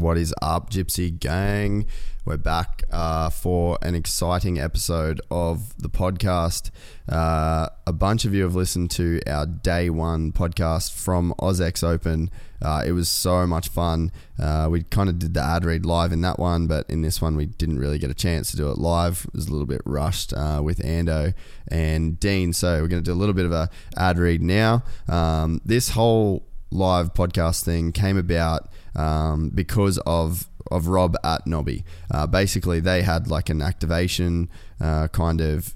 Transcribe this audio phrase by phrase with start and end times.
[0.00, 1.84] What is up, Gypsy Gang?
[2.24, 6.70] We're back uh, for an exciting episode of the podcast.
[7.08, 12.30] Uh, a bunch of you have listened to our day one podcast from AusX Open.
[12.62, 14.12] Uh, it was so much fun.
[14.40, 17.20] Uh, we kind of did the ad read live in that one, but in this
[17.20, 19.24] one, we didn't really get a chance to do it live.
[19.26, 21.34] It was a little bit rushed uh, with Ando
[21.66, 22.52] and Dean.
[22.52, 24.84] So we're going to do a little bit of a ad read now.
[25.08, 31.84] Um, this whole live podcast thing came about um, because of of Rob at Nobby.
[32.10, 35.74] Uh, basically, they had like an activation uh, kind of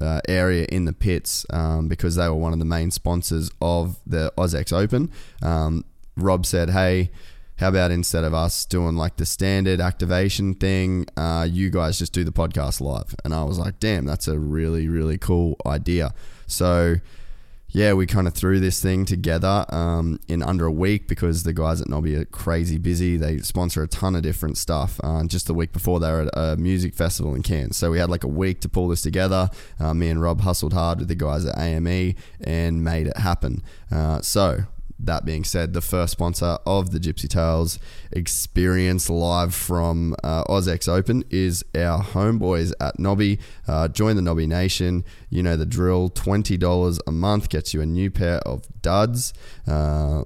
[0.00, 3.98] uh, area in the pits um, because they were one of the main sponsors of
[4.06, 5.10] the AusX Open.
[5.42, 5.84] Um,
[6.16, 7.10] Rob said, "Hey."
[7.58, 12.12] How about instead of us doing like the standard activation thing, uh, you guys just
[12.12, 13.16] do the podcast live?
[13.24, 16.14] And I was like, damn, that's a really, really cool idea.
[16.46, 16.98] So
[17.78, 21.52] yeah, we kind of threw this thing together um, in under a week because the
[21.52, 23.16] guys at Nobby are crazy busy.
[23.16, 24.98] They sponsor a ton of different stuff.
[25.04, 27.76] Uh, just the week before, they were at a music festival in Cairns.
[27.76, 29.48] So we had like a week to pull this together.
[29.78, 33.62] Uh, me and Rob hustled hard with the guys at AME and made it happen.
[33.92, 34.64] Uh, so
[34.98, 37.78] that being said, the first sponsor of the Gypsy Tales
[38.12, 43.38] experience live from uh, AusX Open is our homeboys at Nobby.
[43.66, 45.04] Uh, join the Nobby Nation.
[45.30, 46.10] You know the drill.
[46.10, 49.32] $20 a month gets you a new pair of duds.
[49.66, 50.24] Uh,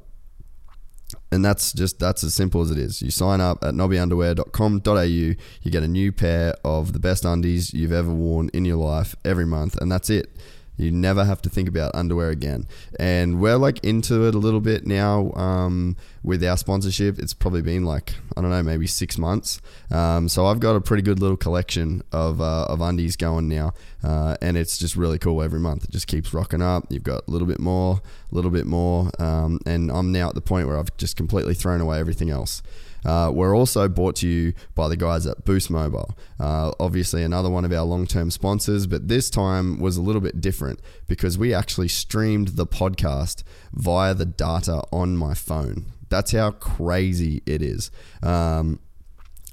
[1.31, 3.03] and that's just that's as simple as it is.
[3.03, 7.92] You sign up at nobbyunderwear.com.au, you get a new pair of the best undies you've
[7.92, 10.36] ever worn in your life every month, and that's it.
[10.77, 12.67] You never have to think about underwear again.
[12.98, 17.19] And we're like into it a little bit now um, with our sponsorship.
[17.19, 19.61] It's probably been like, I don't know, maybe six months.
[19.91, 23.74] Um, so I've got a pretty good little collection of, uh, of undies going now.
[24.02, 25.85] Uh, and it's just really cool every month.
[25.85, 26.86] It just keeps rocking up.
[26.91, 29.11] You've got a little bit more, a little bit more.
[29.19, 32.63] Um, and I'm now at the point where I've just completely thrown away everything else.
[33.05, 36.17] Uh, we're also brought to you by the guys at Boost Mobile.
[36.39, 40.20] Uh, obviously, another one of our long term sponsors, but this time was a little
[40.20, 43.42] bit different because we actually streamed the podcast
[43.73, 45.86] via the data on my phone.
[46.08, 47.90] That's how crazy it is.
[48.23, 48.80] Um,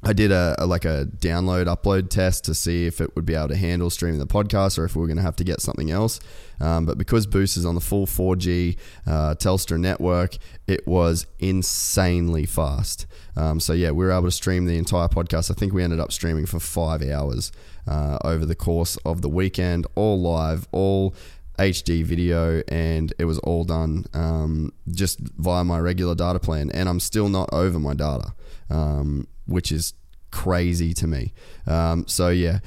[0.02, 3.36] I did a, a, like a download upload test to see if it would be
[3.36, 5.60] able to handle streaming the podcast or if we were going to have to get
[5.60, 6.22] something else.
[6.62, 10.38] Um, but because Boost is on the full 4G uh, Telstra network,
[10.68, 13.08] it was insanely fast.
[13.36, 15.52] Um, so yeah, we were able to stream the entire podcast.
[15.52, 17.52] I think we ended up streaming for five hours
[17.86, 21.14] uh, over the course of the weekend, all live, all
[21.58, 26.72] HD video, and it was all done um, just via my regular data plan.
[26.72, 28.34] And I'm still not over my data.
[28.70, 29.94] Um, which is
[30.32, 31.34] crazy to me.
[31.68, 32.60] Um, so yeah,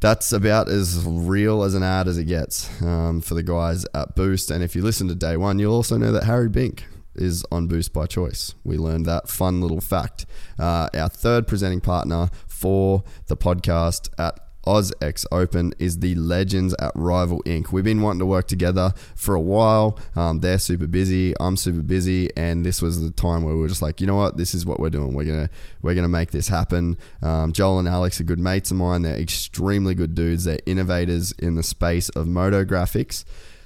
[0.00, 4.14] that's about as real as an ad as it gets um, for the guys at
[4.14, 4.50] Boost.
[4.50, 7.68] And if you listen to day one, you'll also know that Harry Bink is on
[7.68, 8.54] Boost by choice.
[8.64, 10.26] We learned that fun little fact.
[10.58, 16.92] Uh, our third presenting partner for the podcast at AusX Open is the legends at
[16.94, 17.72] Rival Ink.
[17.72, 19.98] We've been wanting to work together for a while.
[20.16, 21.34] Um, they're super busy.
[21.40, 24.16] I'm super busy, and this was the time where we were just like, you know
[24.16, 25.14] what, this is what we're doing.
[25.14, 25.50] We're gonna
[25.82, 26.98] we're gonna make this happen.
[27.22, 29.02] Um, Joel and Alex are good mates of mine.
[29.02, 30.44] They're extremely good dudes.
[30.44, 33.24] They're innovators in the space of moto graphics.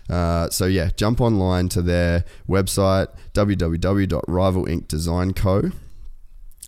[0.09, 5.88] Uh, so yeah, jump online to their website www.rivalinkdesignco.com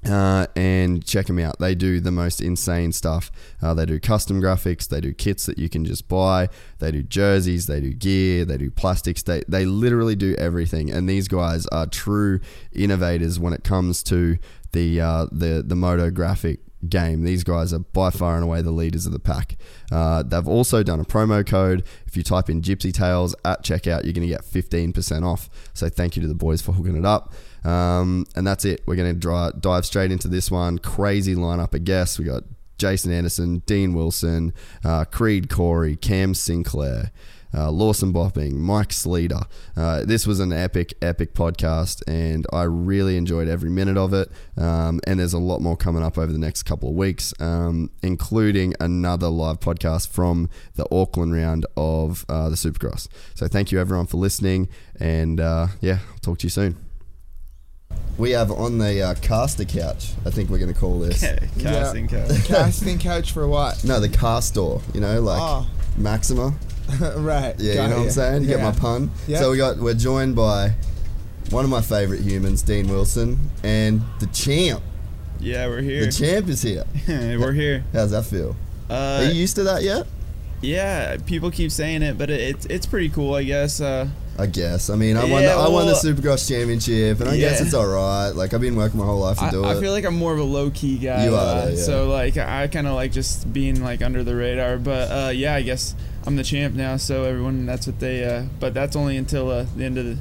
[0.09, 1.59] uh, and check them out.
[1.59, 3.31] They do the most insane stuff.
[3.61, 4.89] Uh, they do custom graphics.
[4.89, 6.49] They do kits that you can just buy.
[6.79, 7.67] They do jerseys.
[7.67, 8.45] They do gear.
[8.45, 9.23] They do plastics.
[9.23, 10.91] They they literally do everything.
[10.91, 12.41] And these guys are true
[12.73, 14.39] innovators when it comes to
[14.73, 17.25] the uh, the the moto graphic game.
[17.25, 19.57] These guys are by far and away the leaders of the pack.
[19.93, 21.85] Uh, they've also done a promo code.
[22.07, 25.51] If you type in Gypsy Tales at checkout, you're going to get 15% off.
[25.75, 27.35] So thank you to the boys for hooking it up.
[27.65, 28.83] Um, and that's it.
[28.87, 30.79] We're going to dive straight into this one.
[30.79, 32.19] Crazy lineup of guests.
[32.19, 32.45] We got
[32.79, 34.55] Jason Anderson, Dean Wilson,
[34.85, 37.13] uh, Creed Corey, Cam Sinclair.
[37.53, 39.43] Uh, Lawson Bopping, Mike Sleeter.
[39.77, 44.31] Uh, this was an epic, epic podcast, and I really enjoyed every minute of it.
[44.57, 47.91] Um, and there's a lot more coming up over the next couple of weeks, um,
[48.03, 53.09] including another live podcast from the Auckland round of uh, the Supercross.
[53.35, 54.69] So thank you everyone for listening,
[55.01, 56.77] and uh, yeah, I'll talk to you soon.
[58.19, 60.13] We have on the uh, caster couch.
[60.27, 61.21] I think we're going to call this.
[61.59, 62.27] Casting Yeah.
[62.29, 62.45] couch.
[62.45, 63.83] Casting couch for what?
[63.83, 64.77] No, the castor.
[64.95, 65.67] You know, like Oh.
[65.97, 66.55] Maxima.
[67.17, 67.55] right.
[67.59, 68.43] Yeah, got you know what I'm saying.
[68.43, 69.11] You get my pun.
[69.27, 69.39] Yeah.
[69.41, 70.75] So we got we're joined by
[71.51, 74.83] one of my favorite humans, Dean Wilson, and the champ.
[75.39, 76.07] Yeah, we're here.
[76.07, 76.85] The champ is here.
[77.09, 77.85] we're here.
[77.93, 78.55] How's that feel?
[78.91, 80.07] Are Uh, you used to that yet?
[80.63, 83.81] yeah, people keep saying it, but it, it's it's pretty cool, I guess.
[83.81, 84.89] Uh, I guess.
[84.89, 85.43] I mean, I won.
[85.43, 87.67] Yeah, I won the well- Supercross championship, and I guess Yeah.
[87.67, 88.31] it's all right.
[88.31, 89.67] Like I've been working my whole life to I, do it.
[89.67, 91.25] I feel like I'm more of a low key guy.
[91.27, 91.77] You are, uh, yeah.
[91.77, 94.79] So like I kind of like just being like under the radar.
[94.79, 95.95] But uh, yeah, I guess
[96.27, 96.97] I'm the champ now.
[96.97, 98.25] So everyone, that's what they.
[98.25, 100.17] Uh, but that's only until uh, the end of the.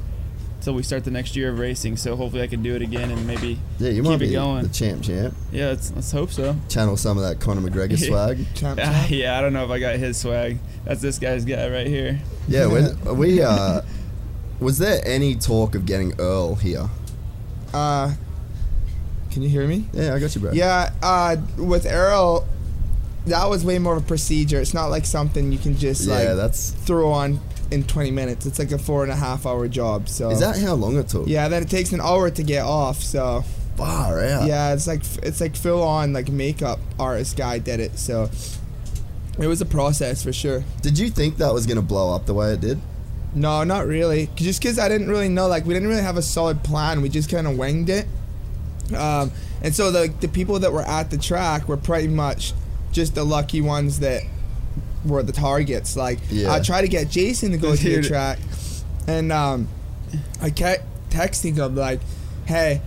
[0.58, 3.10] Until we start the next year of racing, so hopefully I can do it again
[3.10, 4.64] and maybe yeah, you keep might it be going.
[4.64, 5.34] the champ, champ.
[5.50, 6.54] yeah, let's, let's hope so.
[6.68, 8.44] Channel some of that Conor McGregor swag.
[8.54, 9.10] Champ, Uh, champ.
[9.10, 10.58] yeah, I don't know if I got his swag.
[10.84, 12.20] That's this guy's guy right here.
[12.46, 13.40] Yeah, when, we.
[13.42, 13.80] Uh,
[14.60, 16.88] was there any talk of getting Earl here?
[17.72, 18.14] Uh,
[19.30, 19.86] can you hear me?
[19.92, 20.52] Yeah, I got you, bro.
[20.52, 20.92] Yeah.
[21.02, 22.46] Uh, with Earl,
[23.26, 24.60] that was way more of a procedure.
[24.60, 26.14] It's not like something you can just yeah.
[26.14, 27.40] like That's throw on
[27.70, 28.46] in 20 minutes.
[28.46, 30.08] It's like a four and a half hour job.
[30.08, 31.28] So is that how long it took?
[31.28, 31.48] Yeah.
[31.48, 33.00] Then it takes an hour to get off.
[33.00, 33.44] So
[33.76, 34.46] far out.
[34.46, 37.98] yeah, it's like it's like full on like makeup artist guy did it.
[37.98, 38.30] So
[39.38, 40.64] it was a process for sure.
[40.82, 42.80] Did you think that was gonna blow up the way it did?
[43.34, 44.28] No, not really.
[44.34, 47.00] Just because I didn't really know, like, we didn't really have a solid plan.
[47.00, 48.06] We just kind of winged it.
[48.96, 49.30] Um,
[49.62, 52.52] and so the the people that were at the track were pretty much
[52.90, 54.22] just the lucky ones that
[55.04, 55.96] were the targets.
[55.96, 56.52] Like, Yeah.
[56.52, 58.38] I tried to get Jason to go to the track,
[59.06, 59.68] and um,
[60.42, 62.00] I kept texting him like,
[62.46, 62.80] "Hey,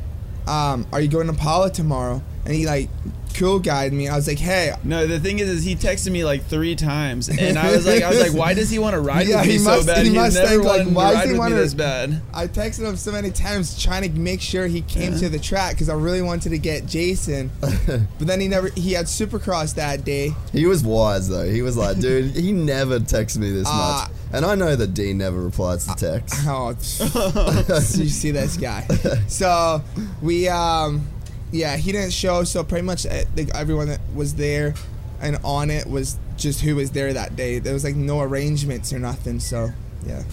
[0.46, 2.89] um, are you going to Pala tomorrow?" And he like
[3.34, 4.08] cool guided me.
[4.08, 7.30] I was like, "Hey, No, the thing is, is he texted me like three times,
[7.30, 9.48] and I was like, I was like, why does he want to ride Yeah, with
[9.48, 9.98] me he so must- bad?
[10.00, 11.62] he He's must never think, like, wanted why to does ride he with wanna- me
[11.62, 12.22] this bad.
[12.34, 15.74] I texted him so many times trying to make sure he came to the track
[15.74, 17.52] because I really wanted to get Jason.
[17.60, 18.70] but then he never.
[18.70, 20.32] He had Supercross that day.
[20.52, 21.50] He was wise though.
[21.50, 24.18] He was like, dude, he never texts me this Uh, much.
[24.34, 26.44] And I know that Dean never replies to texts.
[26.48, 26.70] Oh,
[28.02, 28.88] you see this guy.
[29.28, 29.84] So
[30.24, 31.08] we, um,
[31.54, 32.44] yeah, he didn't show.
[32.44, 34.74] So pretty much like, everyone that was there
[35.22, 37.60] and on it was just who was there that day.
[37.60, 39.40] There was like no arrangements or nothing.
[39.40, 39.70] So
[40.06, 40.24] yeah.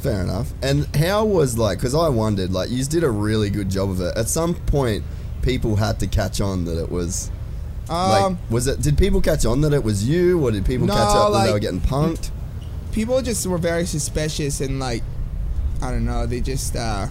[0.00, 0.52] Fair enough.
[0.62, 1.78] And how was like?
[1.78, 4.16] Because I wondered, like, you did a really good job of it.
[4.16, 5.04] At some point,
[5.42, 7.30] people had to catch on that it was.
[7.88, 8.80] Like, Um, was it?
[8.80, 11.46] Did people catch on that it was you, or did people No, catch up that
[11.46, 12.30] they were getting punked?
[12.92, 15.02] people just were very suspicious and like
[15.80, 17.08] I don't know, they just uh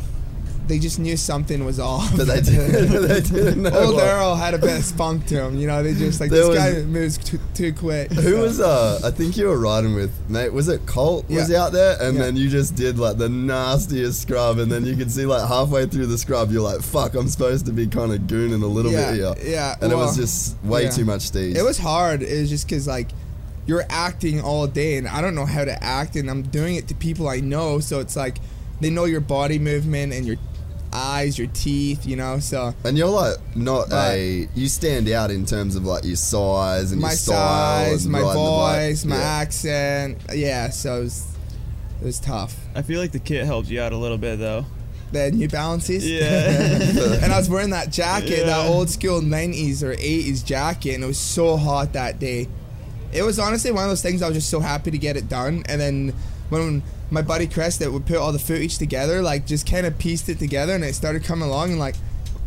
[0.72, 2.16] they just knew something was off.
[2.16, 3.02] But they didn't.
[3.10, 3.72] they didn't know.
[3.72, 5.84] Old what- Earl had a bit of spunk to him, you know.
[5.84, 8.10] They just like There this was- guy moves too, too quick.
[8.14, 8.42] Who so.
[8.42, 9.02] was uh?
[9.04, 10.54] I think you were riding with mate.
[10.54, 11.62] Was it Colt was Yeah.
[11.64, 12.24] out there, and Yeah.
[12.24, 15.88] then you just did like the nastiest scrub, and then you could see like halfway
[15.88, 18.94] through the scrub, you're like, "Fuck, I'm supposed to be kind of gooning a little
[18.94, 19.76] yeah, bit here," yeah.
[19.82, 21.58] and it was just way too much steez.
[21.58, 22.24] It was hard.
[22.24, 23.10] It was just because like
[23.66, 26.88] you're acting all day, and I don't know how to act, and I'm doing it
[26.88, 28.38] to people I know, so it's like
[28.80, 30.38] they know your body movement and your
[30.94, 32.40] eyes, your teeth, you know.
[32.40, 34.48] So And you're like not But- a.
[34.56, 38.12] You stand out in terms of like your size and my your style size, and
[38.12, 38.90] my riding the bike.
[38.90, 39.22] voice, my Yeah.
[39.24, 40.70] accent, yeah.
[40.70, 41.26] So it was,
[42.02, 42.56] it was tough.
[42.76, 44.66] I feel like the kit helped you out a little bit though.
[45.12, 46.06] The New Balances.
[46.10, 46.22] Yeah.
[47.22, 51.08] and I was wearing that jacket, that old school 90s or 80s jacket, and it
[51.08, 52.48] was so hot that day.
[53.12, 55.28] It was honestly one of those things I was just so happy to get it
[55.28, 55.64] done.
[55.68, 56.14] And then
[56.48, 59.98] when my buddy Chris that would put all the footage together, like just kind of
[60.00, 61.96] pieced it together, and it started coming along, and like.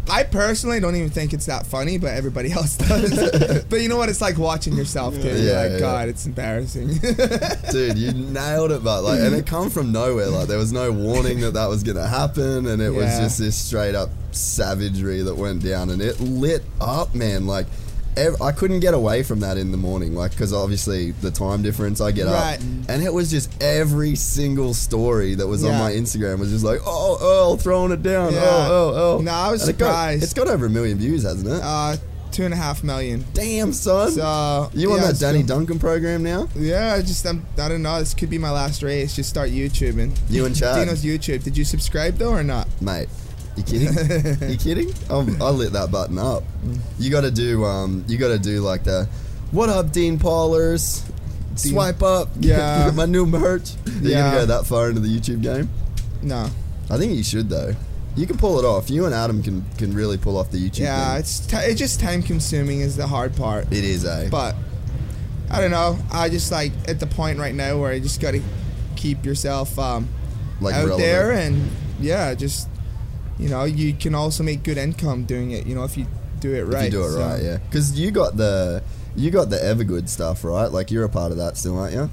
[0.06, 3.64] I personally don't even think it's that funny, but everybody else does.
[3.70, 4.10] but you know what?
[4.10, 5.22] It's like watching yourself too.
[5.22, 5.78] You're Yeah, like, yeah.
[5.80, 6.88] God, it's embarrassing.
[7.72, 10.26] Dude, you nailed it, but like, and it come from nowhere.
[10.26, 13.56] Like, there was no warning that that was gonna happen, and it was just this
[13.56, 17.46] straight up savagery that went down, and it lit up, man.
[17.46, 17.66] Like,
[18.40, 22.00] I couldn't get away from that in the morning, like, because obviously the time difference.
[22.00, 22.54] I get Right.
[22.56, 26.64] up, and it was just every single story that was on my Instagram was just
[26.64, 28.40] like, oh, Earl throwing it down, Yeah.
[28.44, 29.20] oh, oh, oh.
[29.22, 30.22] No, I was And it got- surprised.
[30.22, 31.60] it's got over a million views, hasn't it?
[31.62, 31.96] uh,
[32.32, 33.24] two and a half million.
[33.32, 34.10] Damn, son.
[34.10, 35.46] So you on that Danny cool.
[35.48, 36.48] Duncan program now?
[36.56, 38.00] Yeah, I just I'm, I don't know.
[38.00, 39.14] This could be my last race.
[39.14, 40.10] Just start YouTubing.
[40.28, 40.76] You and Chad?
[40.76, 41.44] Dino's YouTube.
[41.44, 42.66] Did you subscribe though or not?
[42.80, 43.08] Mate,
[43.56, 44.50] you kidding?
[44.50, 44.92] you kidding?
[45.10, 46.42] I'm, I lit that button up.
[46.98, 49.08] You got to do, um, you got to do like the,
[49.50, 51.04] what up, Dean Paulers?
[51.56, 52.28] Swipe up.
[52.40, 52.90] Yeah.
[52.94, 53.74] my new merch.
[53.86, 54.22] Are you Yeah.
[54.32, 55.68] gonna go that far into the YouTube game?
[56.22, 56.48] No.
[56.90, 57.74] I think you should though.
[58.16, 58.90] You can pull it off.
[58.90, 60.80] You and Adam can can really pull off the YouTube.
[60.80, 61.20] Yeah, thing.
[61.20, 63.66] it's t- it's just time consuming is the hard part.
[63.72, 64.28] it is eh?
[64.30, 64.56] But
[65.50, 65.96] I don't know.
[66.12, 68.42] I just like at the point right now where you just got to
[68.96, 70.08] keep yourself um,
[70.60, 71.00] like out relevant.
[71.00, 71.70] there and
[72.00, 72.68] yeah, just
[73.38, 75.66] you know, you can also make good income doing it.
[75.66, 76.06] You know, if you
[76.40, 76.86] do it right.
[76.88, 77.58] If you do it So- right, yeah.
[77.58, 78.82] Because you got the
[79.16, 80.70] you got the Evergood stuff, right?
[80.70, 82.10] Like you're a part of that still, aren't you?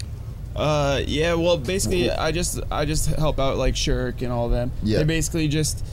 [0.56, 1.34] Uh, yeah.
[1.34, 4.72] Well, basically, I just I just help out like Shirk and all them.
[4.84, 5.00] Yeah.
[5.00, 5.86] They basically just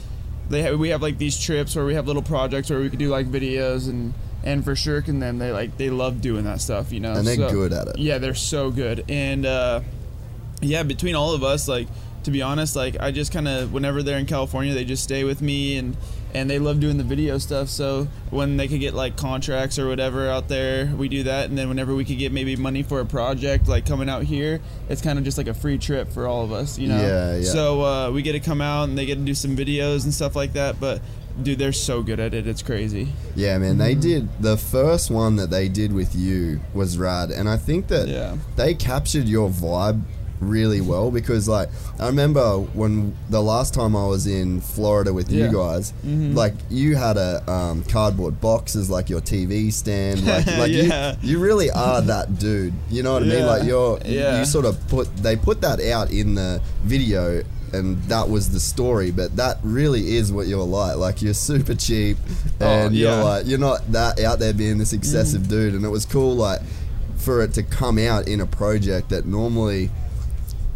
[0.49, 2.99] they have, we have like these trips where we have little projects where we could
[2.99, 6.59] do like videos and and for Shirk and them they like they love doing that
[6.61, 7.13] stuff, you know.
[7.13, 7.97] And they're So- good at it.
[7.99, 9.05] Yeah, they're so good.
[9.09, 9.81] And uh,
[10.61, 11.87] yeah, between all of us, like
[12.23, 15.23] to be honest, like I just kind of whenever they're in California, they just stay
[15.23, 15.95] with me and
[16.33, 17.69] and they love doing the video stuff.
[17.69, 21.49] So when they could get like contracts or whatever out there, we do that.
[21.49, 24.61] And then whenever we could get maybe money for a project like coming out here,
[24.89, 27.01] it's kind of just like a free trip for all of us, you know.
[27.01, 27.43] Yeah, yeah.
[27.49, 30.13] So uh, we get to come out and they get to do some videos and
[30.13, 30.79] stuff like that.
[30.79, 31.01] But
[31.41, 32.45] dude, they're so good at it.
[32.45, 33.07] It's crazy.
[33.35, 33.77] Yeah, man.
[33.79, 34.01] They Mm-hmm.
[34.01, 38.07] did the first one that they did with you was rad, and I think that
[38.07, 38.35] Yeah.
[38.55, 40.01] they captured your vibe
[40.39, 41.69] really well because like
[41.99, 45.47] I remember when the last time I was in Florida with Yeah.
[45.47, 46.33] you guys, Mhm.
[46.35, 51.15] like you had a um, cardboard box as like your TV stand, like, like Yeah.
[51.21, 52.73] you, you really are that dude.
[52.89, 53.45] You know what I mean?
[53.45, 54.39] Like you're, Yeah.
[54.39, 57.43] you sort of put they put that out in the video.
[57.71, 60.97] And that was the story, but that really is what you're like.
[60.97, 62.17] Like you're super cheap,
[62.61, 63.11] Oh, and you're.
[63.11, 63.23] Mm-hmm.
[63.23, 65.75] like you're not that out there being this excessive dude.
[65.75, 66.61] And it was cool, like
[67.17, 69.91] for it to come out in a project that normally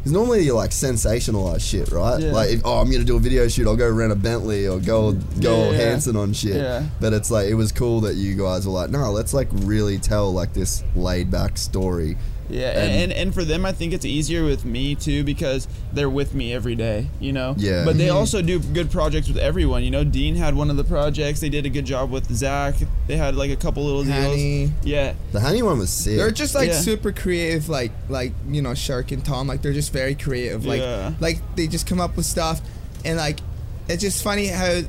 [0.04, 2.20] because normally you like sensationalize shit, right?
[2.20, 2.34] Yeah.
[2.34, 4.82] Like, if, oh, I'm gonna do a video shoot, I'll go rent a Bentley or
[4.82, 5.78] go go Yeah.
[5.78, 6.58] Hanson on shit.
[6.58, 6.84] Yeah.
[7.00, 9.98] But it's like it was cool that you guys were like, no, let's like really
[9.98, 12.18] tell like this laid back story.
[12.50, 15.68] Yeah, And- and, and and for them, I think it's easier with me too because
[15.94, 17.56] they're with me every day, you know.
[17.58, 17.84] Yeah.
[17.86, 18.16] But they Mhm.
[18.16, 19.84] also do good projects with everyone.
[19.84, 21.40] You know, Dean had one of the projects.
[21.40, 22.76] They did a good job with Zach.
[23.08, 24.66] They had like a couple little Hanny.
[24.68, 24.72] deals.
[24.84, 25.14] Yeah.
[25.32, 26.18] The honey one was sick.
[26.18, 26.80] They're just like Yeah.
[26.82, 29.48] super creative, like like you know Shark and Tom.
[29.48, 30.66] Like they're just very creative.
[30.66, 31.14] Like Yeah.
[31.20, 32.62] like they just come up with stuff,
[33.06, 33.40] and like
[33.88, 34.82] it's just funny how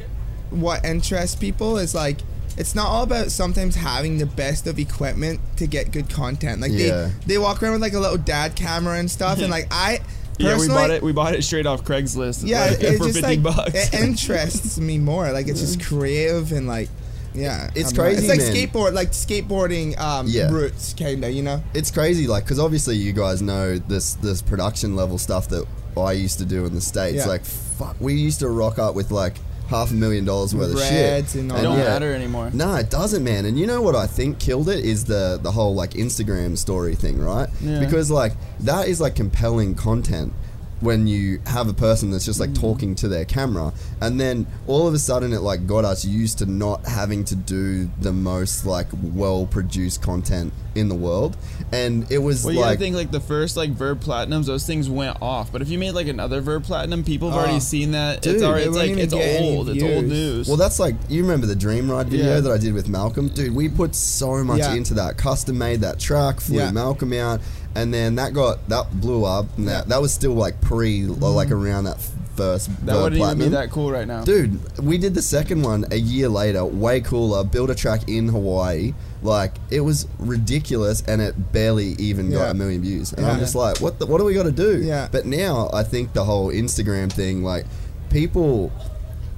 [0.50, 2.18] what interests people is like
[2.56, 6.60] it's not all about sometimes having the best of equipment to get good content.
[6.60, 7.10] Like Yeah.
[7.26, 10.00] they they walk around with like a little dad camera and stuff, and like I
[10.38, 10.74] Yeah, we personally.
[10.82, 11.02] bought it.
[11.02, 12.42] We bought it straight off Craigslist.
[12.46, 13.72] Yeah, like, it for just fifty like bucks.
[13.74, 15.30] it interests me more.
[15.30, 16.88] Like it's just creative and like,
[17.34, 18.02] yeah, It's I don't know.
[18.02, 18.52] crazy, It's like man.
[18.54, 20.50] skateboard, like skateboarding um, Yeah.
[20.50, 21.30] roots, kinda.
[21.30, 21.62] You know.
[21.72, 25.64] it's crazy, like, because obviously you guys know this this production level stuff that
[25.96, 27.18] I used to do in the states.
[27.18, 27.26] Yeah.
[27.26, 29.36] Like, fuck, we used to rock up with like
[29.68, 31.40] half a million dollars worth of Reds shit.
[31.40, 31.84] and all it don't yeah.
[31.84, 32.50] matter anymore.
[32.52, 33.46] No, it doesn't, man.
[33.46, 36.94] And you know what I think killed it is the the whole like Instagram story
[36.94, 37.48] thing, right?
[37.60, 37.80] Yeah.
[37.80, 40.32] Because like that is like compelling content
[40.80, 42.60] when you have a person that's just like Mm.
[42.60, 46.38] talking to their camera and then all of a sudden it like got us used
[46.38, 51.36] to not having to do the most like well produced content in the world
[51.72, 54.90] and it was Well, like gotta think like the first like Vurb Platinums, those things
[54.90, 55.50] went off.
[55.52, 57.42] But if you made like another Vurb Platinum, people have Oh.
[57.42, 58.22] already seen that.
[58.22, 59.68] Dude, it's already it's like it's old.
[59.70, 60.48] It's old news.
[60.48, 62.40] Well, that's like you remember the Dream Ride video Yeah.
[62.40, 63.54] that I did with Malcolm, dude.
[63.54, 64.74] We put so much Yeah.
[64.74, 66.70] into that, custom made that track, flew.
[66.72, 67.40] Malcolm out,
[67.74, 69.46] and then that got that blew up.
[69.56, 71.98] And that that was still like pre, like around that
[72.36, 72.86] first Mm-hmm.
[72.86, 74.24] that wouldn't even be that cool right now.
[74.24, 77.44] Dude, we did the second one a year later, way cooler.
[77.44, 82.50] Built a track in Hawaii, like it was ridiculous, and it barely even got Yeah.
[82.50, 83.12] a million views.
[83.12, 83.40] And I'm Yeah.
[83.40, 84.00] just like, what?
[84.00, 84.82] The, what do we got to do?
[84.82, 85.08] Yeah.
[85.12, 87.66] But now I think the whole Instagram thing, like
[88.10, 88.72] people,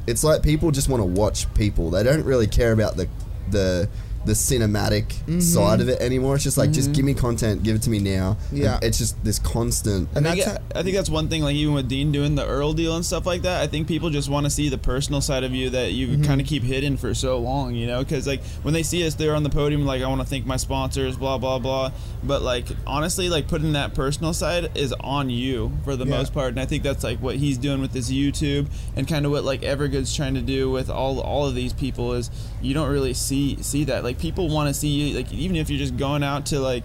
[0.06, 1.90] it's like people just want to watch people.
[1.90, 3.08] They don't really care about the
[3.50, 3.88] the
[4.26, 5.40] the cinematic Mm-hmm.
[5.40, 6.34] side of it anymore.
[6.36, 8.36] It's just like, just give me content, give it to me now.
[8.50, 8.78] And Yeah.
[8.82, 10.08] it's just this constant.
[10.14, 12.34] And And I, that's think, I think that's one thing, like even with Dean doing
[12.34, 13.62] the Earl deal and stuff like that.
[13.62, 16.22] I think people just want to see the personal side of you that you Mm-hmm.
[16.24, 18.00] kind of keep hidden for so long, you know?
[18.04, 20.46] Because like when they see us there on the podium, like I want to thank
[20.46, 21.90] my sponsors, blah blah blah.
[22.22, 26.16] But like honestly, like putting that personal side is on you for the Yeah.
[26.18, 28.66] most part, and I think that's like what he's doing with his YouTube
[28.96, 32.12] and kind of what like Evergood's trying to do with all all of these people
[32.12, 32.30] is
[32.62, 34.04] you don't really see see that.
[34.04, 36.84] Like people want to see you, like even if you're just going out to like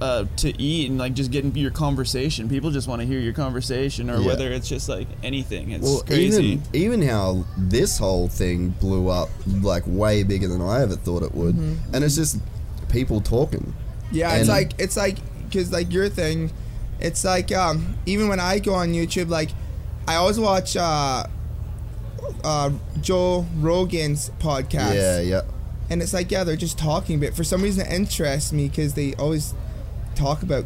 [0.00, 2.48] uh, to eat and like just getting your conversation.
[2.50, 4.26] People just want to hear your conversation, or Yeah.
[4.26, 5.70] whether it's just like anything.
[5.70, 6.44] It's Well, crazy.
[6.44, 9.30] even even how this whole thing blew up
[9.62, 11.94] like way bigger than I ever thought it would, Mm-hmm.
[11.94, 12.38] and it's just
[12.90, 13.72] people talking.
[14.12, 15.16] Yeah, it's like it's like
[15.48, 16.52] because like your thing,
[17.00, 19.48] it's like um even when I go on YouTube, like
[20.06, 21.24] I always watch uh
[22.44, 24.94] uh Joe Rogan's podcast.
[24.94, 25.40] Yeah, yeah,
[25.90, 28.94] and it's like yeah they're just talking, but for some reason it interests me because
[28.94, 29.54] they always
[30.14, 30.64] talk about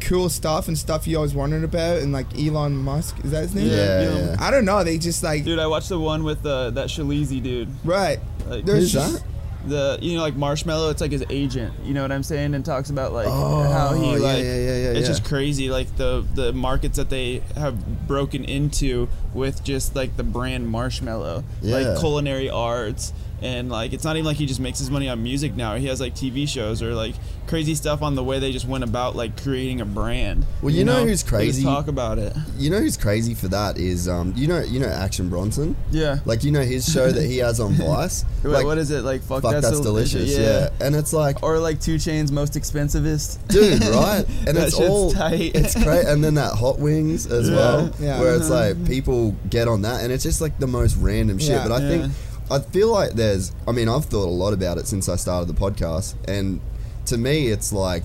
[0.00, 3.54] cool stuff and stuff you always wondered about, and like Elon Musk is that his
[3.54, 3.66] name?
[3.68, 4.36] yeah, Yeah, yeah.
[4.38, 4.84] I don't know.
[4.84, 7.68] They just like Dude, I watched the one with uh, that Shalizi dude.
[7.84, 8.18] right.
[8.46, 9.24] Like, There's Who's just- that?
[9.66, 11.74] the you know like Marshmello, it's like his agent.
[11.82, 12.54] You know what I'm saying?
[12.54, 15.06] And talks about like Oh, how he yeah, like yeah, yeah, yeah, it's yeah.
[15.06, 20.22] just crazy like the the markets that they have broken into with just like the
[20.22, 21.78] brand Marshmello, Yeah.
[21.78, 23.12] like culinary arts.
[23.42, 25.74] And like it's not even like he just makes his money on music now.
[25.76, 27.14] He has like TV shows or like
[27.46, 30.44] crazy stuff on the way they just went about like creating a brand.
[30.62, 31.62] Well, you know who's They just crazy?
[31.62, 32.34] talk about it.
[32.56, 35.76] You know who's crazy for that is um you know you know Action Bronson.
[35.90, 36.18] Yeah.
[36.24, 38.24] Like you know his show that he has on Vice.
[38.42, 39.20] Wait, like, what is it like?
[39.22, 40.36] Fuck, Fuck, that's, that's, delicious.
[40.36, 40.70] Yeah.
[40.80, 43.46] and it's like, Or like 2 Chainz most expensivest.
[43.48, 44.24] dude, right?
[44.46, 45.52] And That it's shit's all tight.
[45.54, 46.06] it's great.
[46.06, 47.56] And then that hot wings as Yeah.
[47.56, 48.20] well, Yeah.
[48.20, 51.50] where it's like people get on that, and it's just like the most random shit.
[51.50, 51.62] Yeah.
[51.68, 51.88] But I Yeah.
[51.88, 52.12] think
[52.50, 53.52] I feel like there's.
[53.66, 56.60] I mean, I've thought a lot about it since I started the podcast, and
[57.06, 58.04] to me, it's like.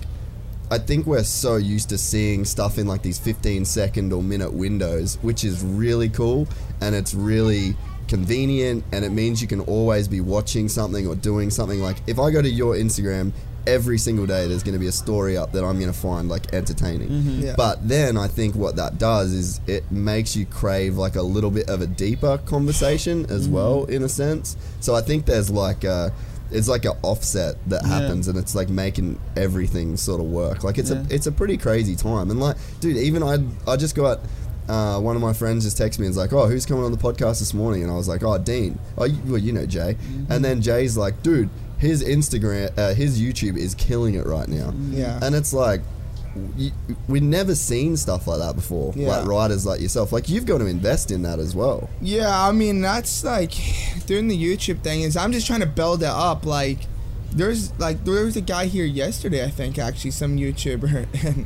[0.69, 4.53] I think we're so used to seeing stuff in like these 15 second or minute
[4.53, 6.47] windows, which is really cool
[6.79, 7.75] and it's really
[8.07, 11.81] convenient and it means you can always be watching something or doing something.
[11.81, 13.33] Like if I go to your Instagram,
[13.67, 16.27] every single day there's going to be a story up that I'm going to find
[16.29, 17.09] like entertaining.
[17.41, 17.55] Yeah.
[17.57, 21.51] But then I think what that does is it makes you crave like a little
[21.51, 24.57] bit of a deeper conversation as well, in a sense.
[24.79, 26.11] So I think there's like a.
[26.53, 28.01] It's like an offset that Yeah.
[28.01, 30.65] happens, and it's like making everything sort of work.
[30.65, 31.03] Like it's Yeah.
[31.09, 34.19] a it's a pretty crazy time, and like, dude, even I I just got
[34.67, 36.91] uh, one of my friends just texted me and was like, "Oh, who's coming on
[36.91, 38.77] the podcast this morning?" And I was like, "Oh, Dean.
[38.97, 40.31] Oh, you, well, you know Jay." Mm-hmm.
[40.31, 41.49] And then Jay's like, "Dude,
[41.81, 45.19] his Instagram, uh, his YouTube is killing it right now." Yeah.
[45.21, 45.81] And it's like,
[46.55, 46.71] you,
[47.07, 48.93] we've never seen stuff like that before.
[48.95, 49.09] Yeah.
[49.09, 51.89] Like writers like yourself, like you've got to invest in that as well.
[52.01, 53.51] Yeah, I mean that's like
[54.05, 56.45] doing the YouTube thing is I'm just trying to build it up.
[56.45, 56.79] Like
[57.31, 61.45] there's like there was a guy here yesterday, I think actually some YouTuber, and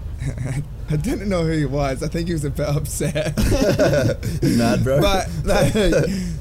[0.90, 2.04] I didn't know who he was.
[2.04, 3.36] I think he was a bit upset.
[4.44, 5.02] Mad, bro?
[5.02, 5.74] but like,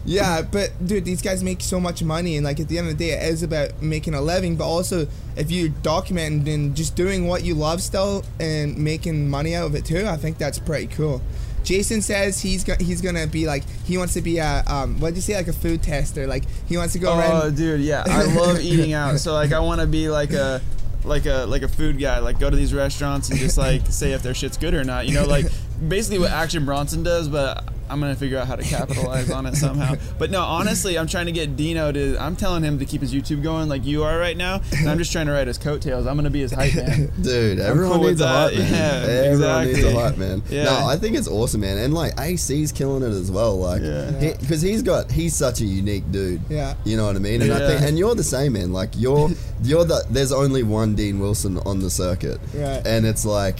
[0.04, 2.98] yeah, but dude, these guys make so much money, and like at the end of
[2.98, 4.56] the day, it is about making a living.
[4.56, 9.54] But also, if you document and just doing what you love still and making money
[9.54, 11.22] out of it too, I think that's pretty cool.
[11.64, 15.08] Jason says he's go- he's gonna be like he wants to be a um what
[15.10, 18.04] did you say like a food tester like he wants to go Oh, dude, yeah,
[18.06, 19.18] I love eating out.
[19.18, 20.60] So like, I want to be like a
[21.04, 22.18] like a like a food guy.
[22.20, 25.06] Like, go to these restaurants and just like say if their shit's good or not.
[25.06, 25.46] You know, like
[25.88, 27.68] basically what Action Bronson does, but.
[27.88, 29.94] I'm gonna figure out how to capitalize on it somehow.
[30.18, 32.16] But no, honestly, I'm trying to get Dino to.
[32.18, 34.96] I'm telling him to keep his YouTube going like you are right now, and I'm
[34.98, 36.06] just trying to ride his coattails.
[36.06, 37.12] I'm gonna be his hype man.
[37.20, 38.72] Dude, everyone cool needs a hype man.
[38.72, 40.42] Yeah, everyone needs a hype man.
[40.48, 40.64] Yeah.
[40.64, 41.78] No, I think it's awesome, man.
[41.78, 43.58] And like AC's killing it as well.
[43.58, 44.34] Like, Yeah.
[44.40, 46.40] because he's got he's such a unique dude.
[46.48, 46.74] Yeah.
[46.84, 47.42] You know what I mean?
[47.42, 47.68] And I Yeah.
[47.68, 48.72] think, and you're the same, man.
[48.72, 49.30] Like you're
[49.62, 50.04] you're the.
[50.10, 52.86] There's only one Dean Wilson on the circuit, Right.
[52.86, 53.58] and it's like.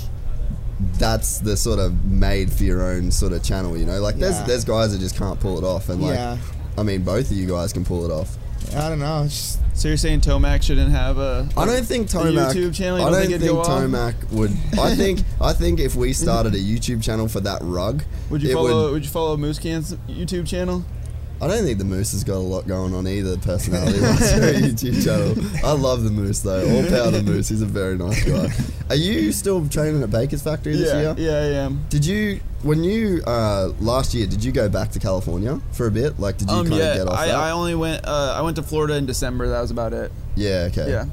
[0.98, 4.00] That's the sort of made for your own sort of channel, you know.
[4.00, 4.46] Like there's Yeah.
[4.46, 6.36] there's guys that just can't pull it off, and like, Yeah.
[6.76, 8.36] I mean, both of you guys can pull it off.
[8.74, 11.48] I don't know just, So you're saying Tomac shouldn't have a?
[11.56, 12.52] I don't think Tomac.
[12.52, 12.98] YouTube channel.
[12.98, 13.64] You I don't don't think think, it'd?
[13.64, 14.50] Tomac would.
[14.80, 15.20] I think.
[15.40, 18.84] I think if we started a YouTube channel for that rug, Would you follow?
[18.86, 20.84] Would, Would, you follow Moose Can's YouTube channel?
[21.42, 23.36] I don't think the Moose has got a lot going on either.
[23.36, 25.66] Personality wise for a YouTube channel.
[25.66, 26.62] I love the Moose though.
[26.76, 27.48] All power to Moose.
[27.48, 28.48] He's a very nice guy.
[28.88, 31.14] Are you still training at Baker's Factory this yeah, year?
[31.18, 31.84] yeah, I am.
[31.90, 34.26] Did you when you uh, last year?
[34.26, 36.18] Did you go back to California for a bit?
[36.20, 37.34] Like, did you Um, kind of get off I, that?
[37.36, 38.06] I only went.
[38.06, 39.48] Uh, I went to Florida in December.
[39.48, 40.12] That was about it.
[40.36, 40.68] yeah.
[40.70, 40.88] Okay.
[40.90, 41.04] Yeah.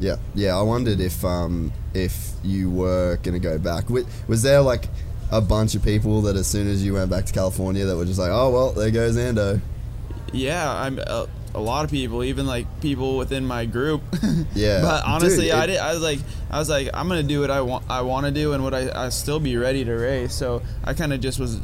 [0.00, 0.56] Yeah, yeah.
[0.56, 3.90] I wondered if um if you were gonna go back.
[4.28, 4.84] Was there like
[5.30, 8.04] a bunch of people that as soon as you went back to California that were
[8.04, 9.60] just like, oh well, there goes Ando.
[10.32, 14.02] Yeah, I'm uh, a lot of people, even like people within my group.
[14.54, 15.78] Yeah, but honestly, Dude, I did.
[15.78, 16.18] I was like,
[16.50, 17.84] I was like, I'm gonna do what I want.
[17.88, 20.34] I want to do, and what I I still be ready to race.
[20.34, 21.60] So I kind of just was,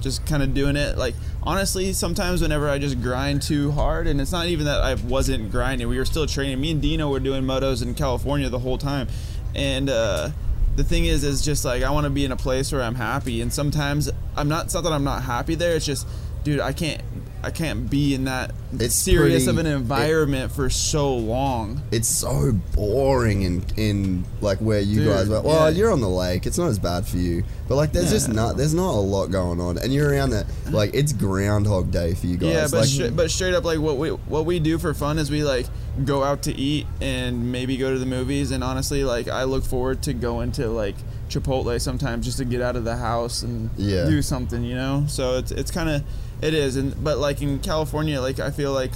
[0.00, 0.98] just kind of doing it.
[0.98, 4.94] Like honestly, sometimes whenever I just grind too hard, and it's not even that I
[4.94, 5.88] wasn't grinding.
[5.88, 6.60] We were still training.
[6.60, 9.08] Me and Dino were doing motos in California the whole time,
[9.54, 9.90] and.
[9.90, 10.30] uh
[10.76, 12.94] the thing is, is just like I want to be in a place where I'm
[12.94, 14.66] happy, and sometimes I'm not.
[14.66, 15.76] It's not that I'm not happy there.
[15.76, 16.06] It's just,
[16.44, 17.02] dude, I can't,
[17.44, 21.82] I can't be in that It's serious of an environment for so long.
[21.90, 25.40] It's so boring in in like where you Dude, guys were.
[25.40, 25.76] Well, yeah.
[25.76, 26.46] you're on the lake.
[26.46, 29.26] It's not as bad for you, but like there's just not there's not a lot
[29.30, 32.52] going on, and you're around that like it's Groundhog Day for you guys.
[32.52, 35.18] Yeah, but like, stra- but straight up, like what we what we do for fun
[35.18, 35.66] is we like
[36.04, 38.50] go out to eat and maybe go to the movies.
[38.52, 40.94] And honestly, like I look forward to going to like
[41.28, 44.04] Chipotle sometimes just to get out of the house and Yeah.
[44.04, 45.04] do something, you know.
[45.08, 46.02] So it's it's kind of
[46.42, 48.90] it is, and but like in California, like I feel like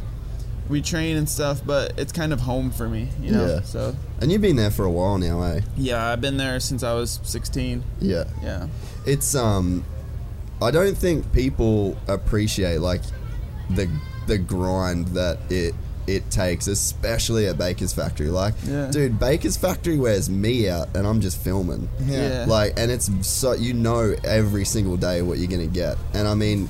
[0.69, 3.47] we train and stuff, but it's kind of home for me, you know.
[3.47, 3.61] Yeah.
[3.63, 5.61] So and you've been there for a while now, eh?
[5.77, 7.83] yeah, I've been there since I was 16.
[8.01, 8.25] Yeah.
[8.43, 8.67] Yeah.
[9.07, 9.85] it's um
[10.61, 13.03] I don't think people appreciate like
[13.71, 13.89] the
[14.27, 15.75] the grind that it
[16.09, 18.29] it takes, especially at Baker's Factory.
[18.29, 18.91] Like, Yeah.
[18.93, 21.89] dude, Baker's Factory wears me out, and I'm just filming.
[22.07, 22.29] Yeah.
[22.29, 22.45] Yeah.
[22.47, 26.35] Like, and it's so you know every single day what you're gonna get, and I
[26.35, 26.69] mean,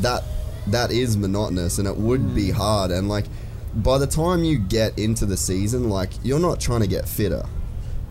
[0.00, 0.22] that
[0.68, 2.52] that is monotonous, and it would be Mm.
[2.54, 2.90] hard.
[2.90, 3.26] And like,
[3.74, 7.44] by the time you get into the season, like, you're not trying to get fitter.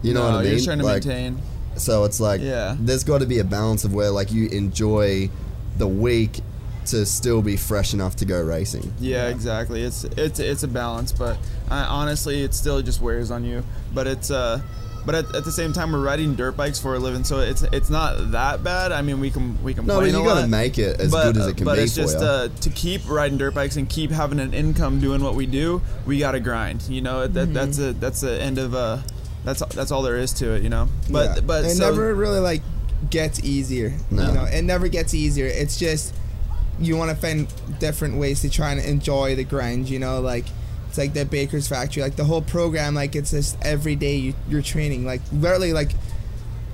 [0.02, 0.52] You know no, what I mean?
[0.54, 1.40] You're trying to like, maintain.
[1.76, 2.76] so it's like Yeah.
[2.80, 5.30] there's got to be a balance of where like you enjoy
[5.78, 6.40] the week
[6.86, 8.94] to still be fresh enough to go racing.
[9.00, 9.82] Yeah, exactly.
[9.82, 11.38] It's it's it's a balance, but
[11.70, 13.64] I, honestly, it still just wears on you.
[13.94, 14.62] But it's uh,
[15.06, 17.62] but at, at the same time, we're riding dirt bikes for a living, so it's
[17.64, 18.92] it's not that bad.
[18.92, 21.00] I mean, we can we can No, but you a got to lot, make it
[21.00, 23.38] as but, good as it can but be it's for just uh, to keep riding
[23.38, 25.82] dirt bikes and keep having an income doing what we do.
[26.06, 26.84] We got to grind.
[26.84, 29.00] You know, that that's a that's the end of uh,
[29.44, 30.64] that's that's all there is to it.
[30.64, 31.42] You know, but Yeah.
[31.42, 32.62] but it so, never really like
[33.10, 33.94] gets easier.
[34.10, 34.26] No.
[34.28, 35.46] You know, it never gets easier.
[35.46, 36.14] It's just
[36.80, 37.48] you want to find
[37.80, 39.90] different ways to try and enjoy the grind.
[39.90, 40.46] You know, like
[40.96, 42.96] it's like the baker's factory, like the whole program.
[42.96, 45.06] Like it's just every day you, you're training.
[45.06, 45.92] Like literally, like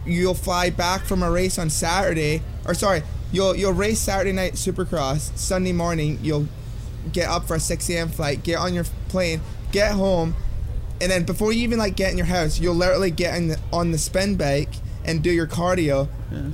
[0.05, 4.53] you'll fly back from a race on Saturday, or sorry, you'll you'll race Saturday night
[4.53, 5.35] Supercross.
[5.35, 6.47] Sunday morning, you'll
[7.11, 8.09] get up for a 6 a.m.
[8.09, 10.35] flight, get on your plane, get home,
[11.01, 13.59] and then before you even like get in your house, you'll literally get in the,
[13.73, 14.69] on the spin bike
[15.03, 16.07] and do your cardio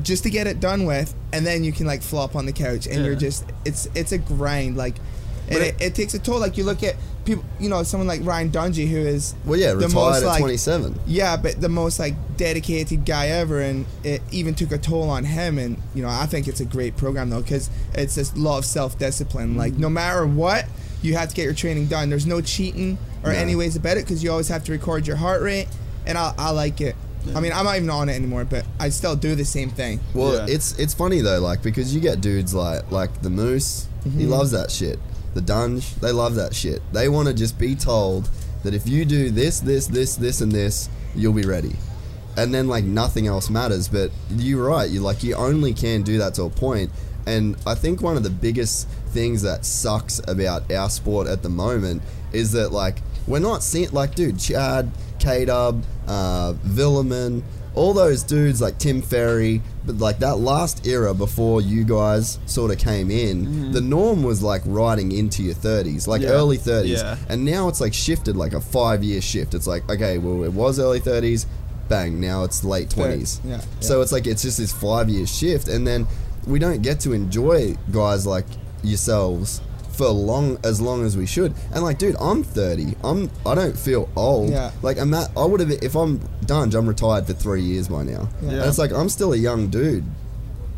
[0.03, 2.87] just to get it done with, and then you can like flop on the couch
[2.87, 4.95] and you're just it's it's a grind like.
[5.49, 6.39] And it, it takes a toll.
[6.39, 9.69] Like you look at people, you know, someone like Ryan Dungey, who is well, yeah,
[9.71, 10.99] the retired most, at like- 27.
[11.07, 15.23] yeah, but the most like dedicated guy ever, and it even took a toll on
[15.23, 15.57] him.
[15.57, 18.65] And you know, I think it's a great program though, because it's this law of
[18.65, 19.55] self discipline.
[19.55, 20.65] Like no matter what,
[21.01, 22.09] you have to get your training done.
[22.09, 23.37] There's no cheating or No.
[23.37, 25.67] any ways about it, because you always have to record your heart rate,
[26.05, 26.95] and I, I like it.
[27.35, 29.99] I mean, I'm not even on it anymore, but I still do the same thing.
[30.13, 30.53] Well, Yeah.
[30.55, 34.29] it's it's funny though, like because you get dudes like like the Moose, he Mm-hmm.
[34.29, 34.97] loves that shit.
[35.37, 36.81] The Dunge, they love that shit.
[36.91, 38.27] They want to just be told
[38.63, 41.75] that if you do this, this, this, this, and this, you'll be ready.
[42.35, 43.87] And then like nothing else matters.
[43.87, 44.89] But you're right.
[44.89, 46.89] You like you only can do that to a point.
[47.27, 51.49] And I think one of the biggest things that sucks about our sport at the
[51.49, 52.01] moment
[52.33, 52.97] is that like
[53.27, 57.43] we're not seeing like dude Chad, K Dub, uh, Villeman,
[57.77, 62.71] all those dudes like Tim Ferry, but like that last era before you guys sort
[62.71, 63.71] of came in, mm-hmm.
[63.71, 66.29] the norm was like riding into your 30s, like Yeah.
[66.29, 66.87] early 30s.
[66.97, 67.17] Yeah.
[67.29, 69.53] And now it's like shifted like a five year shift.
[69.53, 71.45] It's like, okay, well, it was early 30s,
[71.87, 73.39] bang, now it's late 20s.
[73.45, 75.67] Yeah, So it's like, it's just this five year shift.
[75.67, 76.07] And then
[76.47, 78.45] we don't get to enjoy guys like
[78.83, 79.61] yourselves
[79.97, 81.53] for long as long as we should.
[81.73, 82.95] And like, dude, I'm 30.
[83.03, 84.51] I'm I don't feel old.
[84.51, 84.71] Yeah.
[84.83, 86.73] Like I'm that I would have if I'm done.
[86.75, 88.29] I'm retired for three years by now.
[88.41, 88.49] Yeah.
[88.51, 90.05] And it's like I'm still a young dude.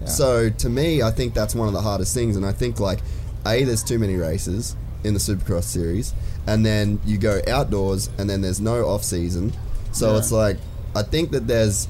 [0.01, 0.08] Yeah.
[0.08, 2.38] So to me, I think that's one of the hardest things.
[2.38, 2.99] And I think like,
[3.45, 6.13] a there's too many races in the Supercross series,
[6.47, 9.51] and then you go outdoors, and then there's no off season.
[9.91, 10.17] So Yeah.
[10.19, 10.58] it's like
[10.95, 11.88] I think that there's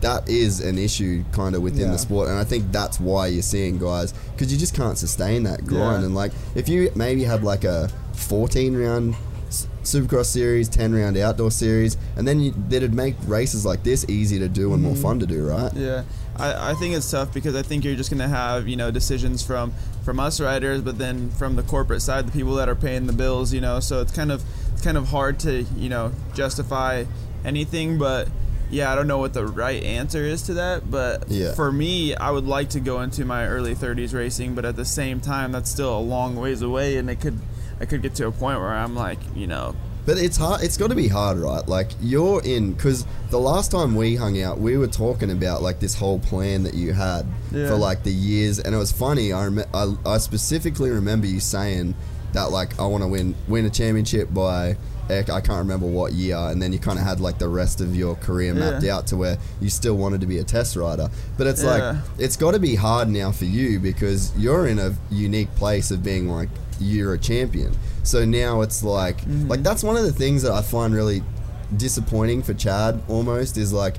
[0.00, 1.92] that is an issue kind of within Yeah.
[1.92, 5.42] the sport and i think that's why you're seeing guys because you just can't sustain
[5.44, 6.06] that grind Yeah.
[6.06, 9.14] and like if you maybe had like a 14 round
[9.82, 14.38] supercross series 10 round outdoor series and then you, that'd make races like this easy
[14.38, 15.02] to do and more Mm-hmm.
[15.02, 16.04] fun to do right Yeah,
[16.36, 19.42] I, I think it's tough because I think you're just gonna have you know decisions
[19.42, 19.72] from
[20.04, 23.12] from us riders, but then from the corporate side, the people that are paying the
[23.12, 23.80] bills, you know.
[23.80, 27.04] So it's kind of it's kind of hard to you know justify
[27.44, 28.28] anything, but
[28.70, 30.90] yeah, I don't know what the right answer is to that.
[30.90, 31.54] But Yeah.
[31.54, 34.84] for me, I would like to go into my early 30s racing, but at the
[34.84, 37.38] same time, that's still a long ways away, and it could
[37.80, 39.74] I could get to a point where I'm like you know
[40.06, 40.62] But it's hard.
[40.62, 41.66] It's got to be hard, right?
[41.66, 45.78] Like you're in because the last time we hung out, we were talking about like
[45.80, 47.68] this whole plan that you had Yeah.
[47.68, 49.32] for like the years, and it was funny.
[49.32, 51.94] I, rem- I I specifically remember you saying
[52.32, 54.76] that like I want to win win a championship by.
[55.18, 57.94] I can't remember what year, and then you kind of had like the rest of
[57.96, 58.96] your career mapped Yeah.
[58.96, 61.10] out to where you still wanted to be a test rider.
[61.36, 61.70] But it's Yeah.
[61.70, 65.90] like it's got to be hard now for you because you're in a unique place
[65.90, 67.72] of being like you're a champion.
[68.02, 69.48] So now it's like Mm-hmm.
[69.48, 71.22] like that's one of the things that I find really
[71.76, 73.96] disappointing for Chad almost is like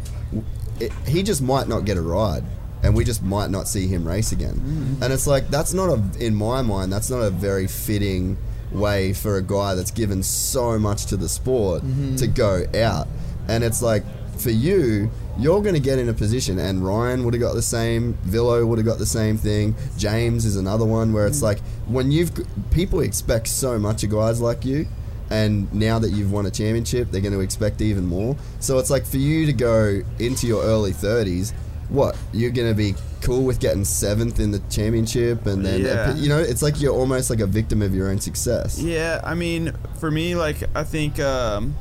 [0.79, 2.43] it, he just might not get a ride
[2.83, 4.55] and we just might not see him race again.
[4.55, 5.03] Mm-hmm.
[5.03, 8.37] And it's like that's not a in my mind that's not a very fitting
[8.71, 12.15] way for a guy that's given so much to the sport Mm-hmm.
[12.17, 13.07] to go out.
[13.47, 14.03] And it's like
[14.37, 17.61] for you, you're going to get in a position, and Ryan would have got the
[17.61, 18.17] same.
[18.25, 19.75] Villo would have got the same thing.
[19.97, 21.29] James is another one where Mm.
[21.29, 22.31] it's like when you've
[22.71, 24.87] people expect so much of guys like you,
[25.29, 28.35] and now that you've won a championship, they're going to expect even more.
[28.59, 31.53] So it's like for you to go into your early 30s
[31.91, 36.15] what you're gonna be cool with getting seventh in the championship, and then Yeah.
[36.15, 38.79] you know it's like you're almost like a victim of your own success.
[38.79, 41.75] Yeah, I mean, for me, like I think um,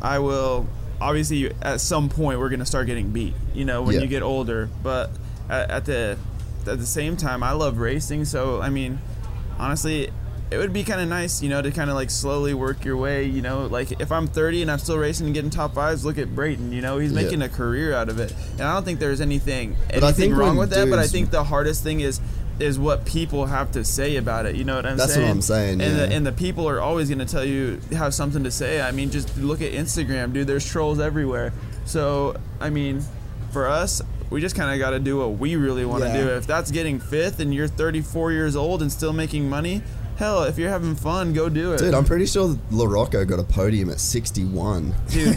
[0.00, 0.66] I will.
[1.00, 3.34] Obviously, at some point, we're gonna start getting beat.
[3.54, 4.02] You know, when Yeah.
[4.02, 4.68] you get older.
[4.82, 5.10] But
[5.50, 6.16] at, at the
[6.66, 8.24] at the same time, I love racing.
[8.26, 8.98] So I mean,
[9.58, 10.10] honestly,
[10.54, 12.96] it would be kind of nice, you know, to kind of like slowly work your
[12.96, 13.24] way.
[13.24, 16.16] You know, like if I'm 30 and I'm still racing and getting top fives, look
[16.18, 16.72] at Brayton.
[16.72, 17.22] You know, he's Yeah.
[17.22, 20.36] making a career out of it, and I don't think there's anything I anything think
[20.36, 20.88] wrong with that.
[20.88, 22.20] But I think the hardest thing is
[22.60, 24.54] is what people have to say about it.
[24.54, 25.08] You know what I'm saying?
[25.08, 25.26] That's what?
[25.28, 26.06] I'm saying, And yeah.
[26.06, 28.80] the, and the people are always going to tell you have something to say.
[28.80, 30.46] I mean, just look at Instagram, dude.
[30.46, 31.52] There's trolls everywhere.
[31.84, 33.02] So I mean,
[33.50, 36.16] for us, we just kind of got to do what we really want to Yeah.
[36.22, 36.28] do.
[36.30, 39.82] If that's getting fifth and you're 34 years old and still making money,
[40.16, 43.44] hell, if you're having fun, go do it, Dude, I'm pretty sure LaRocco got a
[43.44, 44.94] podium at 61.
[45.08, 45.36] dude.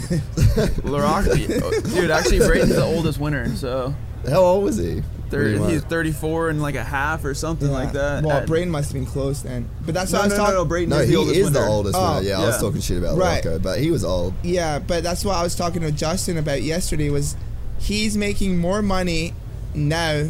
[0.82, 1.94] LaRocco.
[1.94, 2.10] dude.
[2.10, 3.54] Actually, Brayton's the oldest winner.
[3.56, 3.94] So
[4.28, 5.02] How old was he?
[5.30, 5.70] thir- When he won?
[5.70, 8.24] he's 34 and like a half or something like that.
[8.24, 9.68] Well, At- Brayton must have been close then.
[9.84, 10.54] But that's No, what I was no, talking.
[10.54, 11.70] no, Brayton No, is he the oldest is the winner.
[11.70, 12.28] oldest Oh, winner.
[12.28, 13.42] Yeah, I was talking shit about Right.
[13.44, 14.34] LaRocco, but he was old.
[14.42, 17.10] Yeah, but that's what I was talking to Justin about yesterday.
[17.10, 17.36] Was
[17.78, 19.34] he's making more money
[19.74, 20.28] now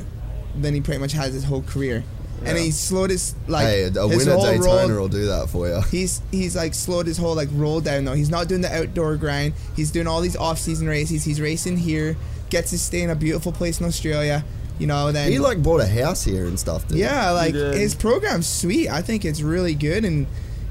[0.61, 2.03] than he pretty much has his whole career,
[2.45, 5.49] and he slowed his like hey, a his winner whole Daytona roll- will do that
[5.49, 5.81] for you.
[5.91, 8.15] He's he's like slowed his whole like roll down though.
[8.15, 9.55] He's not doing the outdoor grind.
[9.77, 11.25] He's doing all these off season races.
[11.25, 12.17] He's racing here,
[12.51, 14.45] gets to stay in a beautiful place in Australia.
[14.79, 16.87] You know, then He like bought a house here and stuff.
[16.87, 16.99] Dude.
[16.99, 17.75] yeah, like did.
[17.75, 18.89] his program's sweet.
[18.89, 20.27] I think it's really good, and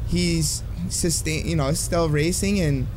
[0.07, 1.45] he's sustain.
[1.45, 2.87] You know, still racing and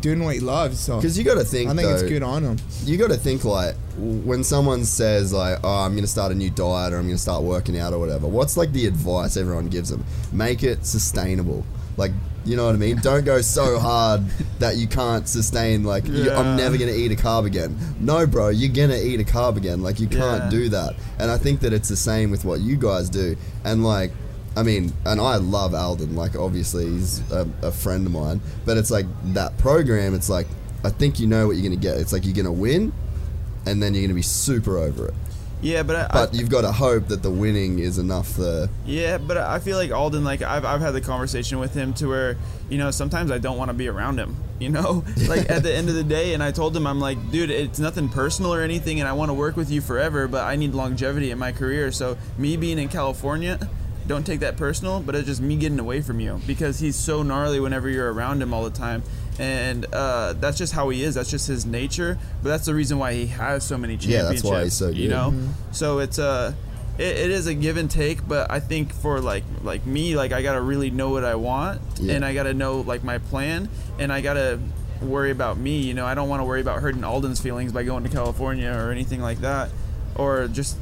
[0.00, 0.80] doing what he loves.
[0.80, 2.56] So Because you got to think, I think it's good on him.
[2.84, 6.34] you got to think like when someone says like, "Oh, I'm going to start a
[6.34, 9.36] new diet or I'm going to start working out or whatever." What's like the advice
[9.36, 10.04] everyone gives them?
[10.32, 11.64] Make it sustainable.
[11.98, 12.12] Like,
[12.46, 12.96] you know what I mean?
[13.02, 14.22] Don't go so hard
[14.60, 15.84] that you can't sustain.
[15.84, 17.76] Like, you, I'm never going to eat a carb again.
[18.00, 19.82] No, bro, you're going to eat a carb again.
[19.82, 20.50] Like, you can't Yeah.
[20.50, 20.94] do that.
[21.18, 23.36] And I think that it's the same with what you guys do.
[23.64, 24.10] And like.
[24.56, 26.14] I mean, and I love Aldon.
[26.14, 28.40] Like, obviously, he's a, a friend of mine.
[28.64, 30.14] But it's like that program.
[30.14, 30.46] It's like
[30.84, 31.98] I think you know what you're gonna get.
[31.98, 32.92] It's like you're gonna win,
[33.66, 35.14] and then you're gonna be super over it.
[35.62, 38.34] Yeah, but I, But you've got to hope that the winning is enough.
[38.34, 41.94] The Yeah, but I feel like Aldon, like I've, I've had the conversation with him
[41.94, 42.36] to where,
[42.68, 45.72] you know, sometimes I don't want to be around him, you know, like at the
[45.72, 46.34] end of the day.
[46.34, 49.28] And I told him, I'm like, dude, it's nothing personal or anything, and I want
[49.28, 51.92] to work with you forever, but I need longevity in my career.
[51.92, 53.60] So me being in California,
[54.06, 57.22] don't take that personal, but it's just me getting away from you because he's so
[57.22, 59.02] gnarly whenever you're around him all the time.
[59.38, 61.14] And uh, that's just how he is.
[61.14, 62.18] That's just his nature.
[62.42, 64.24] But that's the reason why he has so many championships.
[64.26, 64.98] Yeah, that's why he's so good.
[64.98, 65.34] You know,
[65.72, 66.52] so it's uh,
[66.98, 68.26] it, it is a give and take.
[68.28, 71.80] But I think for like like me, like I gotta really know what I want,
[71.98, 72.14] Yeah.
[72.14, 74.60] and I gotta know like my plan, and I gotta
[75.00, 75.78] worry about me.
[75.78, 78.70] You know, I don't want to worry about hurting Aldon's feelings by going to California
[78.70, 79.70] or anything like that,
[80.14, 80.76] or just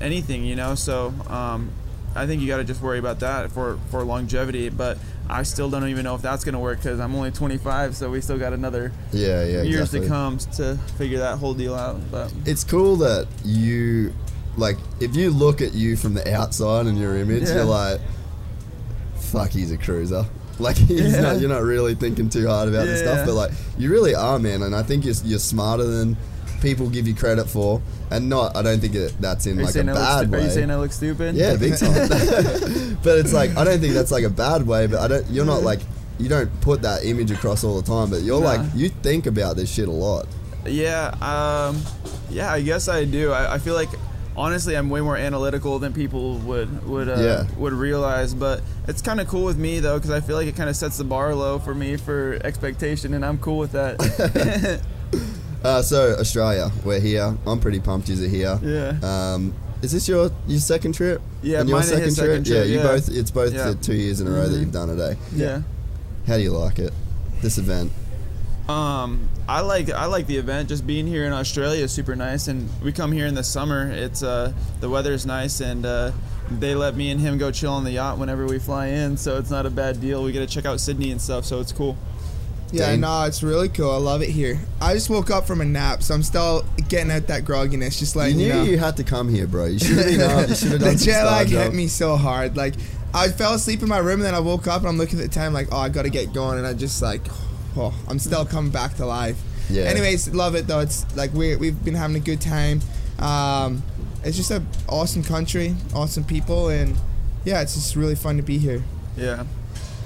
[0.00, 0.44] anything.
[0.44, 1.72] You know, so um,
[2.14, 4.68] I think you got to just worry about that for for longevity.
[4.68, 8.10] But I still don't even know if that's gonna work because I'm only 25, so
[8.10, 10.00] we still got another yeah, yeah, years exactly.
[10.00, 12.00] to come to figure that whole deal out.
[12.10, 14.12] But It's cool that you,
[14.56, 17.54] like, if you look at you from the outside and your image, Yeah.
[17.56, 18.00] you're like,
[19.16, 20.24] fuck, he's a cruiser.
[20.58, 21.20] Like he's Yeah.
[21.22, 23.14] not, you're not really thinking too hard about this Yeah.
[23.14, 24.62] stuff, but like you really are, man.
[24.62, 26.18] And I think you're, you're smarter than
[26.60, 28.56] people give you credit for, and not.
[28.56, 30.38] I don't think it, that's in are like a saying I look bad stu- way.
[30.38, 31.34] are you saying I look stupid?
[31.36, 31.92] Yeah, big time.
[33.02, 34.86] but it's like I don't think that's like a bad way.
[34.86, 35.26] But I don't.
[35.30, 35.80] You're not like
[36.18, 38.10] you don't put that image across all the time.
[38.10, 38.46] But you're Nah.
[38.46, 40.26] like you think about this shit a lot.
[40.66, 41.80] Yeah, um,
[42.30, 43.32] yeah, I guess I do.
[43.32, 43.88] I, I feel like
[44.36, 47.46] honestly, I'm way more analytical than people would would uh, Yeah.
[47.58, 48.34] would realize.
[48.34, 50.76] But it's kind of cool with me though, because I feel like it kind of
[50.76, 54.80] sets the bar low for me for expectation, and I'm cool with that.
[55.62, 57.36] Uh, so Australia, we're here.
[57.46, 58.58] I'm pretty pumped you're here.
[58.62, 58.98] yeah.
[59.34, 61.20] Um, is this your your second trip?
[61.42, 62.82] Yeah, and your mine and his second Yeah, you yeah.
[62.82, 63.08] both.
[63.08, 63.68] It's both Yeah.
[63.70, 64.60] the two years in a row that Mhm.
[64.60, 65.00] you've done it.
[65.00, 65.14] Eh?
[65.34, 65.62] yeah.
[66.26, 66.92] How do you like it?
[67.40, 67.90] This event.
[68.68, 70.68] Um, I like I like the event.
[70.68, 73.90] Just being here in Australia is super nice, and we come here in the summer.
[73.90, 76.12] It's uh, the weather's nice, and uh,
[76.58, 79.38] they let me and him go chill on the yacht whenever we fly in, so
[79.38, 80.22] it's not a bad deal.
[80.22, 81.96] We get to check out Sydney and stuff, so it's cool.
[82.72, 83.00] Yeah, Dane?
[83.00, 83.90] no, it's really cool.
[83.90, 84.58] I love it here.
[84.80, 87.98] I just woke up from a nap, so I'm still getting out that grogginess.
[87.98, 88.62] Just like you knew you, know.
[88.62, 89.66] you had to come here, bro.
[89.66, 90.48] You should have been up.
[90.48, 92.56] You should have the done some jet lag hit me so hard.
[92.56, 92.74] Like
[93.12, 95.22] I fell asleep in my room, and then I woke up, and I'm looking at
[95.28, 97.22] the time, like, oh, I gotta get going, and I just like,
[97.76, 99.40] oh, I'm still coming back to life.
[99.68, 99.84] Yeah.
[99.84, 100.80] Anyways, love it though.
[100.80, 102.80] It's like we we've been having a good time.
[103.18, 103.82] Um,
[104.24, 106.96] it's just a awesome country, awesome people, and
[107.44, 108.82] yeah, it's just really fun to be here.
[109.16, 109.44] Yeah.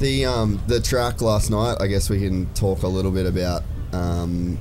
[0.05, 1.79] The um the track last night.
[1.81, 3.63] I guess we can talk a little bit about
[3.95, 4.59] um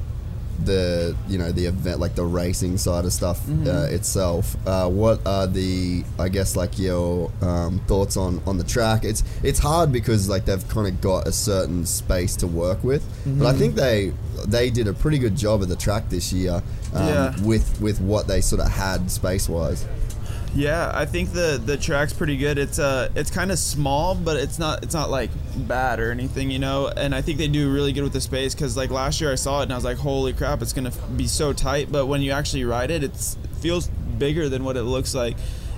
[0.64, 3.68] the you know the event like the racing side of stuff Mm-hmm.
[3.68, 4.56] uh, itself.
[4.66, 9.04] Uh, what are the I guess like your um, thoughts on on the track?
[9.04, 13.04] It's it's hard because like they've kind of got a certain space to work with,
[13.26, 13.46] but Mm-hmm.
[13.46, 14.14] I think they
[14.48, 17.42] they did a pretty good job of the track this year um, Yeah.
[17.44, 19.86] with with what they sort of had space wise.
[20.56, 22.58] Yeah, I think the the track's pretty good.
[22.58, 26.52] It's uh it's kind of small, but it's not it's not like bad or anything,
[26.52, 26.88] you know.
[26.96, 29.36] And I think they do really good with the space because like last year I
[29.36, 31.92] saw it and I was like, holy crap, it's gonna be so tight.
[31.92, 35.38] But when you actually ride it, it's, it feels bigger than what it looks like.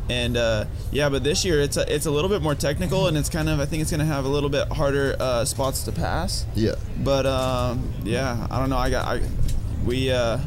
[0.09, 3.17] And uh, yeah, but this year it's a, it's a little bit more technical and
[3.17, 5.93] it's kind of I think it's gonna have a little bit harder uh, spots to
[5.93, 6.45] pass.
[6.53, 6.75] Yeah.
[6.99, 8.77] But um, yeah, I don't know.
[8.77, 9.21] I got I
[9.85, 10.39] we uh,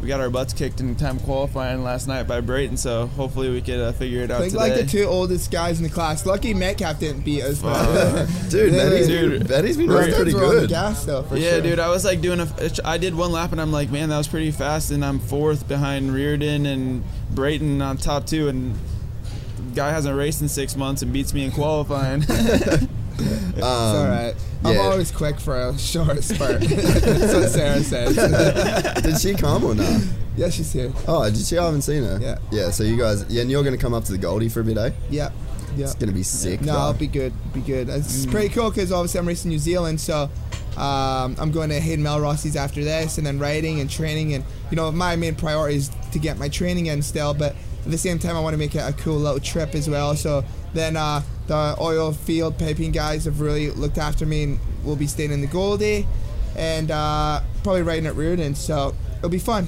[0.00, 3.60] we got our butts kicked in time qualifying last night by Brayton, so hopefully we
[3.60, 4.70] could uh, figure it out I think today.
[4.70, 6.24] like the two oldest guys in the class.
[6.24, 7.60] Lucky Metcalf didn't beat us.
[7.60, 9.46] but- Dude, Betty's, dude.
[9.46, 10.70] Betty's been running pretty dudes were on the good.
[10.70, 11.62] gas though, for yeah, sure.
[11.62, 12.48] dude, I was like doing a.
[12.84, 15.68] I did one lap and I'm like, man, that was pretty fast, and I'm fourth
[15.68, 18.74] behind Reardon and Brayton on top two, and
[19.74, 22.22] guy hasn't raced in six months and beats me in qualifying.
[22.30, 22.88] Um,
[23.20, 24.34] It's all right.
[24.64, 24.80] I'm yeah.
[24.80, 26.60] always quick for a short spurt.
[26.62, 28.14] That's what Sarah says.
[29.02, 30.02] Did she come or not?
[30.36, 30.92] yeah, she's here.
[31.08, 31.58] Oh, did she?
[31.58, 32.18] I haven't seen her.
[32.20, 32.38] Yeah.
[32.50, 32.70] Yeah.
[32.70, 34.76] So you guys, yeah, and you're gonna come up to the Goldie for a bit,
[34.78, 34.90] eh?
[35.10, 35.30] Yeah.
[35.76, 35.86] Yeah.
[35.86, 36.60] It's gonna be sick.
[36.60, 36.76] No, dog.
[36.76, 37.32] I'll be good.
[37.52, 37.88] Be good.
[37.88, 38.30] It's Mm.
[38.30, 40.30] pretty cool because obviously I'm racing New Zealand, so
[40.76, 44.76] um, I'm going to Hayden Mellross's after this, and then riding and training, and you
[44.76, 48.18] know my main priority is to get my training in still, but at the same
[48.18, 50.14] time I want to make it a cool little trip as well.
[50.16, 50.44] So
[50.74, 55.08] then uh, the oil field piping guys have really looked after me, and we'll be
[55.08, 56.06] staying in the Goldie,
[56.56, 59.66] and uh, probably riding at Reardon, so it'll be fun.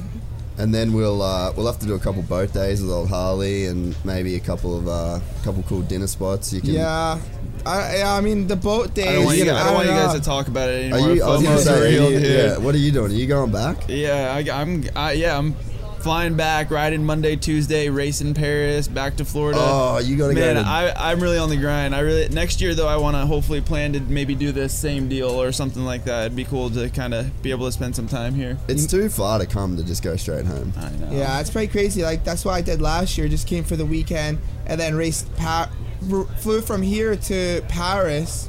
[0.59, 3.66] And then we'll uh, we'll have to do a couple boat days with old Harley,
[3.66, 6.53] and maybe a couple of uh, couple cool dinner spots.
[6.53, 6.71] You can.
[6.71, 7.18] Yeah.
[7.66, 9.09] I, yeah, I mean the boat days.
[9.09, 10.83] I don't want you, gonna- guys, I don't want you guys to talk about it
[10.85, 10.99] anymore.
[10.99, 11.16] Are anymore.
[11.16, 11.23] you?
[11.25, 12.59] I was gonna say, are real, you- yeah.
[12.59, 13.11] What are you doing?
[13.11, 13.77] Are you going back?
[13.88, 14.85] Yeah, I, I'm.
[14.95, 15.55] I, yeah, I'm
[16.03, 19.59] flying back, riding Monday, Tuesday, racing Paris, back to Florida.
[19.61, 20.62] Oh, you gotta Man, go.
[20.62, 21.95] To, I, I'm really on the grind.
[21.95, 22.88] I really next year though.
[22.88, 26.27] I want to hopefully plan to maybe do this same deal or something like that.
[26.27, 28.57] It'd be cool to kind of be able to spend some time here.
[28.69, 30.73] it's too far to come to just go straight home.
[30.77, 31.11] I know.
[31.12, 32.03] Yeah, it's pretty crazy.
[32.03, 33.29] Like that's what I did last year.
[33.29, 35.35] Just came for the weekend and then raced.
[35.37, 35.71] Pa-
[36.12, 38.49] r- flew from here to Paris.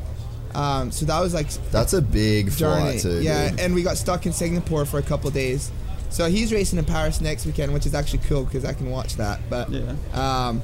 [0.56, 3.00] Um, so that was like That's a big journey.
[3.00, 3.22] flight too.
[3.24, 3.60] yeah, dude.
[3.60, 5.72] and we got stuck in Singapore for a couple days.
[6.14, 9.16] So he's racing in Paris next weekend, which is actually cool because I can watch
[9.16, 9.40] that.
[9.50, 9.96] But Yeah.
[10.14, 10.62] um,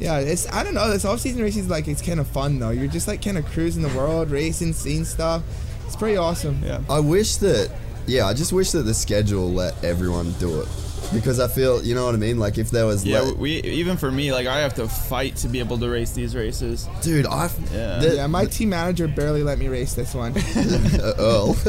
[0.00, 0.90] yeah, it's I don't know.
[0.90, 2.70] This off season racing is like it's kind of fun though.
[2.70, 5.42] You're just like kind of cruising the world, racing, seeing stuff.
[5.86, 6.60] It's pretty awesome.
[6.64, 6.80] Yeah.
[6.90, 7.70] I wish that.
[8.06, 10.68] Yeah, I just wish that the schedule let everyone do it
[11.12, 12.38] because I feel you know what I mean.
[12.38, 15.36] Like if there was, Yeah, let- we even for me, like I have to fight
[15.36, 16.86] to be able to race these races.
[17.02, 17.98] dude, I Yeah.
[17.98, 20.32] the- Yeah, my team manager barely let me race this one.
[20.36, 21.56] uh, Earl.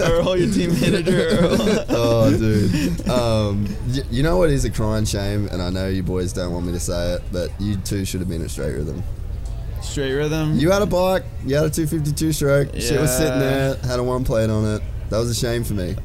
[0.00, 1.56] Earl, your team manager, Earl.
[1.90, 3.08] oh, dude.
[3.08, 6.52] Um, y- you know what is a crying shame, and I know you boys don't
[6.52, 9.02] want me to say it, but you two should have been at straight rhythm.
[9.82, 10.58] Straight rhythm.
[10.58, 12.80] You had a bike, you had a 252 stroke, Yeah.
[12.80, 14.82] shit was sitting there, had a one plate on it.
[15.08, 15.96] That was a shame for me.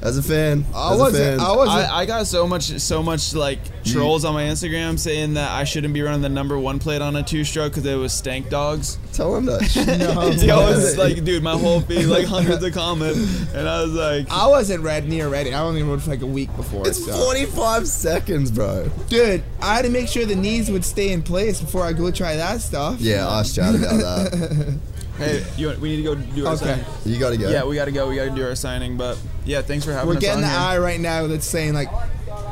[0.00, 1.40] As a fan, I as wasn't.
[1.40, 1.90] fan, I wasn't.
[1.90, 5.64] I, I got so much, so much like trolls on my Instagram saying that I
[5.64, 8.96] shouldn't be running the number one plate on a two-stroke because it was stank dogs.
[9.12, 9.58] tell them that.
[9.98, 13.18] No, Yo, I was like, dude, my whole feed like hundreds of comments,
[13.52, 15.52] and I was like, I wasn't red near ready.
[15.52, 16.86] I only rode for like a week before.
[16.86, 17.12] It's so.
[17.12, 18.88] 45 seconds, bro.
[19.08, 22.10] Dude, I had to make sure the knees would stay in place before I go
[22.12, 23.00] try that stuff.
[23.00, 24.78] Yeah, I asked Chad about that.
[25.18, 26.64] hey, you, we need to go do our Okay.
[26.66, 26.84] signing.
[27.04, 27.48] You got to go.
[27.50, 28.08] Yeah, we got to go.
[28.08, 28.96] We got to do our signing.
[28.96, 30.58] But yeah, thanks for having We're us getting on the here.
[30.58, 31.88] eye right now that's saying like,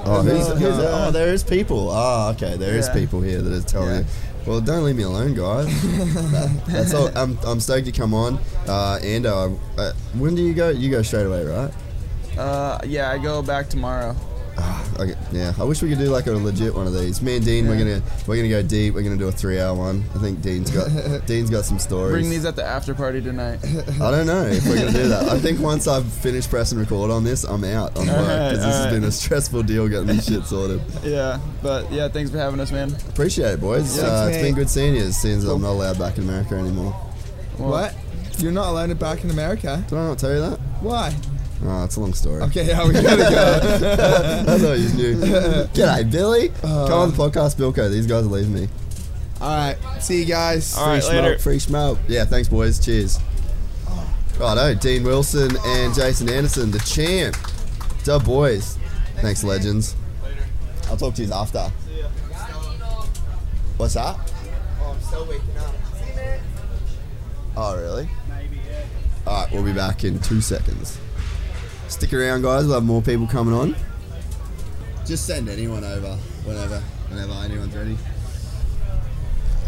[0.08, 1.90] Oh, who's, Uh, who's uh, oh, there is people.
[1.90, 2.94] Oh, okay, there is Yeah.
[2.94, 3.98] people here that are telling Yeah.
[4.00, 4.06] you.
[4.46, 5.66] Well, don't leave me alone, guys.
[5.66, 7.10] That- that's all.
[7.16, 8.38] I'm, I'm stoked to come on.
[8.68, 10.68] Uh, Ando, uh, when do you go?
[10.70, 11.72] You go straight away, right?
[12.38, 14.14] Uh, yeah, I go back tomorrow.
[14.98, 17.20] Okay, yeah, I wish we could do like a legit one of these.
[17.20, 18.94] Me and Dean, we're gonna we're gonna go deep.
[18.94, 20.04] We're gonna do a three hour one.
[20.14, 20.88] I think Dean's got
[21.26, 22.12] Dean's got some stories.
[22.12, 23.58] Bring these at the after party tonight.
[24.00, 25.28] I don't know if we're gonna do that.
[25.28, 28.64] I think once I've finished pressing record on this, I'm out on work Alright, because
[28.64, 30.80] this has been a stressful deal getting this shit sorted.
[31.04, 32.94] yeah, but yeah, thanks for having us, man.
[33.08, 33.98] Appreciate it, boys.
[33.98, 35.12] Yeah, uh, it's been good seeing you.
[35.12, 36.96] Since I'm not allowed back in America anymore.
[37.58, 37.94] Well, what?
[38.38, 39.84] You're not allowed it back in America.
[39.88, 40.58] Did I not tell you that?
[40.80, 41.14] Why?
[41.64, 42.42] Oh, it's a long story.
[42.42, 44.44] Okay, yeah, we gotta go.
[44.54, 45.16] I thought you knew.
[45.72, 46.50] G'day, Billy.
[46.62, 47.90] Uh, Come on the podcast, Bilko.
[47.90, 48.68] These guys are leaving me.
[49.40, 50.76] All right, see you guys.
[50.76, 51.28] All right, free later.
[51.28, 51.98] smoke, free smoke.
[52.08, 52.78] Yeah, thanks, boys.
[52.84, 53.18] Cheers.
[54.38, 57.36] Righto, Dean Wilson and Jason Anderson, the champ.
[58.04, 58.78] Dub boys.
[59.16, 59.96] Thanks, legends.
[60.22, 60.42] Later.
[60.90, 61.70] I'll talk to you after.
[63.78, 64.16] What's that?
[64.80, 65.74] Oh, I'm still waking up.
[65.96, 66.40] See, man.
[67.56, 68.08] Oh, really?
[68.28, 68.84] Maybe, yeah.
[69.26, 70.98] All right, we'll be back in two seconds.
[71.88, 72.64] Stick around, guys.
[72.66, 73.76] We'll have more people coming on.
[75.04, 76.14] Just send anyone over
[76.44, 77.96] whenever, whenever anyone's ready.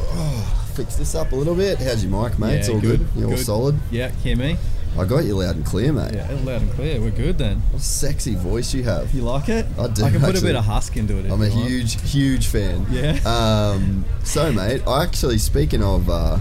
[0.01, 1.79] Oh, fix this up a little bit.
[1.79, 2.53] How's your mic, mate?
[2.53, 3.01] Yeah, it's all good.
[3.01, 3.79] good, You're all solid.
[3.91, 4.57] Yeah, hear me?
[4.99, 6.15] I got you loud and clear, mate.
[6.15, 7.01] Yeah, loud and clear.
[7.01, 7.59] We're good then.
[7.71, 9.13] What a sexy voice you have.
[9.15, 9.67] You like it?
[9.79, 11.27] I do, I can put a bit of husk into it.
[11.27, 11.69] If I'm a you want.
[11.69, 12.85] huge, huge fan.
[12.91, 13.19] Yeah.
[13.25, 16.39] Um, so, mate, I actually speaking of uh,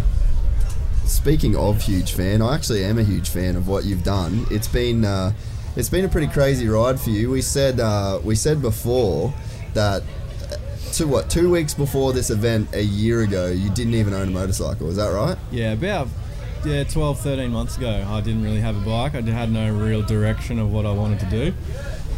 [1.06, 4.48] speaking of huge fan, I actually am a huge fan of what you've done.
[4.50, 5.34] It's been uh,
[5.78, 7.30] it's been a pretty crazy ride for you.
[7.30, 9.34] We said uh, we said before
[9.74, 10.02] that
[10.92, 14.32] two what two weeks before this event a year ago, you didn't even own a
[14.32, 14.90] motorcycle.
[14.90, 15.38] Is that right?
[15.52, 16.08] Yeah, about
[16.66, 19.14] yeah, 12, 13 months ago, I didn't really have a bike.
[19.14, 21.54] I had no real direction of what I wanted to do.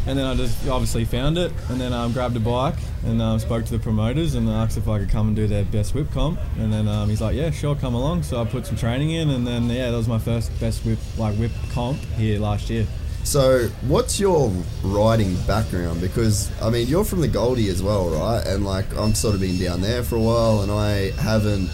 [0.06, 3.38] And then I just obviously found it, and then um, grabbed a bike and um,
[3.38, 6.10] spoke to the promoters and asked if I could come and do their best whip
[6.10, 6.40] comp.
[6.58, 9.28] And then um, he's like, "Yeah, sure, come along." So I put some training in,
[9.28, 12.86] and then yeah, that was my first best whip like whip comp here last year.
[13.24, 14.50] So, what's your
[14.82, 16.00] riding background?
[16.00, 18.44] Because I mean, you're from the Goldie as well, right?
[18.46, 21.70] And like, I'm sort of been down there for a while, and I haven't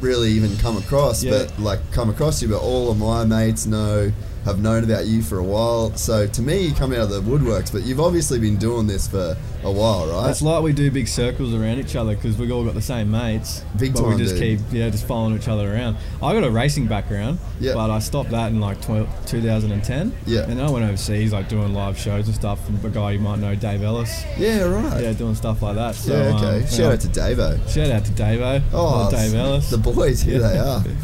[0.00, 1.32] really even come across, Yeah.
[1.32, 2.48] but like come across you.
[2.48, 4.10] But all of my mates know,
[4.44, 5.94] have known about you for a while.
[5.96, 9.08] So to me, you come out of the woodworks, but you've obviously been doing this
[9.08, 10.28] for a while, right?
[10.30, 13.10] It's like we do big circles around each other because we've all got the same
[13.10, 13.62] mates.
[13.78, 14.58] Big but time, we just dude.
[14.60, 15.96] keep yeah, just following each other around.
[16.22, 17.72] I got a racing background, Yeah.
[17.74, 20.12] but I stopped that in like 12, 2010.
[20.26, 20.42] Yeah.
[20.42, 22.64] And then I went overseas, like doing live shows and stuff.
[22.66, 24.24] From a guy you might know, Dave Ellis.
[24.38, 25.02] yeah, right.
[25.02, 25.94] Yeah, doing stuff like that.
[25.94, 26.60] So, yeah, okay.
[26.60, 26.88] um, Shout yeah.
[26.90, 27.68] out to Davo.
[27.70, 28.62] shout out to Davo.
[28.74, 29.70] Oh, Dave Ellis.
[29.70, 30.82] The boys, here they are.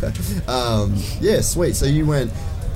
[0.49, 1.77] Um, yeah, sweet.
[1.77, 2.31] So you went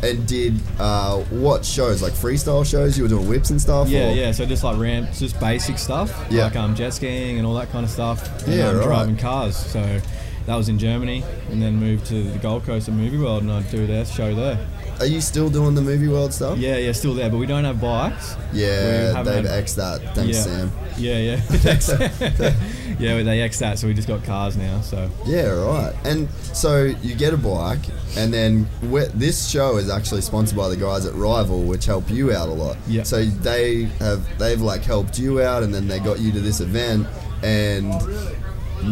[0.04, 2.02] and did uh, what shows?
[2.02, 2.96] Like freestyle shows?
[2.96, 3.88] You were doing whips and stuff?
[3.88, 4.32] Yeah, or- yeah.
[4.32, 6.44] So just like ramps, just basic stuff, Yeah.
[6.44, 8.46] like um, jet skiing and all that kind of stuff.
[8.46, 8.84] And, Yeah, um, right.
[8.84, 9.56] driving cars.
[9.56, 10.00] So
[10.46, 13.50] that was in Germany, and then moved to the Gold Coast at Movie World, and
[13.52, 14.58] I'd do their show there.
[15.00, 16.58] Are you still doing the movie world stuff?
[16.58, 18.36] Yeah, yeah, still there, but we don't have bikes.
[18.52, 20.14] Yeah, they've had- X that.
[20.14, 20.42] Thanks, yeah.
[20.42, 20.72] Sam.
[20.96, 21.36] Yeah, yeah.
[22.98, 24.80] yeah, they X that, so we just got cars now.
[24.80, 25.94] So Yeah, right.
[26.04, 27.80] And so you get a bike,
[28.16, 28.68] and then
[29.14, 32.52] this show is actually sponsored by the guys at Rival, which help you out a
[32.52, 32.76] lot.
[32.86, 33.02] Yeah.
[33.02, 36.60] So they have they've like helped you out, and then they got you to this
[36.60, 37.06] event,
[37.42, 37.90] and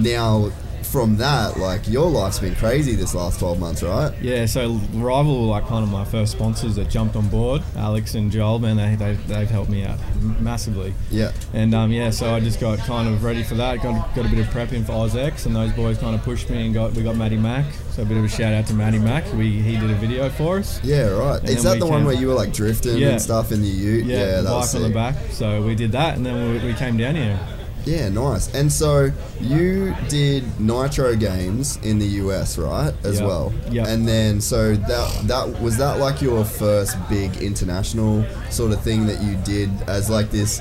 [0.03, 0.51] now
[0.93, 4.13] from that, like your life's been crazy this last twelve months, right?
[4.21, 7.63] yeah, so Rival were like kind of my first sponsors that jumped on board.
[7.77, 9.99] Alex and Joel, man, they, they they've helped me out
[10.41, 10.93] massively.
[11.11, 11.33] Yeah.
[11.55, 13.83] And um, yeah, so I just got kind of ready for that.
[13.83, 16.51] Got, got a bit of prep in for Aus-X, and those boys kind of pushed
[16.51, 17.65] me and got we got Matty Mack.
[17.93, 19.25] So a bit of a shout out to Matty Mack.
[19.33, 20.83] We he did a video for us.
[20.85, 21.41] Yeah, right.
[21.41, 23.09] And Is that the one where you were like drifting Yeah.
[23.13, 24.05] and stuff in the Ute?
[24.05, 25.17] Yeah, that bike was on the back.
[25.31, 27.39] So we did that, and then we, we came down here.
[27.85, 28.53] Yeah, nice.
[28.55, 29.11] And so
[29.41, 32.95] you did Nitro Games in the US, right?
[33.05, 33.29] As Yep.
[33.29, 33.53] well.
[33.71, 33.87] Yep.
[33.89, 39.07] And then so that that was that like your first big international sort of thing
[39.07, 40.61] that you did as like this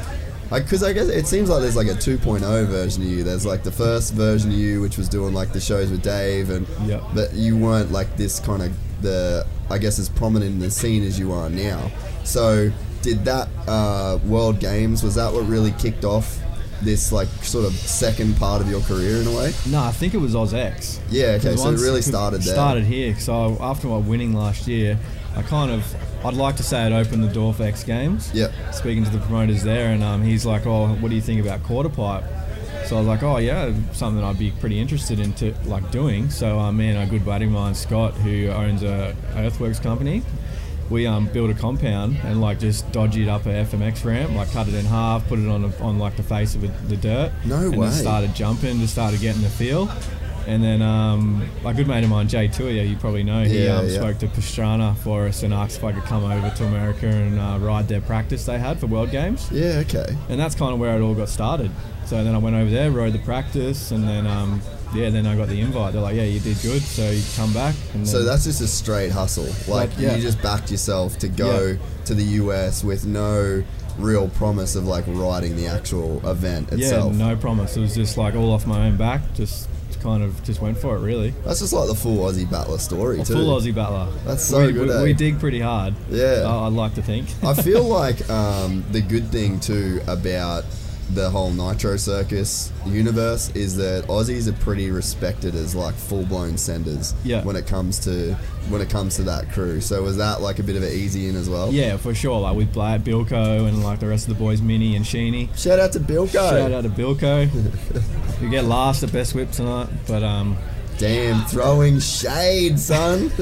[0.49, 3.24] like because I guess it seems like there's like a 2.0 version of you.
[3.24, 6.49] There's like the first version of you, which was doing like the shows with Dave,
[6.49, 7.03] and Yep.
[7.13, 11.03] but you weren't like this kind of the I guess as prominent in the scene
[11.03, 11.89] as you are now.
[12.26, 16.38] So did that uh, World Games was that what really kicked off
[16.84, 19.53] this like sort of second part of your career in a way?
[19.69, 20.99] No, I think it was Aus-X.
[21.09, 22.53] Yeah, okay, so it really started there.
[22.53, 23.15] Started here.
[23.19, 24.97] So after my winning last year,
[25.36, 28.32] I kind of, I'd like to say it opened the door for X Games.
[28.34, 28.51] Yep.
[28.73, 31.63] Speaking to the promoters there, and um, he's like, "Oh, what do you think about
[31.63, 32.23] quarter pipe?"
[32.86, 36.29] So I was like, "Oh yeah, something I'd be pretty interested in to, like doing."
[36.29, 40.21] So um, me and a good buddy of mine, Scott, who owns a Earthworks company,
[40.91, 44.51] we um, built a compound and like just dodged it up a FMX ramp, like
[44.51, 46.97] cut it in half, put it on a, on like the face of it, the
[46.97, 47.31] dirt.
[47.45, 47.87] No and way.
[47.87, 49.89] Then started jumping, just started getting the feel.
[50.47, 53.77] And then um, a good mate of mine, Jay Tuia, you probably know, he Yeah,
[53.77, 53.93] um, yeah.
[53.93, 57.39] spoke to Pastrana for us and asked if I could come over to America and
[57.39, 59.47] uh, ride their practice they had for World Games.
[59.51, 60.15] Yeah, okay.
[60.29, 61.69] And that's kind of where it all got started.
[62.05, 64.61] So then I went over there, rode the practice, and then um,
[64.93, 65.93] yeah, then I got the invite.
[65.93, 67.75] They're like, yeah, you did good, so you come back.
[67.93, 69.45] And So that's just a straight hustle.
[69.67, 70.15] Like, Like, yeah.
[70.15, 72.03] you just backed yourself to go Yeah.
[72.05, 73.63] to the US with no
[73.97, 77.13] real promise of like riding the actual event itself.
[77.13, 77.75] yeah, no promise.
[77.77, 79.21] It was just like all off my own back.
[79.35, 79.67] Just
[80.01, 81.31] kind of just went for it, really.
[81.45, 83.33] That's just like the full Aussie battler story too.
[83.33, 84.07] full Aussie battler.
[84.25, 85.03] That's so we, good, We, eh?
[85.03, 85.93] we dig pretty hard.
[86.09, 86.43] Yeah.
[86.47, 87.27] I- I'd like to think.
[87.43, 90.63] I feel like um, the good thing too about
[91.14, 96.57] the whole Nitro Circus universe is that Aussies are pretty respected as like full blown
[96.57, 97.14] senders.
[97.24, 97.43] Yeah.
[97.43, 98.34] When it comes to
[98.70, 101.28] when it comes to that crew, so was that like a bit of an easy
[101.28, 101.72] in as well?
[101.72, 102.39] Yeah, for sure.
[102.39, 105.55] Like with Blad, Bilko, and like the rest of the boys, Minnie and Sheeny.
[105.57, 106.32] Shout out to Bilko.
[106.32, 108.41] Shout out to Bilko.
[108.41, 110.57] you get last at best whip tonight, but um,
[110.97, 113.32] Damn, throwing shade, son.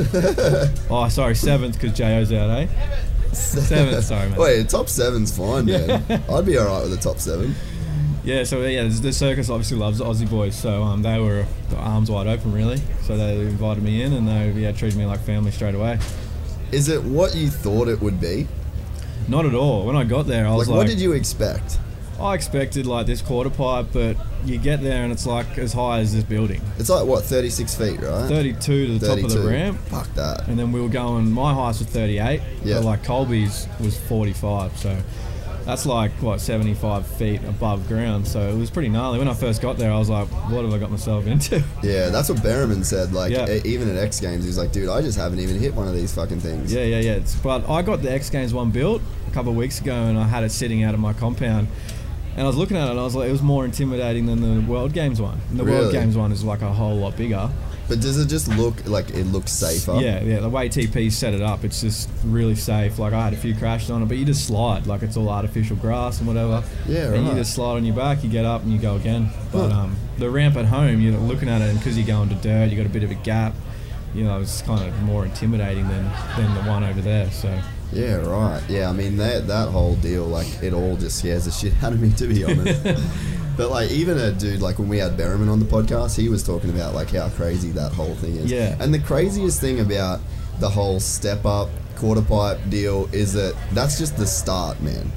[0.89, 2.67] oh sorry, seventh because JO's out, eh?
[3.33, 4.39] Seven, sorry, mate.
[4.39, 6.03] Wait, top seven's fine, man.
[6.29, 7.55] I'd be alright with the top seven.
[8.23, 11.45] Yeah, so yeah, the- the circus obviously loves Aussie boys, so um, they were
[11.77, 12.81] arms wide open, really.
[13.03, 15.99] So they invited me in, and they yeah treated me like family straight away.
[16.71, 18.47] Is it what you thought it would be?
[19.27, 19.85] Not at all.
[19.85, 21.79] When I got there, I Like, was like, what did you expect?
[22.21, 25.99] I expected like this quarter pipe, but you get there and it's like as high
[25.99, 28.27] as this building, It's like what, 36 feet, right?
[28.27, 29.77] 32 to the top of the ramp.
[29.87, 30.47] Fuck that.
[30.47, 31.31] And then we were going.
[31.31, 32.41] My highest was 38.
[32.63, 32.75] Yeah.
[32.75, 34.77] But like Colby's was 45.
[34.77, 34.97] So
[35.65, 38.27] that's like what 75 feet above ground.
[38.27, 39.19] So it was pretty gnarly.
[39.19, 42.09] When I first got there, I was like, "What have I got myself into?" Yeah,
[42.09, 43.13] that's what Berriman said.
[43.13, 43.59] Like, Yeah.
[43.65, 46.13] even at X Games, he's like, dude, I just haven't even hit one of these
[46.15, 46.73] fucking things.
[46.73, 47.11] yeah, yeah, yeah.
[47.13, 50.17] It's, but I got the X Games one built a couple of weeks ago, and
[50.17, 51.67] I had it sitting out of my compound.
[52.39, 54.39] And I was looking at it, and I was like, it was more intimidating than
[54.39, 55.41] the World Games one.
[55.49, 57.49] And the World Games one is like a whole lot bigger.
[57.89, 59.99] But does it just look like it looks safer?
[59.99, 60.39] Yeah, yeah.
[60.39, 62.97] The way TP set it up, it's just really safe.
[62.97, 64.87] Like I had a few crashes on it, but you just slide.
[64.87, 66.63] Like it's all artificial grass and whatever.
[66.87, 67.33] Yeah, And right.
[67.33, 69.31] you just slide on your back, you get up and you go again.
[69.51, 72.35] But um, the ramp at home, you're looking at it, and because you're going to
[72.35, 73.53] dirt, you got a bit of a gap.
[74.15, 76.05] You know, it's kind of more intimidating than
[76.37, 77.29] than the one over there.
[77.31, 77.59] So
[77.91, 78.61] Yeah, right.
[78.69, 81.93] Yeah, I mean that that whole deal, like it all just scares the shit out
[81.93, 82.83] of me to be honest.
[83.57, 86.43] but like even a dude like when we had Berriman on the podcast, he was
[86.43, 88.51] talking about like how crazy that whole thing is.
[88.51, 88.75] Yeah.
[88.79, 90.19] And the craziest thing about
[90.59, 95.11] the whole step up quarter pipe deal is that that's just the start, man.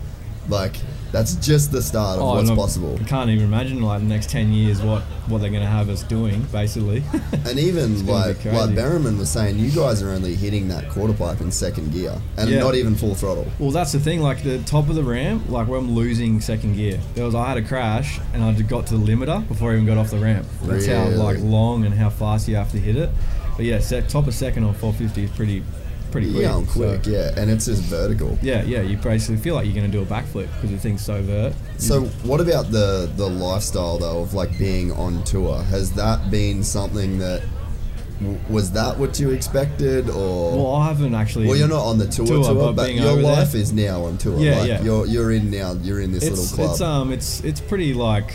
[0.48, 0.76] Like
[1.12, 2.98] that's just the start of oh, what's Oh, I- possible.
[3.00, 5.88] I can't even imagine like the next ten years what what they're going to have
[5.88, 7.04] us doing, basically.
[7.46, 8.70] And even like like.
[8.70, 12.48] Berriman was saying, you guys are only hitting that quarter pipe in second gear, and
[12.50, 12.60] Yeah.
[12.60, 13.46] not even full throttle.
[13.58, 14.20] Well, that's the thing.
[14.20, 16.98] Like the top of the ramp, like where I'm losing second gear.
[17.14, 19.86] There was I had a crash and I got to the limiter before I even
[19.86, 20.46] got off the ramp.
[20.62, 23.10] That's how like long and how fast you have to hit it.
[23.56, 25.62] But yeah, top of second on 450 is pretty,
[26.12, 26.42] pretty quick.
[26.42, 27.06] Yeah, I'm So, quick.
[27.06, 28.38] yeah, and it's just vertical.
[28.42, 28.82] yeah, yeah.
[28.82, 31.54] You basically feel like you're going to do a backflip because the thing's so vert.
[31.78, 35.60] So, what about the the lifestyle though of like being on tour?
[35.64, 37.42] Has that been something that
[38.48, 41.48] was that what you expected, or Well, I haven't actually.
[41.48, 44.16] well, you're not on the tour Tour, tour, but but, your life is now on
[44.16, 44.38] tour.
[44.38, 44.82] Yeah, like, yeah.
[44.82, 45.72] You're you're in now.
[45.82, 46.70] You're in this It's little club.
[46.72, 48.32] it's um it's it's pretty like.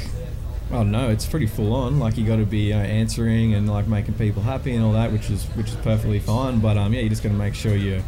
[0.69, 1.09] Don't know.
[1.09, 1.97] It's pretty full on.
[1.97, 5.11] Like you got to be uh, answering and like making people happy and all that,
[5.11, 6.59] which is which is perfectly fine.
[6.59, 8.03] But um, yeah, you just got to make sure you,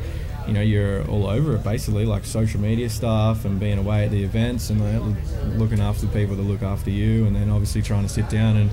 [0.45, 4.11] you know, you're all over it basically, like social media stuff and being away at
[4.11, 7.81] the events and uh, looking after the people that look after you, and then obviously
[7.81, 8.69] trying to sit down and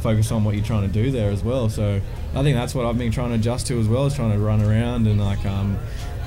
[0.00, 1.68] focus on what you're trying to do there as well.
[1.68, 2.00] So
[2.34, 4.38] I think that's what I've been trying to adjust to as well, is trying to
[4.38, 5.78] run around and like um,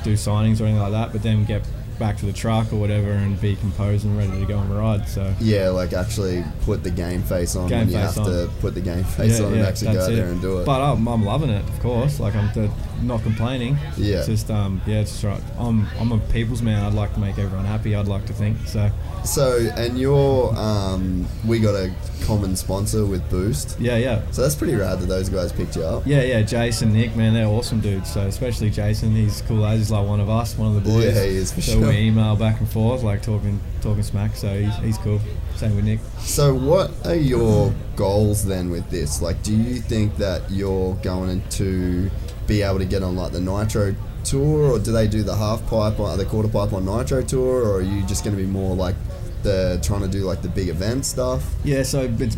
[0.05, 1.61] do signings or anything like that, but then get
[2.01, 4.75] back to the truck or whatever and be composed and ready to go on and
[4.75, 5.07] ride.
[5.07, 8.49] So yeah, like actually put the game face on Game when you face have to
[8.59, 10.65] put the game face on and actually go out there and do it.
[10.65, 12.19] But I'm, I'm loving it, of course.
[12.19, 12.71] Like I'm the,
[13.03, 13.77] not complaining.
[13.97, 14.17] Yeah.
[14.17, 15.41] It's just um yeah, it's just right.
[15.57, 16.83] I'm I'm a people's man.
[16.83, 17.95] I'd like to make everyone happy.
[17.95, 18.89] I'd like to think so.
[19.23, 21.93] so, and you're um, we got a
[22.23, 23.79] common sponsor with Boost.
[23.79, 24.21] Yeah, yeah.
[24.31, 26.05] So that's pretty rad that those guys picked you up.
[26.05, 28.11] Yeah, yeah, Jason, Nick, man, they're awesome dudes.
[28.11, 31.15] So especially Jason, he's cool as he's like one of us, one of the boys.
[31.15, 31.89] Yeah, he is for so sure.
[31.89, 34.35] we email back and forth, like talking talking smack.
[34.35, 35.19] So he's, he's cool.
[35.55, 35.99] Same with Nick.
[36.19, 39.21] So, what are your goals then with this?
[39.21, 42.09] Like, do you think that you're going to
[42.47, 45.65] be able to get on like the Nitro tour, or do they do the half
[45.67, 48.47] pipe or the quarter pipe on Nitro tour, or are you just going to be
[48.47, 48.95] more like
[49.43, 51.43] the trying to do like the big event stuff?
[51.63, 52.35] Yeah, so it's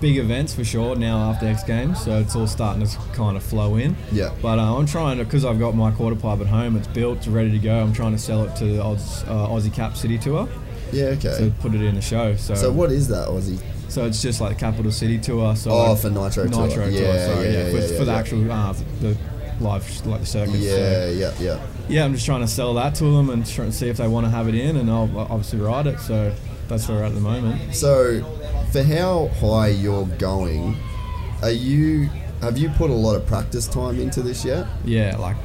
[0.00, 3.42] big events for sure now after X Games, so it's all starting to kind of
[3.42, 3.96] flow in.
[4.12, 4.32] Yeah.
[4.40, 7.18] But uh, I'm trying to, because I've got my quarter pipe at home, it's built,
[7.18, 7.78] it's ready to go.
[7.80, 10.48] I'm trying to sell it to the Oz, uh, Aussie Cap City Tour
[10.92, 11.36] Yeah, okay.
[11.38, 12.36] to put it in the show.
[12.36, 13.58] So, So, what is that, Aussie?
[13.88, 15.56] So it's just like Capital City Tour.
[15.56, 16.66] So Oh, like for Nitro Tour.
[16.68, 16.88] Nitro Tour.
[16.90, 18.18] Yeah, sorry, yeah, yeah, for, yeah, for the yeah.
[18.18, 19.16] actual uh, the
[19.60, 20.56] live like the circus.
[20.56, 21.60] Yeah, So, yeah, yeah.
[21.88, 24.08] yeah, I'm just trying to sell that to them and try and see if they
[24.08, 25.98] want to have it in, and I'll obviously ride it.
[26.00, 26.34] So
[26.68, 27.74] that's where we're at the moment.
[27.74, 28.22] So,
[28.72, 30.76] for how high you're going,
[31.42, 32.08] are you?
[32.42, 34.66] Have you put a lot of practice time into this yet?
[34.84, 35.36] Yeah, like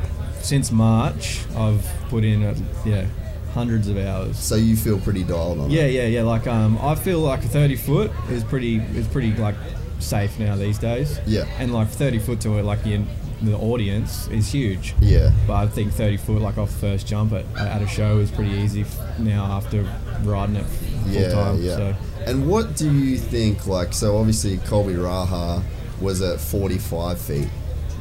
[0.41, 2.55] since March, I've put in uh,
[2.86, 3.05] yeah
[3.53, 4.38] hundreds of hours.
[4.38, 5.93] So you feel pretty dialed on Yeah, it.
[5.93, 6.22] yeah, yeah.
[6.24, 9.55] Like um, I feel like a 30 foot is pretty is pretty like
[9.99, 11.20] safe now these days.
[11.26, 11.45] Yeah.
[11.59, 13.05] And like 30 foot to it, like you,
[13.44, 14.96] the audience is huge.
[15.02, 15.32] Yeah.
[15.48, 18.52] But I think 30 foot, like off first jump at, at a show, is pretty
[18.52, 19.84] easy f- now after
[20.24, 21.62] riding it full Yeah, time.
[21.62, 21.76] yeah.
[21.76, 23.68] So And what do you think?
[23.68, 25.62] Like, so obviously Colby Raha
[26.02, 27.48] was at 45 feet.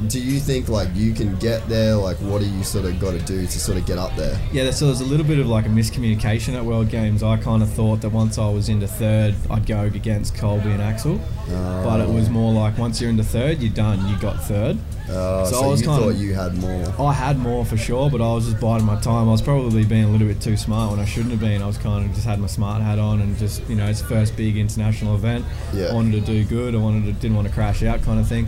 [0.07, 1.95] do you think like you can get there?
[1.95, 4.37] Like, what do you sort of got to do to sort of get up there?
[4.51, 7.21] Yeah, so there's a little bit of like a miscommunication at World Games.
[7.23, 10.81] I kind of thought that once I was into third, I'd go against Colby and
[10.81, 11.19] Axell,
[11.49, 11.83] oh.
[11.85, 14.05] but it was more like once you're into third, you're done.
[14.09, 14.77] You got third.
[15.09, 16.93] Uh, so, So I was you kind thought of- you had more.
[17.09, 19.27] I had more for sure, but I was just biding my time.
[19.27, 21.61] I was probably being a little bit too smart when I shouldn't have been.
[21.61, 24.01] I was kind of just had my smart hat on and just you know it's
[24.01, 25.43] the first big international event.
[25.73, 25.87] Yeah.
[25.87, 26.73] I wanted to do good.
[26.73, 28.47] I wanted to didn't want to crash out kind of thing.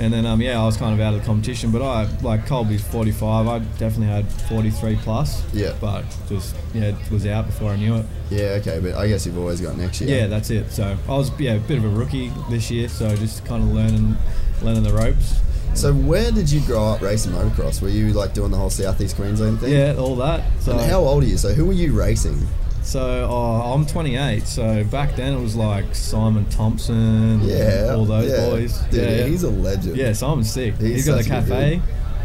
[0.00, 2.46] And then um yeah I was kind of out of the competition, but I like
[2.46, 3.48] Colby's 45.
[3.48, 5.42] I definitely had 43 plus.
[5.54, 5.72] Yeah.
[5.80, 8.06] But just yeah it was out before I knew it.
[8.30, 10.18] Yeah, okay, but I guess you've always got next year.
[10.20, 10.70] Yeah, that's it.
[10.70, 13.70] So I was yeah a bit of a rookie this year, so just kind of
[13.72, 14.16] learning
[14.62, 15.40] learning the ropes.
[15.74, 17.80] So where did you grow up racing motocross?
[17.80, 19.72] Were you like doing the whole southeast Queensland thing?
[19.72, 20.42] Yeah, all that.
[20.60, 21.36] So And how old are you?
[21.38, 22.36] So who were you racing?
[22.82, 24.44] So oh, I'm 28.
[24.46, 28.50] So back then it was like Simon Thompson, Yeah, all those yeah.
[28.50, 28.78] boys.
[28.90, 29.24] Dude, yeah, yeah.
[29.26, 29.96] he's a legend.
[29.96, 30.74] yeah, Simon's sick.
[30.76, 31.82] He's he's got a cafe.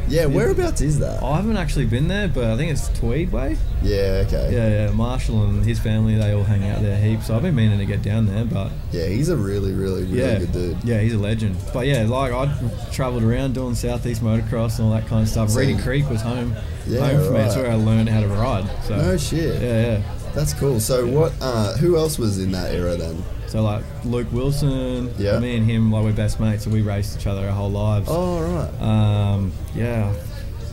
[0.08, 1.24] Yeah, whereabouts is that?
[1.24, 3.58] I haven't actually been there, but I think it's Tweed Way.
[3.82, 4.50] Yeah, okay.
[4.54, 4.92] Yeah, yeah.
[4.92, 7.28] Marshall and his family, they all hang out there heaps.
[7.28, 10.20] So I've been meaning to get down there, but Yeah, he's a really, really, really
[10.20, 10.78] yeah, good dude.
[10.84, 11.56] yeah, he's a legend.
[11.74, 12.54] But yeah, like I
[12.92, 15.50] travelled around doing southeast motocross and all that kind of stuff.
[15.50, 17.38] So- Reedy Creek was home, Yeah, home for me.
[17.38, 18.70] That's where I learned how to ride.
[18.84, 19.62] So No shit.
[19.62, 20.02] yeah, yeah.
[20.36, 20.80] That's cool.
[20.80, 21.32] So what?
[21.42, 23.24] Uh, who else was in that era then?
[23.54, 25.38] So like Luke Wilson, Yeah.
[25.38, 28.08] me and him, like we're best mates, and we raced each other our whole lives.
[28.10, 28.82] Oh right.
[28.82, 30.12] Um, yeah,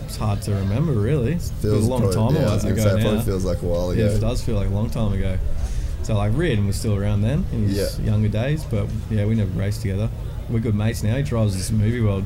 [0.07, 1.33] it's hard to remember really.
[1.35, 3.91] It feels a long probably- time yeah, ago say, it probably feels like a while
[3.91, 4.01] ago.
[4.03, 5.37] yeah, it does feel like a long time ago.
[6.05, 8.07] So like Reardon was still around then in his Yeah.
[8.07, 10.09] younger days, but yeah, we never raced together.
[10.49, 11.17] We're good mates now.
[11.17, 12.25] He drives this movie world.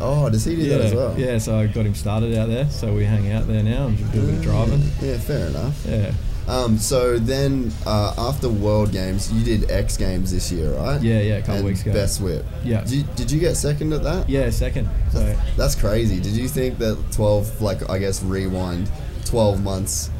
[0.00, 1.14] Oh, does he do yeah, that as well?
[1.18, 1.36] yeah.
[1.36, 2.66] So I got him started out there.
[2.70, 4.82] So we hang out there now and do a bit of driving.
[5.02, 5.84] Yeah, fair enough.
[5.86, 6.12] Yeah,
[6.52, 11.00] Um, so then uh, after World Games, you did X Games this year, right?
[11.00, 11.34] yeah, yeah.
[11.36, 11.94] A couple and weeks ago.
[11.94, 12.44] Best whip.
[12.62, 12.82] Yeah.
[12.82, 14.28] Did you, did you get second at that?
[14.28, 14.88] Yeah, second.
[15.12, 16.20] So That's crazy.
[16.20, 18.90] Did you think that 12, like, I guess, rewind
[19.24, 20.10] 12 months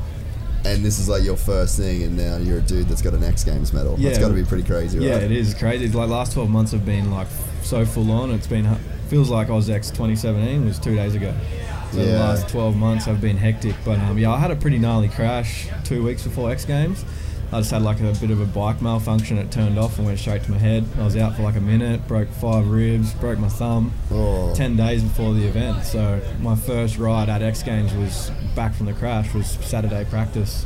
[0.65, 3.25] and this is like your first thing and now you're a dude that's got an
[3.25, 3.97] X Games medal?
[3.97, 4.21] That's Yeah.
[4.21, 5.09] got to be pretty crazy, right?
[5.09, 5.85] Yeah, it is crazy.
[5.85, 7.27] It's like last 12 months have been like
[7.63, 8.31] so full on.
[8.31, 8.67] It's been
[9.09, 11.35] feels like Aus-X 2017 was two days ago.
[11.93, 13.75] So the last 12 months have been hectic.
[13.85, 17.05] But um, yeah, I had a pretty gnarly crash two weeks before X Games.
[17.53, 19.37] I just had like a bit of a bike malfunction.
[19.37, 20.87] It turned off and went straight to my head.
[20.99, 23.93] I was out for like a minute, broke five ribs, broke my thumb.
[24.11, 24.55] Oh.
[24.55, 25.85] 10 days before the event.
[25.85, 30.65] So my first ride at X Games was back from the crash was Saturday practice.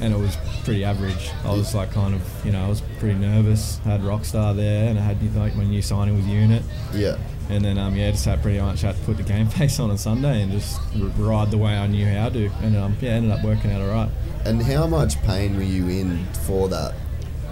[0.00, 1.30] And it was pretty average.
[1.44, 3.80] I was like kind of, you know, I was pretty nervous.
[3.84, 6.62] I had Rockstar there and I had like my new signing with Unit.
[6.92, 7.16] Yeah.
[7.50, 9.90] And then, um, yeah, just had pretty much had to put the game face on
[9.90, 12.46] on Sunday and just r- ride the way I knew how to.
[12.62, 14.08] And um, yeah, ended up working out alright.
[14.44, 16.94] And how much pain were you in for that?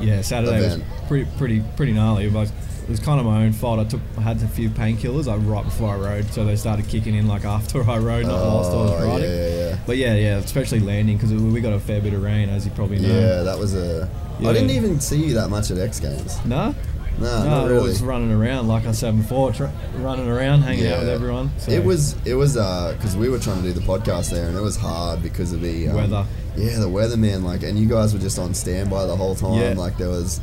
[0.01, 0.82] Yeah, Saturday Event.
[0.82, 2.24] was pretty, pretty, pretty gnarly.
[2.24, 2.51] It was,
[2.82, 3.78] it was kind of my own fault.
[3.80, 6.88] I took, I had a few painkillers like right before I rode, so they started
[6.88, 9.30] kicking in like after I rode, not whilst I was Oh, riding.
[9.30, 9.78] yeah, yeah, yeah.
[9.86, 12.72] But yeah, yeah, especially landing because we got a fair bit of rain, as you
[12.72, 13.09] probably know.
[13.09, 14.09] Yeah, that was a.
[14.38, 14.53] I Yeah.
[14.55, 16.45] didn't even see you that much at X Games.
[16.45, 16.74] No.
[17.23, 17.89] No, no, not I really.
[17.89, 19.66] was running around like I said before, tr-
[19.97, 21.51] running around, hanging out with everyone.
[21.59, 21.70] So.
[21.73, 24.61] It was it was because we were trying to do the podcast there, and it
[24.61, 26.27] was hard because of the um, Weather.
[26.57, 27.45] Yeah, the weather, man.
[27.45, 29.59] Like, and you guys were just on standby the whole time.
[29.59, 29.73] Yeah.
[29.73, 30.39] Like, there was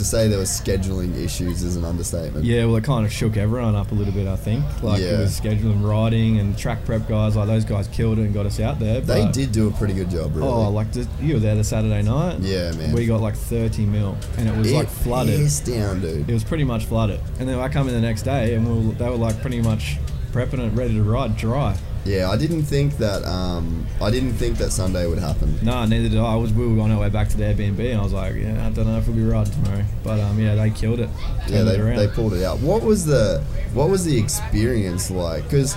[0.00, 2.44] to say there were scheduling issues is an understatement.
[2.44, 4.26] Yeah, well, it kind of shook everyone up a little bit.
[4.26, 5.08] I think, like Yeah.
[5.08, 7.36] it was scheduling riding and track prep guys.
[7.36, 9.00] Like those guys killed it and got us out there.
[9.02, 10.48] they did do a pretty good job, really.
[10.48, 12.38] Oh, like the, you were there the Saturday night.
[12.40, 12.92] Yeah, man.
[12.92, 15.48] We got like 30 mil, and it was it like flooded.
[15.64, 16.28] down, dude.
[16.28, 17.20] It was pretty much flooded.
[17.38, 19.60] And then I come in the next day, and we were, they were like pretty
[19.60, 19.98] much
[20.32, 21.76] prepping it, ready to ride, dry.
[22.04, 23.24] Yeah, I didn't think that.
[23.24, 25.58] Um, I didn't think that Sunday would happen.
[25.62, 26.32] No, neither did I.
[26.32, 28.34] I was we were on our way back to the Airbnb, and I was like,
[28.36, 29.84] yeah, I don't know if we'll be riding tomorrow.
[30.02, 31.10] But um, yeah, they killed it.
[31.46, 32.58] Yeah, they, it they pulled it out.
[32.60, 33.44] What was the
[33.74, 35.44] what was the experience like?
[35.44, 35.76] Because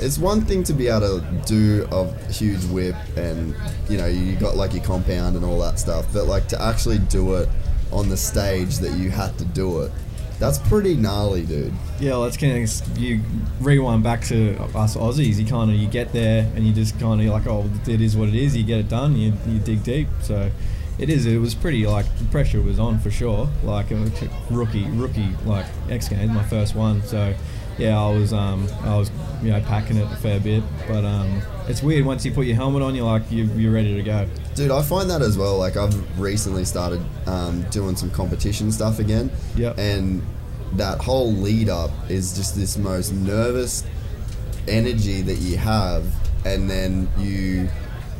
[0.00, 3.54] it's one thing to be able to do a huge whip, and
[3.88, 6.98] you know you got like your compound and all that stuff, but like to actually
[6.98, 7.48] do it
[7.92, 9.92] on the stage that you had to do it,
[10.42, 11.72] that's pretty gnarly, dude.
[12.00, 13.20] Yeah, well, that's kind of you
[13.60, 15.38] rewind back to us Aussies.
[15.38, 18.16] You kind of you get there and you just kind of like, oh, it is
[18.16, 18.56] what it is.
[18.56, 19.14] You get it done.
[19.14, 20.08] You, you dig deep.
[20.20, 20.50] So
[20.98, 21.26] it is.
[21.26, 23.48] It was pretty like the pressure was on for sure.
[23.62, 23.86] Like
[24.50, 27.02] rookie, rookie like X Games, my first one.
[27.04, 27.32] So
[27.78, 29.12] yeah, I was um I was
[29.44, 30.64] you know packing it a fair bit.
[30.88, 33.94] But um it's weird once you put your helmet on, you're like you you're ready
[33.94, 34.26] to go.
[34.54, 35.56] Dude, I find that as well.
[35.58, 39.78] Like I've recently started um, doing some competition stuff again, Yep.
[39.78, 40.22] and
[40.74, 43.84] that whole lead up is just this most nervous
[44.68, 46.04] energy that you have,
[46.44, 47.68] and then you,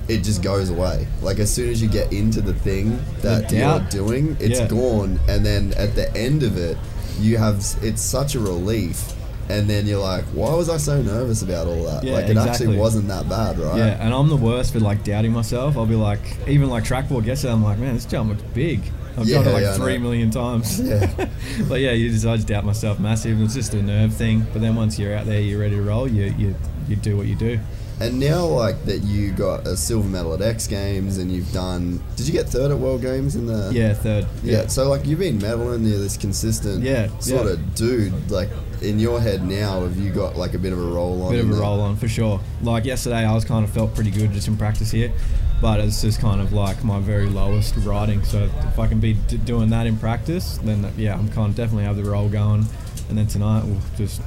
[0.09, 1.07] it just goes away.
[1.23, 4.67] Like as soon as you get into the thing that The you're doing, it's Yeah.
[4.69, 6.77] gone, and then at the end of it,
[7.21, 9.13] you have it's such a relief
[9.49, 12.05] and then you're like, why was I so nervous about all that?
[12.05, 13.77] Yeah, like it actually wasn't that bad, right?
[13.77, 15.77] Yeah, and I'm the worst for like doubting myself.
[15.77, 18.81] I'll be like, even like track gets I'm like, man, this jump looks big.
[19.17, 20.81] I've Yeah, done it like yeah, three million times.
[20.93, 21.29] Yeah.
[21.69, 23.41] but yeah, you just I just doubt myself massive.
[23.43, 24.47] It's just a nerve thing.
[24.53, 26.09] But then once you're out there, you're ready to roll.
[26.09, 26.55] You you
[26.89, 27.59] you do what you do.
[28.01, 32.03] And now, like that, you got a silver medal at X Games, and you've done.
[32.17, 33.71] Did you get third at World Games in the?
[33.73, 34.27] Yeah, third.
[34.43, 34.67] Yeah.
[34.67, 36.83] So like you've been medaling, you're this consistent.
[36.83, 37.53] Yeah, Sort yeah.
[37.53, 38.31] of dude.
[38.31, 38.49] Like
[38.83, 41.33] in your head now, have you got like a bit of a roll on?
[41.33, 42.41] bit of a roll on for sure.
[42.63, 45.13] Like yesterday, I was kind of felt pretty good just in practice here,
[45.61, 48.25] but it's just kind of like my very lowest riding.
[48.25, 51.57] So if I can be d- doing that in practice, then yeah, I'm kind of
[51.57, 52.65] definitely have the roll going,
[53.09, 54.21] and then tonight we'll just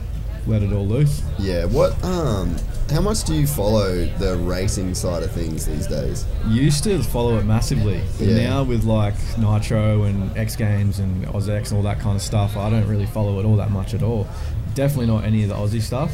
[0.48, 1.22] let it all loose.
[1.40, 1.66] Yeah.
[1.66, 2.02] What?
[2.04, 2.56] Um.
[2.92, 6.24] How much do you follow the racing side of things these days?
[6.48, 8.48] Used to follow it massively, but Yeah.
[8.50, 12.56] now with like Nitro and X Games and Aus-X and all that kind of stuff,
[12.56, 14.28] I don't really follow it all that much at all.
[14.76, 16.12] Definitely not any of the Aussie stuff.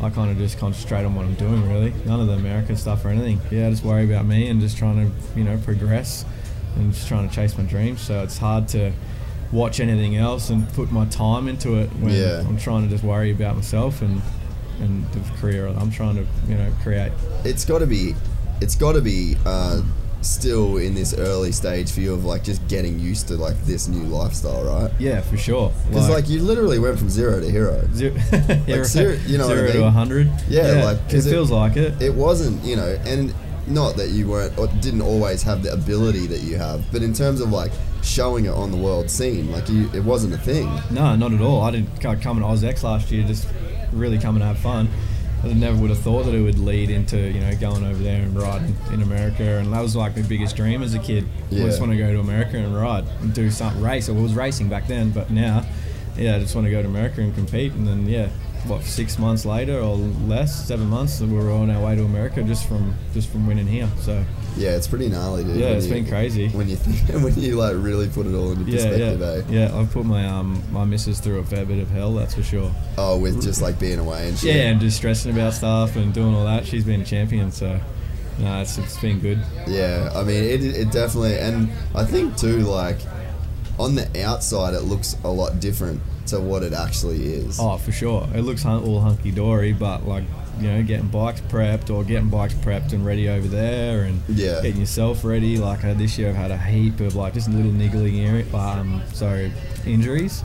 [0.00, 1.92] I kind of just concentrate on what I'm doing really.
[2.04, 3.40] None of the American stuff or anything.
[3.52, 6.24] Yeah, just worry about me and just trying to you know progress
[6.76, 8.00] and just trying to chase my dreams.
[8.00, 8.90] So it's hard to
[9.52, 12.40] watch anything else and put my time into it when Yeah.
[12.46, 14.20] I'm trying to just worry about myself and
[14.80, 17.12] and the career I'm trying to you know create.
[17.44, 18.14] It's got to be.
[18.60, 19.36] It's got to be.
[19.46, 19.82] Uh,
[20.20, 23.86] still in this early stage for you of like just getting used to like this
[23.86, 24.90] new lifestyle, right?
[24.98, 25.72] Yeah, for sure.
[25.88, 27.88] Because like, you literally went from zero to hero.
[27.94, 28.14] Zero,
[28.66, 30.28] Like, zero- you know what I zero to a hundred.
[30.48, 32.02] Yeah, like, it 'cause it- feels like it.
[32.02, 33.32] It wasn't, you know, and
[33.68, 37.12] not that you weren't or didn't always have the ability that you have, but in
[37.14, 37.70] terms of like
[38.08, 40.68] showing it on the world scene, like you, it wasn't a thing.
[40.90, 41.62] No, not at all.
[41.62, 43.46] I didn't co- come to Aus-X last year just
[43.92, 44.88] really come and have fun.
[45.44, 48.22] I never would have thought that it would lead into you know going over there
[48.22, 51.26] and riding in America, and that was like my biggest dream as a kid.
[51.52, 54.08] I just want to go to America and ride and do some race.
[54.08, 55.64] I was racing back then, but now,
[56.16, 57.72] yeah, I just want to go to America and compete.
[57.72, 58.30] And then yeah,
[58.66, 62.04] what six months later or less, seven months, that we were on our way to
[62.04, 63.88] America just from just from winning here.
[64.00, 64.24] So
[64.56, 65.56] Yeah, it's pretty gnarly, dude.
[65.56, 66.48] Yeah, it's you- been crazy.
[66.48, 69.68] when you think, when you like really put it all into yeah, perspective, yeah, eh?
[69.68, 69.78] yeah.
[69.78, 72.70] I've put my um my missus through a fair bit of hell, that's for sure.
[72.96, 74.54] Oh, with just like being away and shit.
[74.54, 76.66] Yeah, and just stressing about stuff and doing all that.
[76.66, 77.80] She's been a champion, so
[78.38, 79.40] no, it's, it's been good.
[79.66, 82.98] Yeah, I mean, it, it definitely, and I think too, like,
[83.80, 87.58] on the outside, it looks a lot different to what it actually is.
[87.60, 88.28] Oh, for sure.
[88.34, 90.24] It looks all hunky dory, but like
[90.60, 94.60] you know, getting bikes prepped or getting bikes prepped and ready over there, and Yeah.
[94.60, 95.56] getting yourself ready.
[95.56, 98.18] Like this year, I've had a heap of like just little niggling
[98.54, 99.52] um, sorry,
[99.86, 100.42] injuries.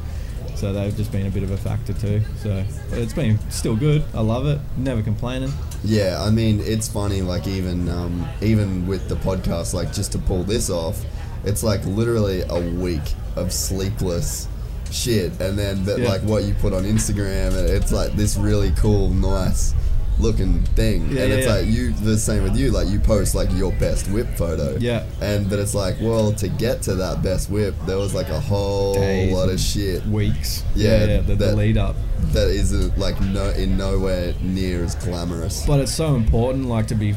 [0.55, 2.21] So they've just been a bit of a factor too.
[2.41, 4.03] So, but it's been still good.
[4.13, 4.59] I love it.
[4.77, 5.51] Never complaining.
[5.83, 10.19] Yeah, I mean, it's funny, like, even um, even with the podcast, like, just to
[10.19, 11.03] pull this off,
[11.43, 13.01] it's like literally a week
[13.35, 14.47] of sleepless
[14.93, 16.07] shit, and then, Yeah.
[16.07, 19.73] like, what you put on Instagram, and it's like this really cool, nice
[20.19, 21.55] looking thing Yeah, and yeah, it's yeah.
[21.55, 25.01] like you the same with you like you post like your best whip photo Yeah.
[25.21, 28.39] and but it's like well to get to that best whip there was like a
[28.39, 30.63] whole Days lot of shit Weeks.
[30.75, 31.95] Yeah, the, the that- lead up.
[32.31, 36.95] that isn't like no in nowhere near as glamorous But it's so important, like to
[36.95, 37.15] be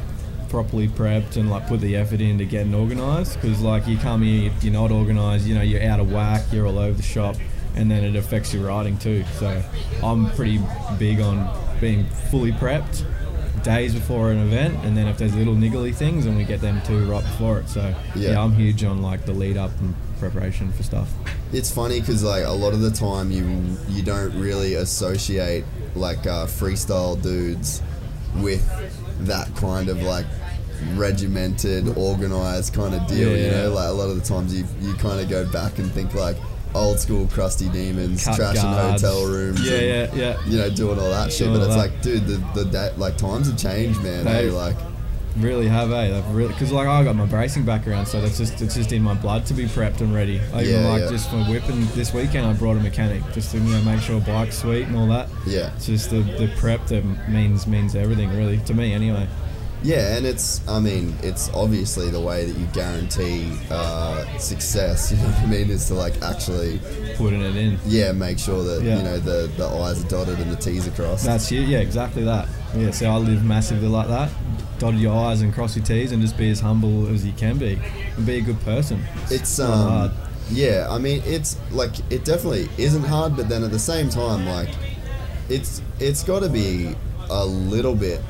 [0.49, 3.35] properly prepped and like put the effort in to getting organised.
[3.43, 5.47] Because like you come here, if you're not organised.
[5.47, 6.45] You know, you're out of whack.
[6.51, 7.37] You're all over the shop,
[7.77, 9.24] and then it affects your riding too.
[9.39, 9.62] So
[10.03, 10.61] I'm pretty
[10.99, 11.49] big on
[11.81, 13.05] being fully prepped
[13.62, 16.81] days before an event, and then if there's little niggly things, and we get them
[16.87, 17.68] too right before it.
[17.68, 18.33] So Yeah.
[18.33, 21.09] yeah, I'm huge on like the lead up and preparation for stuff.
[21.53, 23.45] it's funny because like a lot of the time you
[23.89, 25.64] you don't really associate
[25.95, 27.83] like uh, freestyle dudes
[28.37, 28.62] with
[29.27, 30.27] that kind of like
[30.95, 33.62] regimented organized kind of deal you Yeah.
[33.62, 36.14] know like a lot of the times you you kind of go back and think
[36.14, 36.37] like
[36.75, 39.03] old school crusty demons Cut trashing guards.
[39.03, 40.47] hotel rooms Yeah, and, yeah, yeah.
[40.47, 41.81] you know doing all that shit Doing but it's that.
[41.93, 44.53] like dude the the da- like times have changed man They- eh?
[44.53, 44.77] like
[45.39, 46.09] Really have, eh?
[46.09, 49.03] They've really because like I got my bracing background, so that's just it's just in
[49.03, 50.41] my blood to be prepped and ready.
[50.55, 51.11] I even Yeah, like yeah.
[51.11, 54.19] just for whipping this weekend, I brought a mechanic just to you know make sure
[54.23, 55.29] bike's sweet and all that.
[55.47, 59.29] yeah It's just the, the prep that means means everything really to me anyway.
[59.87, 65.18] Yeah, and it's, I mean, it's obviously the way that you guarantee uh, success, you
[65.18, 66.80] know what I mean, is to like actually,
[67.16, 67.78] Putting it in.
[67.87, 68.97] yeah, make sure that, Yeah.
[68.97, 71.24] you know, the, the I's are dotted and the T's are crossed.
[71.24, 72.49] That's you, yeah, exactly that.
[72.76, 74.28] Yeah, so I live massively like that.
[74.80, 77.57] Dot your I's and cross your T's and just be as humble as you can
[77.57, 77.78] be
[78.16, 79.05] and be a good person.
[79.30, 80.11] it's, not um, hard.
[80.51, 84.47] yeah, I mean, it's like, it definitely isn't hard, but then at the same time,
[84.47, 84.70] like,
[85.49, 86.97] it's, it's got to be
[87.30, 88.20] a little bit,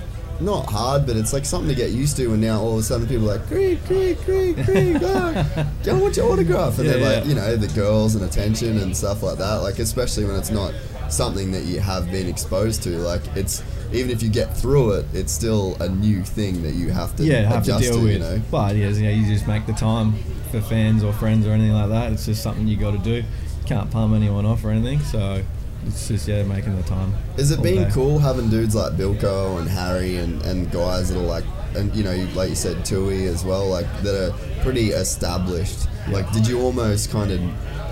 [0.40, 2.32] not hard, but it's like something to get used to.
[2.32, 5.72] And now all of a sudden people are like, Creek, Creek, Creek, Creek, oh, ah,
[5.84, 6.78] go want your autograph.
[6.78, 7.28] And Yeah, they're like, yeah.
[7.30, 9.56] you know, the girls and attention and stuff like that.
[9.56, 10.72] Like, especially when it's not
[11.08, 12.90] something that you have been exposed to.
[12.98, 13.62] Like it's
[13.92, 17.24] even if you get through it, it's still a new thing that you have to
[17.24, 18.02] yeah, have to deal to.
[18.02, 18.12] with.
[18.14, 18.42] You know.
[18.50, 20.14] But yeah, you, know, you just make the time
[20.50, 22.12] for fans or friends or anything like that.
[22.12, 23.22] It's just something you got to do.
[23.66, 25.00] Can't palm anyone off or anything.
[25.00, 25.42] So
[25.86, 27.14] it's just yeah, making the time.
[27.36, 27.90] Is it been day.
[27.92, 32.02] cool having dudes like Bilko and Harry and, and guys that are like, and you
[32.02, 35.88] know, like you said, Tui as well, like that are pretty established?
[36.08, 37.40] Like, did you almost kind of,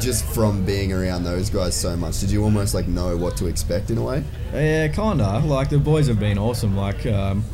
[0.00, 3.46] just from being around those guys so much, did you almost like know what to
[3.46, 4.24] expect in a way?
[4.52, 5.40] Yeah, kinda.
[5.40, 6.76] Like the boys have been awesome.
[6.76, 7.44] Like um,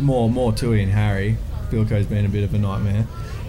[0.00, 1.36] more more Tui and Harry.
[1.70, 3.06] Bilko's been a bit of a nightmare,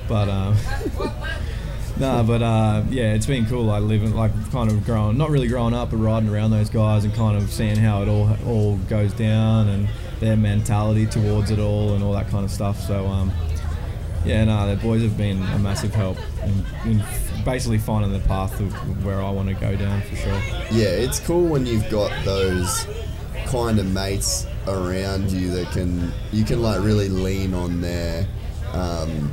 [0.08, 0.56] but um,
[2.00, 2.24] nah.
[2.24, 3.64] But uh, yeah, it's been cool.
[3.64, 7.04] Like living, like kind of growing, not really growing up, but riding around those guys
[7.04, 9.88] and kind of seeing how it all all goes down and
[10.20, 12.80] their mentality towards it all and all that kind of stuff.
[12.80, 13.32] So um,
[14.26, 17.04] yeah, no, the boys have been a massive help in, in
[17.44, 20.42] basically finding the path of where I want to go down for sure.
[20.72, 22.88] Yeah, it's cool when you've got those
[23.46, 28.28] kind of mates around you that can you can like really lean on their
[28.74, 29.32] um,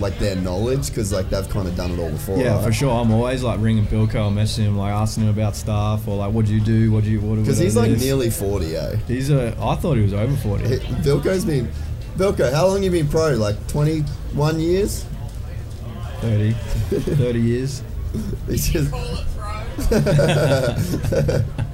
[0.00, 2.38] like their knowledge because like they've kind of done it all before.
[2.38, 2.64] Yeah, right?
[2.64, 2.90] for sure.
[2.90, 6.32] I'm always like ringing Bilko and messaging him, like asking him about stuff or like,
[6.32, 6.92] what do you do?
[6.92, 7.36] What do you what?
[7.36, 7.40] Do.
[7.42, 8.96] Because he's like is?" nearly forty, eh?
[9.06, 9.56] He's a.
[9.60, 10.68] I thought he was over forty.
[10.68, 11.70] Hey, Bilko's been
[12.16, 12.52] Bilko.
[12.52, 13.30] How long you been pro?
[13.30, 14.00] Like twenty
[14.32, 15.04] one years.
[16.20, 17.82] 30, 30 years.
[18.48, 18.90] He's just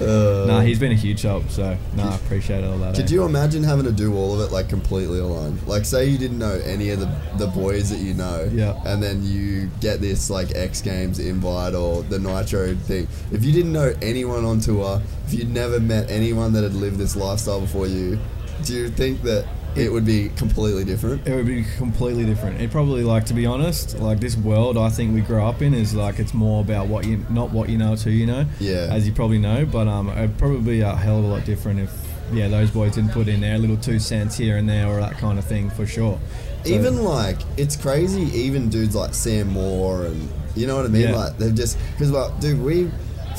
[0.00, 1.48] nah, he's been a huge help.
[1.50, 2.94] So nah, I appreciate all that.
[2.94, 3.14] Could eh?
[3.14, 5.58] you imagine having to do all of it like completely alone?
[5.66, 8.80] Like, say you didn't know any of the, the boys that you know, Yeah.
[8.86, 13.08] and then you get this like X Games invite or the Nitro thing.
[13.32, 16.98] If you didn't know anyone on tour, if you'd never met anyone that had lived
[16.98, 18.18] this lifestyle before you,
[18.64, 19.46] do you think that
[19.76, 21.26] it would be completely different?
[21.26, 22.60] It would be completely different.
[22.60, 25.74] It probably like to be honest, like this world I think we grow up in
[25.74, 28.46] is like it's more about what you not what you know, who you know.
[28.58, 28.88] Yeah.
[28.90, 31.80] As you probably know, but um, it'd probably be a hell of a lot different
[31.80, 31.92] if
[32.32, 35.16] yeah those boys didn't put in their little two cents here and there or that
[35.18, 36.18] kind of thing for sure.
[36.64, 40.88] So- even like it's crazy even dudes like sam moore and you know what i
[40.88, 41.16] mean Yeah.
[41.16, 42.90] like they've just because well dude we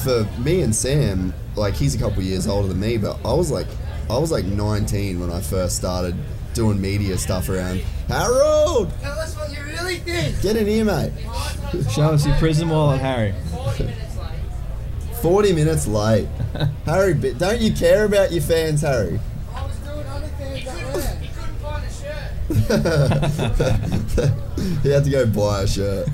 [0.01, 3.51] for me and sam like he's a couple years older than me but i was
[3.51, 3.67] like
[4.09, 6.15] i was like 19 when i first started
[6.53, 10.41] doing media stuff around harold Tell us what you really think.
[10.41, 11.11] get in here mate
[11.91, 13.33] show us your prison wallet, Harry.
[15.21, 16.27] 40 minutes late
[16.85, 19.19] harry don't you care about your fans harry
[19.53, 20.69] I was doing other things.
[21.19, 22.31] He couldn't find a shirt.
[24.83, 26.07] he had to go buy a shirt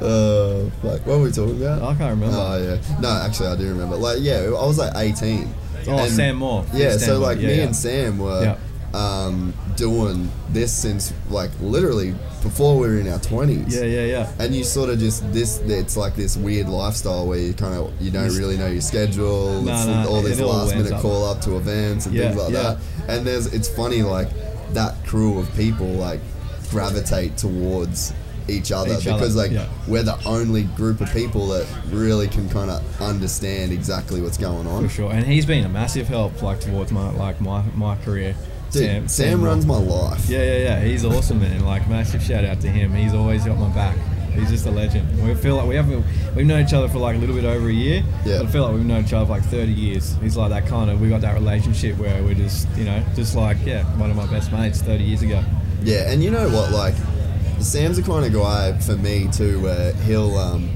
[0.00, 2.36] uh, like what were we talking about I can't remember.
[2.38, 3.96] Oh yeah, no, actually I do remember.
[3.96, 5.52] Like yeah, I was like 18.
[5.88, 6.64] Oh, And- Sam Moore.
[6.74, 7.28] Yeah, Sam so Moore.
[7.28, 7.62] like Yeah, me yeah.
[7.64, 8.56] and Sam were Yeah.
[8.98, 13.74] um, doing this since like literally before we were in our 20s.
[13.74, 14.28] Yeah, yeah, yeah.
[14.38, 15.58] And you sort of just this.
[15.66, 19.60] It's like this weird lifestyle where you kind of you don't really know your schedule.
[19.62, 22.78] No, all these all last-minute call up to events and things like that.
[23.08, 24.28] And there's it's funny like
[24.74, 26.20] that crew of people like
[26.70, 28.12] gravitate towards
[28.48, 29.68] each other Each other, because like yeah.
[29.86, 34.66] we're the only group of people that really can kind of understand exactly what's going
[34.66, 34.82] on.
[34.84, 38.34] For sure, and he's been a massive help, like towards my like my, my career.
[38.70, 40.28] Dude, Sam, runs my life.
[40.28, 40.80] Yeah, yeah, yeah.
[40.80, 41.64] He's awesome, man.
[41.64, 42.92] Like massive shout out to him.
[42.94, 43.96] He's always got my back.
[44.32, 45.26] He's just a legend.
[45.26, 46.04] We feel like we haven't
[46.36, 48.04] we've known each other for like a little bit over a year.
[48.24, 48.38] Yeah.
[48.38, 50.14] But I feel like we've known each other for like 30 years.
[50.16, 53.34] He's like that kind of we got that relationship where we're just you know just
[53.34, 55.42] like yeah one of my best mates 30 years ago.
[55.82, 56.72] Yeah, and you know what?
[56.72, 56.94] Like,
[57.60, 60.36] Sam's the kind of guy for me too, where he'll.
[60.36, 60.70] Um,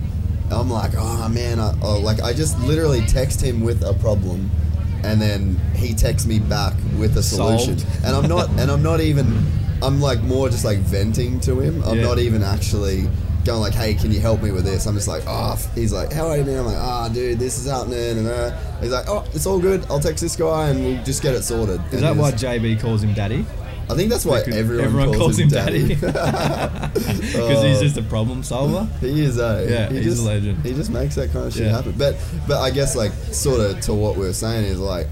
[0.51, 4.51] I'm like, oh man, I, oh, like I just literally text him with a problem,
[5.03, 7.79] and then he texts me back with a solution.
[7.79, 8.05] Solved.
[8.05, 9.47] And I'm not, and I'm not even.
[9.83, 11.83] I'm like more just like venting to him.
[11.85, 12.05] I'm Yeah.
[12.05, 13.09] not even actually
[13.45, 14.87] going like, hey, can you help me with this?
[14.87, 15.57] I'm just like, oh.
[15.75, 16.61] He's like, how are you, man?
[16.61, 19.85] I'm like, ah, dude, this is happening, and uh, he's like, oh, it's all good.
[19.91, 21.81] I'll text this guy, and we'll just get it sorted.
[21.87, 23.45] Is And that why JB calls him daddy?
[23.91, 25.95] I think that's why Because everyone, calls, him daddy.
[25.95, 28.89] Because he's just a problem solver.
[29.01, 30.65] He is a Yeah, he he's a legend.
[30.65, 31.77] He just makes that kind of shit Yeah.
[31.77, 31.95] happen.
[31.99, 32.17] But
[32.49, 35.09] but I guess like sort of to what we are saying is like,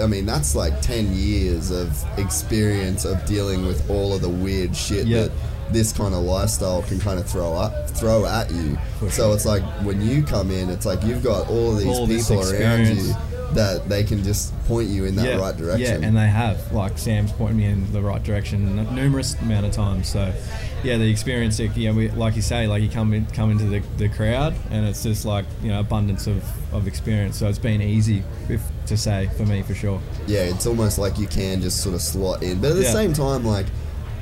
[0.00, 4.74] I mean that's like ten years of experience of dealing with all of the weird
[4.74, 5.22] shit Yeah.
[5.22, 5.32] that
[5.72, 8.78] this kind of lifestyle can kind of throw up throw at you.
[8.98, 11.86] For so it's like when you come in, it's like you've got all of these
[11.98, 13.14] All people around you.
[13.54, 16.00] That they can just point you in that yeah, right direction.
[16.02, 16.72] Yeah, and they have.
[16.72, 20.08] Like Sam's pointed me in the right direction numerous amount of times.
[20.08, 20.32] So,
[20.82, 23.64] yeah, the experience, like, yeah, we, like you say, like you come in, come into
[23.64, 26.42] the, the crowd, and it's just like you know abundance of,
[26.74, 27.36] of experience.
[27.38, 30.00] So it's been easy if, to say for me for sure.
[30.26, 32.60] yeah, it's almost like you can just sort of slot in.
[32.60, 32.92] But at the Yeah.
[32.92, 33.66] same time, like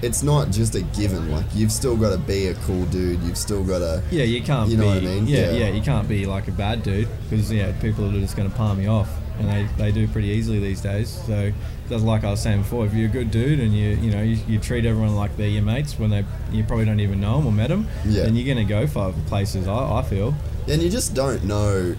[0.03, 1.31] it's not just a given.
[1.31, 3.21] Like you've still got to be a cool dude.
[3.23, 4.03] You've still got to.
[4.11, 4.89] Yeah, you can't You know be.
[4.89, 5.27] what I mean?
[5.27, 5.67] Yeah, Yeah.
[5.67, 8.57] yeah, you can't be like a bad dude because yeah, people are just going to
[8.57, 9.11] palm you off,
[9.41, 11.09] and they, they do pretty easily these days.
[11.27, 11.53] So
[11.89, 12.87] that's like I was saying before.
[12.87, 15.49] If you're a good dude and you you know you, you treat everyone like they're
[15.49, 18.25] your mates when they you probably don't even know them or met them, Yeah.
[18.25, 19.67] then you're going to go far places.
[19.67, 20.35] I, I feel.
[20.69, 21.97] And you just don't know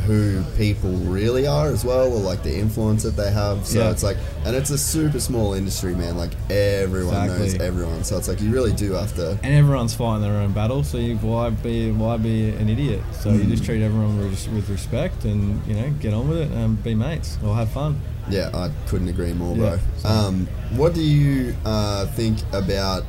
[0.00, 3.66] who people really are as well, or like the influence that they have.
[3.66, 3.90] So Yeah.
[3.90, 6.16] it's like, and it's a super small industry, man.
[6.16, 8.04] Like everyone knows everyone.
[8.04, 9.38] So it's like you really do have to.
[9.42, 13.00] And everyone's fighting their own battle, so you, why be why be an idiot?
[13.20, 13.50] So you Mm.
[13.50, 16.94] just treat everyone with, with respect, and you know get on with it and be
[16.94, 18.00] mates or have fun.
[18.30, 20.10] Yeah, I couldn't agree more, Yeah, bro.
[20.10, 20.46] Um,
[20.76, 23.04] what do you uh, think about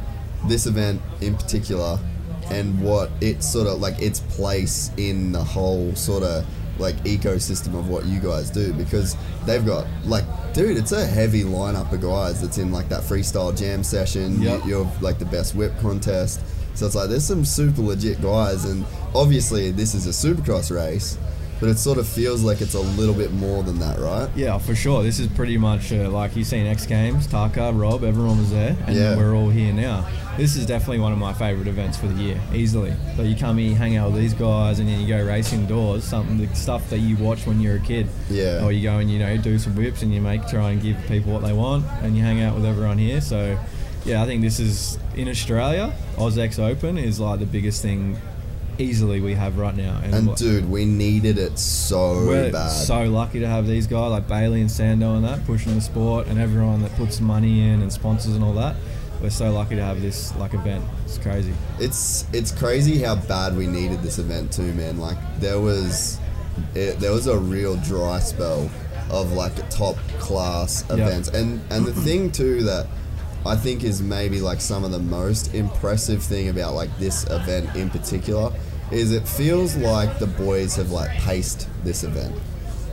[0.47, 1.99] this event in particular,
[2.49, 6.45] and what its sort of like its place in the whole sort of
[6.79, 8.73] like ecosystem of what you guys do?
[8.73, 9.15] Because
[9.45, 13.55] they've got like, dude, it's a heavy lineup of guys that's in like that freestyle
[13.57, 14.41] jam session.
[14.41, 14.63] Yep.
[14.63, 16.41] You, you're like the best whip contest.
[16.75, 21.17] So it's like there's some super legit guys, and obviously this is a supercross race,
[21.59, 24.29] but it sort of feels like it's a little bit more than that, right?
[24.35, 25.03] Yeah, for sure.
[25.03, 28.75] This is pretty much uh, like you've seen X Games, Taka, Rob, everyone was there,
[28.87, 29.15] and Yeah.
[29.17, 30.07] we're all here now.
[30.37, 32.93] This is definitely one of my favourite events for the year, easily.
[33.17, 36.05] So you come here, hang out with these guys, and then you go racing doors,
[36.05, 38.07] something the stuff that you watch when you're a kid.
[38.29, 38.63] Yeah.
[38.63, 40.95] Or you go and you know do some whips, and you make try and give
[41.07, 43.21] people what they want, and you hang out with everyone here.
[43.21, 43.57] So.
[44.05, 45.91] Yeah, I think this is in Australia.
[46.17, 48.17] Aus-X Open is like the biggest thing,
[48.79, 49.99] easily we have right now.
[50.03, 52.27] And what- dude, we needed it so bad.
[52.27, 52.69] we're bad.
[52.69, 56.27] so lucky to have these guys like Bailey and Sando and that pushing the sport,
[56.27, 58.75] and everyone that puts money in and sponsors and all that.
[59.21, 60.83] We're so lucky to have this like event.
[61.05, 61.53] It's crazy.
[61.79, 64.97] it's it's crazy how bad we needed this event too, man.
[64.97, 66.17] Like there was
[66.73, 68.69] it, there was a real dry spell
[69.09, 70.99] of like top class Yep.
[70.99, 72.87] events, and and the thing too that
[73.45, 77.75] I think is maybe like some of the most impressive thing about like this event
[77.75, 78.53] in particular
[78.91, 82.35] is it feels like the boys have like paced this event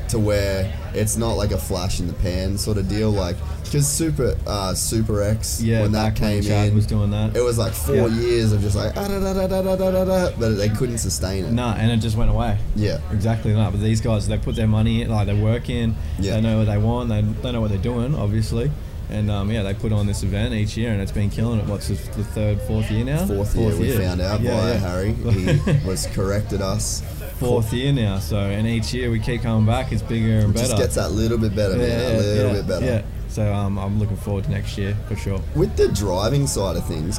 [0.08, 3.10] to where it's not like a flash in the pan sort of deal.
[3.10, 7.36] Like because Super uh, Super X yeah, when that came when in, was doing that.
[7.36, 8.20] It was like four yeah.
[8.20, 10.98] years of just like ah, da, da, da, da, da, da, da, but they couldn't
[10.98, 11.52] sustain it.
[11.52, 12.58] No, nah, and it just went away.
[12.74, 13.72] Yeah, exactly that.
[13.72, 15.94] But these guys, they put their money, in, like they work in.
[16.18, 16.34] Yeah.
[16.34, 17.08] they know what they want.
[17.08, 18.70] They, they know what they're doing, obviously.
[19.08, 21.66] And um, yeah, they put on this event each year, and it's been killing it.
[21.66, 23.24] What's the third, fourth year now?
[23.26, 24.78] fourth, year we found out Yeah, via yeah.
[24.80, 27.02] Harry he was corrected us
[27.38, 28.18] fourth year now.
[28.18, 29.92] So, and each year we keep coming back.
[29.92, 30.66] It's bigger and better.
[30.66, 33.02] just gets that little bit better man a little bit better Yeah.
[33.28, 35.40] So um, I'm looking forward to next year for sure.
[35.54, 37.18] with the driving side of things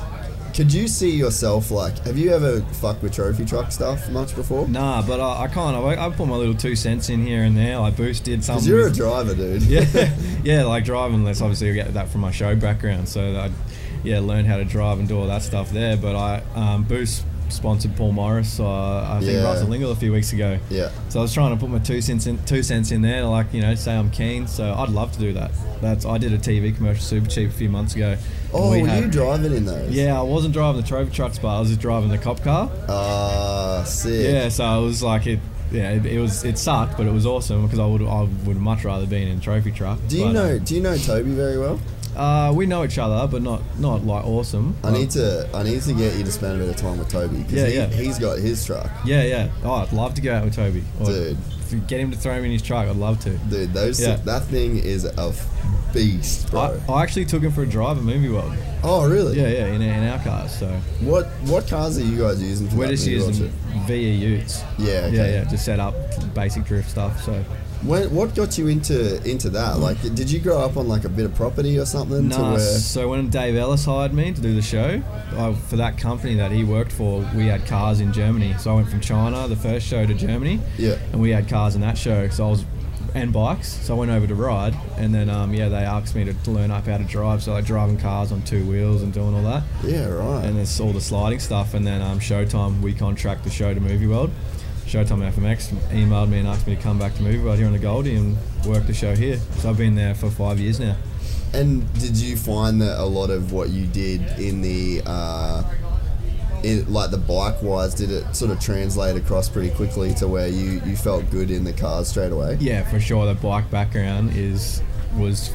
[0.57, 4.67] could you see yourself like have you ever fucked with trophy truck stuff much before
[4.67, 7.43] Nah, but I, I kind of I, I put my little two cents in here
[7.43, 7.77] and there.
[7.77, 8.65] Like Boost did something.
[8.65, 9.85] because you're a driver dude yeah,
[10.43, 11.23] yeah, like driving.
[11.23, 13.07] Let's obviously get that from my show background.
[13.07, 13.51] So I,
[14.03, 15.95] yeah, learned how to drive and do all that stuff there.
[15.95, 18.59] But I um, Boost sponsored Paul Morris.
[18.59, 18.65] Uh,
[19.07, 19.43] I think Yeah.
[19.43, 20.59] Russell Lingle a few weeks ago.
[20.69, 23.23] yeah So I was trying to put my two cents in, two cents in there,
[23.25, 24.47] like you know, say I'm keen.
[24.47, 25.51] So I'd love to do that.
[25.81, 28.17] That's I did a TV commercial Supercheap a few months ago.
[28.53, 31.39] Oh we were had- you driving in those Yeah, I wasn't driving the trophy trucks,
[31.39, 32.69] but I was just driving the cop car.
[32.89, 35.39] ah sick Yeah, so it was like it.
[35.71, 38.57] Yeah, it, it was it sucked, but it was awesome because I would I would
[38.57, 39.99] much rather been in a trophy truck.
[40.07, 41.77] do you But, know do you know Toby very well
[42.15, 44.75] Uh, we know each other, but not not like awesome.
[44.83, 47.09] I need to I need to get you to spend a bit of time with
[47.09, 47.87] Toby because Yeah, he, yeah.
[47.87, 49.49] he's got his truck Yeah, yeah.
[49.63, 50.83] Oh, I'd love to go out with Toby.
[51.03, 51.37] Dude.
[51.75, 53.31] Get him to throw me in his truck, I'd love to.
[53.49, 54.15] Dude, those Yeah.
[54.25, 56.79] that thing is a f- beast, bro.
[56.87, 58.53] I, I actually took him for a drive at Movie World.
[58.83, 59.37] oh, really?
[59.39, 60.51] Yeah, yeah, in, in our cars.
[60.57, 60.67] So
[61.01, 63.49] What what cars are you guys using for we're just using
[63.85, 64.63] VE Utes.
[64.77, 65.15] Yeah, okay.
[65.15, 65.43] Yeah, yeah.
[65.45, 65.93] Just set up
[66.33, 67.21] basic drift stuff.
[67.23, 67.43] So?
[67.83, 69.79] When, what got you into into that?
[69.79, 72.27] Like, did you grow up on like a bit of property or something?
[72.27, 72.53] No.
[72.53, 75.01] Where, so when Dave Ellis hired me to do the show,
[75.37, 78.55] I, for that company that he worked for, we had cars in Germany.
[78.57, 80.59] So I went from China, the first show, to Germany.
[80.77, 80.97] Yeah.
[81.11, 82.27] And we had cars in that show.
[82.29, 82.65] So I was,
[83.13, 83.67] and bikes.
[83.67, 86.51] So I went over to ride, and then um, yeah, they asked me to, to
[86.51, 87.41] learn up how to drive.
[87.43, 89.63] So like driving cars on two wheels and doing all that.
[89.83, 90.43] yeah, right.
[90.43, 91.73] And there's all the sliding stuff.
[91.73, 94.31] And then um, Showtime, we contract the show to Movie World.
[94.87, 97.73] Showtime FMX emailed me and asked me to come back to Movie World here on
[97.73, 99.37] the Goldie and work the show here.
[99.57, 100.95] So I've been there for five years now.
[101.53, 105.63] And did you find that a lot of what you did in the uh,
[106.63, 110.47] in, like the bike wise, did it sort of translate across pretty quickly to where
[110.47, 112.57] you, you felt good in the cars straight away?
[112.61, 113.25] Yeah, for sure.
[113.25, 114.81] The bike background is
[115.17, 115.51] was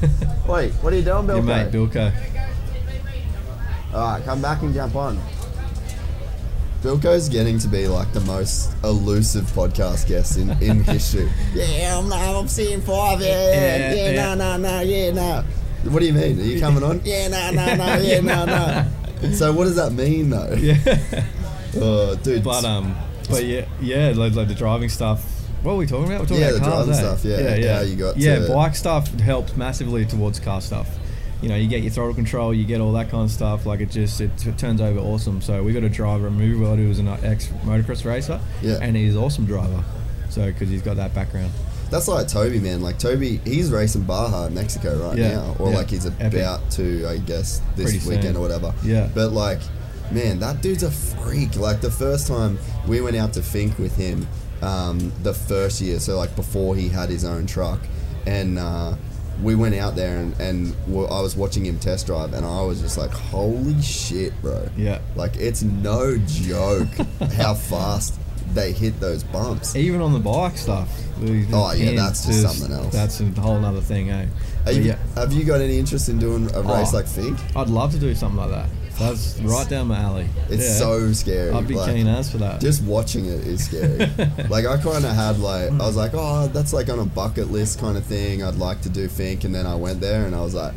[0.46, 2.12] Wait, what are you doing, your mate Bilko.
[3.94, 5.18] All right, come back and jump on.
[6.86, 11.28] Bilko's getting to be like the most elusive podcast guest in, in history.
[11.54, 13.20] yeah, I'm, I'm seeing five.
[13.20, 14.34] Yeah, yeah, Yeah, yeah, yeah.
[14.36, 15.44] no, no, no, yeah, no.
[15.90, 16.38] What do you mean?
[16.38, 17.00] Are you coming on?
[17.04, 19.32] Yeah, no, no, no, yeah, no, no.
[19.32, 20.52] So what does that mean though?
[20.54, 20.78] Yeah.
[21.78, 22.42] Oh, dude.
[22.42, 22.96] But um,
[23.28, 25.22] but yeah, yeah, like, like the driving stuff.
[25.62, 26.20] What are we talking about?
[26.20, 27.16] We're talking Yeah, about the cars, driving eh?
[27.16, 28.38] stuff, yeah, yeah, how you got yeah.
[28.46, 30.88] to- bike stuff helps massively towards car stuff.
[31.42, 33.66] You know, you get your throttle control, you get all that kind of stuff.
[33.66, 35.40] Like it just it, t- turns over awesome.
[35.42, 38.78] So we got a driver, a movie world, who was an ex motocross racer, Yeah.
[38.80, 39.84] and he's an awesome driver.
[40.30, 41.52] So because he's got that background.
[41.90, 42.80] That's like Toby, man.
[42.82, 45.76] Like Toby, he's racing Baja Mexico right Yeah, now, or yeah.
[45.76, 46.40] like he's Epic.
[46.40, 48.16] about to, I guess, this Pretty soon.
[48.16, 48.74] weekend or whatever.
[48.82, 49.08] Yeah.
[49.14, 49.60] But like,
[50.10, 51.54] man, that dude's a freak.
[51.56, 52.58] Like the first time
[52.88, 54.26] we went out to Finke with him,
[54.62, 57.78] um, the first year, so like before he had his own truck,
[58.26, 58.94] and uh,
[59.42, 62.80] we went out there and, and I was watching him test drive, and I was
[62.80, 64.68] just like, holy shit, bro.
[64.76, 65.00] Yeah.
[65.14, 66.88] Like it's no joke
[67.36, 68.18] how fast
[68.54, 69.74] they hit those bumps.
[69.76, 70.88] Even on the bike stuff.
[71.20, 72.92] the- Oh, yeah, that's just something else.
[72.92, 74.26] That's a whole other thing, eh?
[74.64, 76.96] Are you, yeah, Have you got any interest in doing a race Oh.
[76.96, 77.40] like Finke?
[77.56, 78.68] I'd love to do something like that.
[78.98, 80.26] That's right down my alley.
[80.48, 80.74] It's Yeah.
[80.78, 81.50] so scary.
[81.50, 82.60] I'd be like, keen as for that.
[82.60, 83.98] Just watching it is scary.
[84.48, 87.50] like I kind of had like I was like, oh, that's like on a bucket
[87.50, 88.42] list kind of thing.
[88.42, 90.72] I'd like to do Finke, and then I went there and I was like,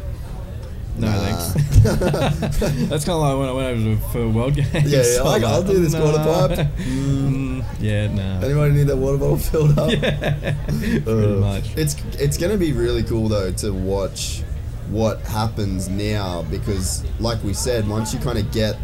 [0.97, 1.17] no nah.
[1.17, 1.69] thanks.
[2.89, 4.91] That's kind of like when I went over to- for World Games.
[4.91, 6.67] Yeah, yeah, like, I'll do this quarter pipe.
[6.77, 8.45] Mm, yeah, no.
[8.45, 9.87] Anybody need that water bottle filled up?
[9.87, 11.77] Pretty Uh, much.
[11.77, 14.43] It's it's gonna be really cool though to watch
[14.89, 18.75] what happens now because, like we said, once you kind of get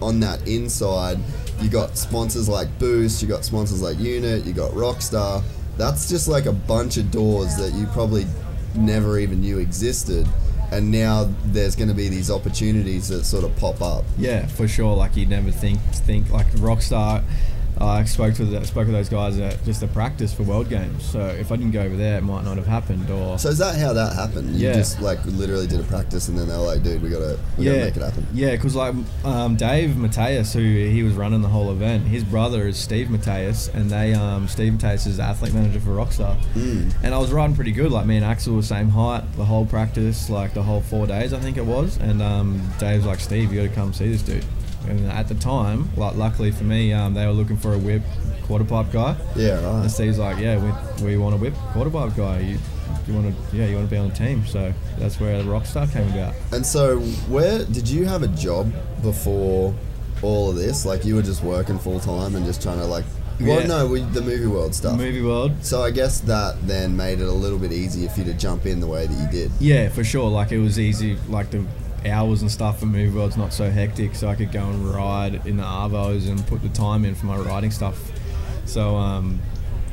[0.00, 1.18] on that inside,
[1.60, 5.42] you got sponsors like Boost, you got sponsors like Unit, you got Rockstar.
[5.76, 8.26] That's just like a bunch of doors that you probably
[8.74, 10.26] never even knew existed,
[10.70, 14.04] and now there's going to be these opportunities that sort of pop up.
[14.18, 14.96] Yeah, for sure.
[14.96, 17.24] Like you'd never think think like Rockstar.
[17.80, 21.04] I spoke to the, spoke to those guys at just a practice for World Games.
[21.04, 23.10] So if I didn't go over there, it might not have happened.
[23.10, 24.54] Or So is that how that happened?
[24.54, 24.74] You Yeah.
[24.74, 27.78] just like literally did a practice, and then they're like, "Dude, we gotta, we gotta
[27.78, 28.94] make it happen." Yeah, because like
[29.24, 33.68] um, Dave Mateus, who he was running the whole event, his brother is Steve Mateus,
[33.68, 36.36] and they um, Steve Mateus is the athlete manager for Rockstar.
[36.54, 36.92] Mm.
[37.02, 37.90] And I was riding pretty good.
[37.90, 41.06] Like me and Axell were the same height the whole practice, like the whole four
[41.06, 41.96] days I think it was.
[41.96, 44.44] And um, Dave's like, Steve, you got to come see this dude.
[44.88, 48.02] And at the time, like luckily for me, um, they were looking for a whip
[48.44, 49.16] quarter pipe guy.
[49.36, 49.82] Yeah, right.
[49.82, 50.58] And Steve's like, yeah,
[50.98, 52.40] we, we want a whip quarter pipe guy.
[52.40, 52.58] You,
[53.06, 54.44] you want to, yeah, you want to be on the team.
[54.46, 56.34] So that's where the Rockstar came about.
[56.52, 58.72] And so, where did you have a job
[59.02, 59.74] before
[60.22, 60.84] all of this?
[60.84, 63.04] Like, you were just working full time and just trying to like,
[63.40, 63.66] well, Yeah.
[63.66, 64.96] no, we, the movie world stuff.
[64.98, 65.52] Movie world.
[65.64, 68.66] So I guess that then made it a little bit easier for you to jump
[68.66, 69.50] in the way that you did.
[69.58, 70.28] Yeah, for sure.
[70.28, 71.16] Like it was easy.
[71.28, 71.64] Like the
[72.06, 75.46] hours and stuff for movie world's not so hectic, so I could go and ride
[75.46, 77.98] in the arvos and put the time in for my riding stuff.
[78.64, 79.40] So um,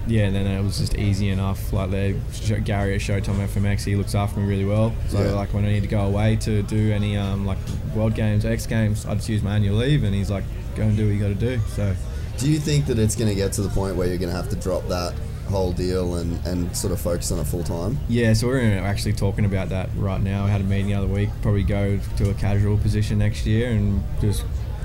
[0.07, 1.71] yeah, and then it was just easy enough.
[1.73, 2.19] Like they,
[2.63, 4.93] Gary at Showtime FMX, he looks after me really well.
[5.09, 5.31] So Yeah.
[5.33, 7.57] like when I need to go away to do any um, like
[7.95, 10.43] World Games, X Games, I just use my annual leave, and he's like,
[10.75, 11.59] go and do what you got to do.
[11.69, 11.95] So
[12.37, 14.35] Do you think that it's going to get to the point where you're going to
[14.35, 15.13] have to drop that
[15.49, 17.97] whole deal and, and sort of focus on it full time?
[18.07, 20.45] Yeah, so we're actually talking about that right now.
[20.45, 21.29] We had a meeting the other week.
[21.41, 24.43] Probably go to a casual position next year and just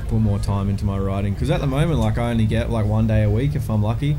[0.08, 1.34] put more time into my riding.
[1.34, 3.82] Because at the moment, like I only get like one day a week if I'm
[3.82, 4.16] lucky.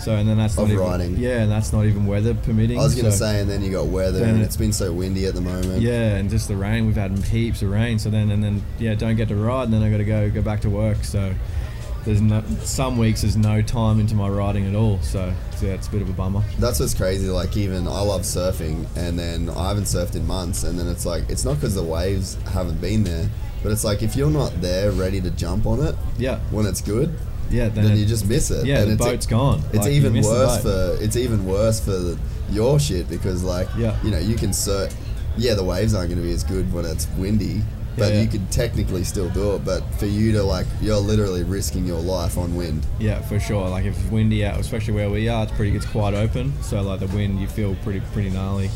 [0.00, 1.16] So and then that's not even, riding.
[1.16, 2.78] Yeah, and that's not even weather permitting.
[2.78, 4.56] I was going to so- say, and then you got weather, Then and it- it's
[4.56, 5.80] been so windy at the moment.
[5.82, 6.86] Yeah, and just the rain.
[6.86, 7.98] We've had heaps of rain.
[7.98, 10.30] So then and then yeah, don't get to ride, and then I got to go
[10.30, 11.04] go back to work.
[11.04, 11.32] So
[12.04, 15.00] there's no some weeks there's no time into my riding at all.
[15.00, 16.42] So, so yeah, it's a bit of a bummer.
[16.58, 17.28] That's what's crazy.
[17.28, 21.06] Like, even I love surfing, and then I haven't surfed in months, and then it's
[21.06, 23.28] like, it's not because the waves haven't been there,
[23.62, 26.80] but it's like if you're not there ready to jump on it Yeah, when it's
[26.82, 27.14] good,
[27.50, 27.68] yeah.
[27.68, 28.66] Then, then it- you just miss it.
[28.66, 29.62] yeah, and the it's, boat's gone.
[29.72, 32.18] It's Like, even worse for it's even worse for the,
[32.50, 33.96] your shit because like Yeah.
[34.02, 34.94] you know you can surf.
[35.36, 37.62] Yeah, the waves aren't going to be as good when it's windy,
[37.96, 38.22] but Yeah, yeah.
[38.22, 39.64] you could technically still do it.
[39.64, 42.86] But for you to like, you're literally risking your life on wind.
[42.98, 43.68] Yeah, for sure.
[43.68, 45.74] Like if it's windy out, especially where we are, it's pretty.
[45.76, 48.70] It's quite open, so like the wind, you feel pretty pretty gnarly.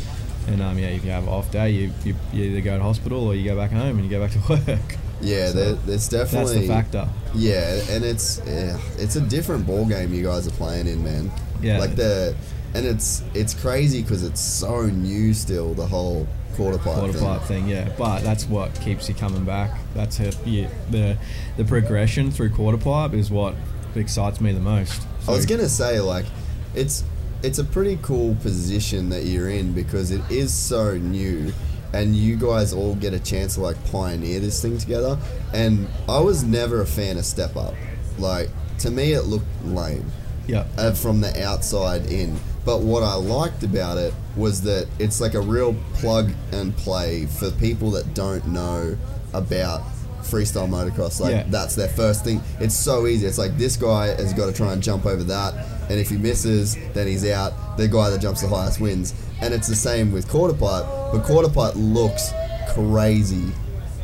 [0.46, 2.82] And um, yeah, if you have an off day, you, you, you either go to
[2.82, 4.38] hospital or you go back home and you go back to
[4.72, 4.96] work.
[5.20, 7.08] Yeah, So there, there's That's definitely the factor.
[7.34, 11.30] Yeah, and it's yeah, it's a different ball game you guys are playing in, man.
[11.60, 11.78] Yeah.
[11.80, 12.34] like the
[12.74, 15.74] and it's it's crazy because it's so new still.
[15.74, 17.22] The whole quarter pipe Quarter thing.
[17.22, 17.88] pipe thing, yeah.
[17.96, 19.78] But that's what keeps you coming back.
[19.94, 20.18] That's.
[20.44, 21.16] Yeah, the
[21.56, 23.54] the progression through quarter pipe is what
[23.94, 25.02] excites me the most.
[25.26, 26.26] I was gonna say like,
[26.74, 27.04] it's
[27.42, 31.52] it's a pretty cool position that you're in because it is so new,
[31.92, 35.18] and you guys all get a chance to like pioneer this thing together.
[35.54, 37.74] And I was never a fan of step up.
[38.18, 38.50] Like
[38.80, 40.10] to me, it looked lame.
[40.48, 40.64] Yeah.
[40.76, 42.36] uh, from the outside in.
[42.64, 47.26] But what I liked about it was that it's like a real plug and play
[47.26, 48.96] for people that don't know
[49.32, 49.82] about
[50.22, 51.20] freestyle motocross.
[51.20, 51.44] Like Yeah.
[51.48, 52.42] that's their first thing.
[52.60, 53.26] It's so easy.
[53.26, 55.54] It's like this guy has got to try and jump over that,
[55.88, 57.76] and if he misses, then he's out.
[57.78, 59.14] The guy that jumps the highest wins.
[59.40, 62.32] And it's the same with quarter pipe, but quarter pipe looks
[62.74, 63.44] crazy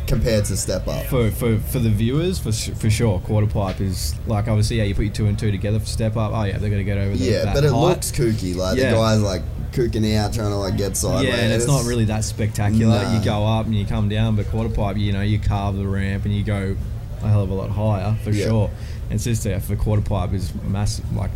[0.07, 1.07] compared to step up.
[1.07, 4.95] For, for, for the viewers, for, for sure, quarter pipe is like obviously, yeah, you
[4.95, 6.33] put your two and two together for step up.
[6.35, 7.81] Oh, yeah, they're to get over the, Yeah, that but it height.
[7.81, 8.55] looks kooky.
[8.57, 8.91] Like Yeah.
[8.91, 11.29] the guy's like kooking out, trying to like get sideways.
[11.29, 13.03] Yeah, and it's not really that spectacular.
[13.03, 13.19] Nah.
[13.19, 15.87] You go up and you come down, but quarter pipe, you know, you carve the
[15.87, 16.77] ramp and you go
[17.23, 18.47] a hell of a lot higher for Yeah.
[18.47, 18.71] sure.
[19.11, 21.31] And it's just yeah, for quarter pipe is massive, like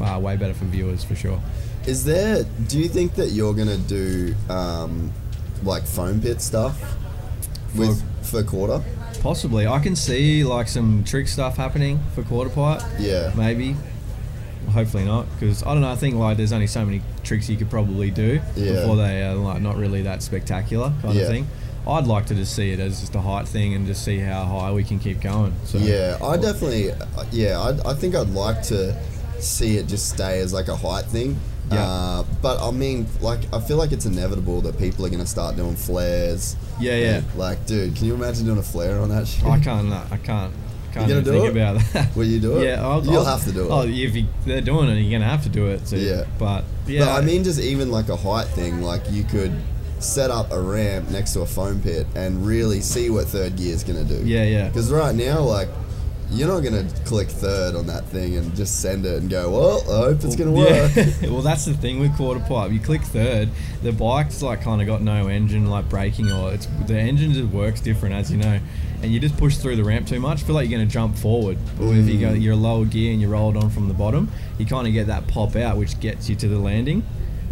[0.00, 1.40] uh, way better for viewers for sure.
[1.86, 2.44] Is there?
[2.66, 5.12] Do you think that you're gonna do um,
[5.62, 6.96] like foam pit stuff
[7.76, 8.82] with for quarter?
[9.20, 12.82] Possibly, I can see like some trick stuff happening for quarter pipe.
[12.98, 13.32] Yeah.
[13.36, 13.76] maybe.
[14.70, 15.90] Hopefully not, because I don't know.
[15.90, 18.72] I think like there's only so many tricks you could probably do Yeah.
[18.72, 21.22] before they are like not really that spectacular kind Yeah.
[21.22, 21.46] of thing.
[21.86, 24.44] I'd like to just see it as just a height thing and just see how
[24.44, 25.52] high we can keep going.
[25.64, 26.92] So Yeah, I definitely.
[26.92, 26.96] Uh,
[27.30, 28.96] yeah, I, I think I'd like to
[29.38, 31.38] see it just stay as like a height thing.
[31.72, 31.82] Yeah.
[31.82, 35.56] Uh, but I mean, like, I feel like it's inevitable that people are gonna start
[35.56, 36.56] doing flares.
[36.80, 37.14] Yeah, yeah.
[37.16, 39.44] And, like, dude, can you imagine doing a flare on that shit?
[39.44, 39.92] I can't.
[39.92, 40.52] uh, I can't.
[40.92, 41.50] Can't You gonna do think it?
[41.60, 42.14] about that.
[42.16, 42.66] Will you do it?
[42.66, 43.70] Yeah, I'll, You'll I'll- have to do it.
[43.70, 45.88] Oh, if you, they're doing it, you're gonna have to do it.
[45.88, 46.24] So, Yeah.
[46.38, 49.52] But yeah, But I mean, just even like a height thing, like you could
[49.98, 53.74] set up a ramp next to a foam pit and really see what third gear
[53.74, 54.20] is gonna do.
[54.24, 54.68] Yeah, yeah.
[54.68, 55.68] Because right now, like,
[56.30, 59.80] you're not gonna click third on that thing and just send it and go, well,
[59.92, 60.92] I hope it's gonna work.
[60.96, 61.12] Yeah.
[61.30, 62.72] well, that's the thing with quarter pipe.
[62.72, 63.48] You click third,
[63.82, 67.52] the bike's like kind of got no engine, like braking, or it's the engine just
[67.52, 68.58] works different, as you know.
[69.02, 70.44] And you just push through the ramp too much.
[70.44, 71.58] feel like you're going to jump forward.
[71.78, 72.40] But if you go, Mm.
[72.40, 75.08] you're lower gear and you roll it on from the bottom, you kind of get
[75.08, 77.02] that pop out, which gets you to the landing.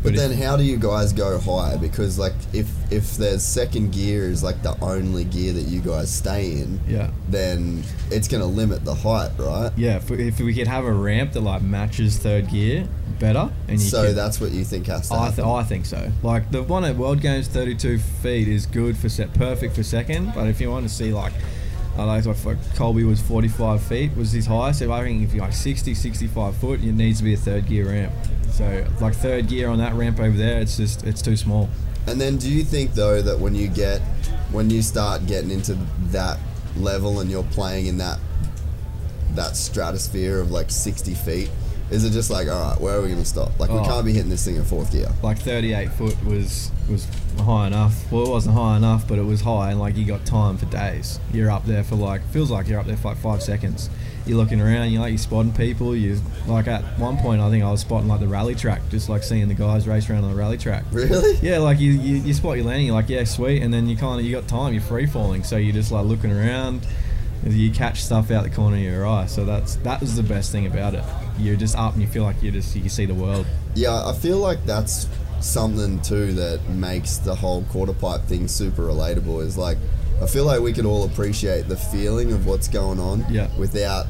[0.03, 1.79] But then, how do you guys go higher?
[1.79, 6.13] Because like, if if there's second gear is like the only gear that you guys
[6.13, 7.11] stay in, yeah.
[7.29, 9.71] then it's gonna limit the height, right?
[9.77, 12.89] Yeah, if, if we could have a ramp that like matches third gear
[13.21, 15.45] better, and you So could, that's what you think has to I, happen.
[15.45, 16.11] th- I think so.
[16.23, 20.33] Like the one at World Games, 32 feet is good for set, perfect for second.
[20.35, 21.33] But if you want to see like,
[21.97, 22.37] I like what
[22.75, 24.81] Colby was 45 feet was his highest.
[24.81, 27.67] So I think if you're like 60, 65 foot, it needs to be a third
[27.67, 28.13] gear ramp.
[28.53, 31.69] So like third gear on that ramp over there, it's just it's too small.
[32.07, 34.01] And then, do you think though that when you get
[34.51, 35.75] when you start getting into
[36.11, 36.39] that
[36.77, 38.19] level and you're playing in that
[39.35, 41.51] that stratosphere of like 60 feet,
[41.91, 43.59] is it just like, all right, where are we going to stop?
[43.59, 43.85] Like, we Oh.
[43.85, 45.09] can't be hitting this thing in fourth gear.
[45.23, 47.07] Like 38 foot was was
[47.39, 48.11] high enough.
[48.13, 50.67] Well, it wasn't high enough, but it was high, and like you got time for
[50.67, 51.19] days.
[51.33, 53.89] You're up there for like feels like you're up there for like five seconds.
[54.25, 55.97] You're looking around, you're like you're spotting people.
[55.97, 59.09] You like at one point, I think I was spotting like the rally track, just
[59.09, 60.85] like seeing the guys race around on the rally track.
[60.93, 61.37] Really?
[61.43, 63.97] Yeah, like you, you, you spot your landing, you're like, yeah, sweet, and then you
[63.97, 66.87] kind of you got time, you're free falling, so you're just like looking around,
[67.43, 69.27] and you catch stuff out the corner of your eye.
[69.27, 71.05] So that's that was the best thing about it.
[71.39, 73.47] You're just up and you feel like you just you see the world.
[73.75, 75.09] Yeah, I feel like that's
[75.41, 79.43] something too that makes the whole quarter pipe thing super relatable.
[79.43, 79.79] Is like,
[80.23, 83.49] I feel like we could all appreciate the feeling of what's going on Yeah.
[83.59, 84.07] without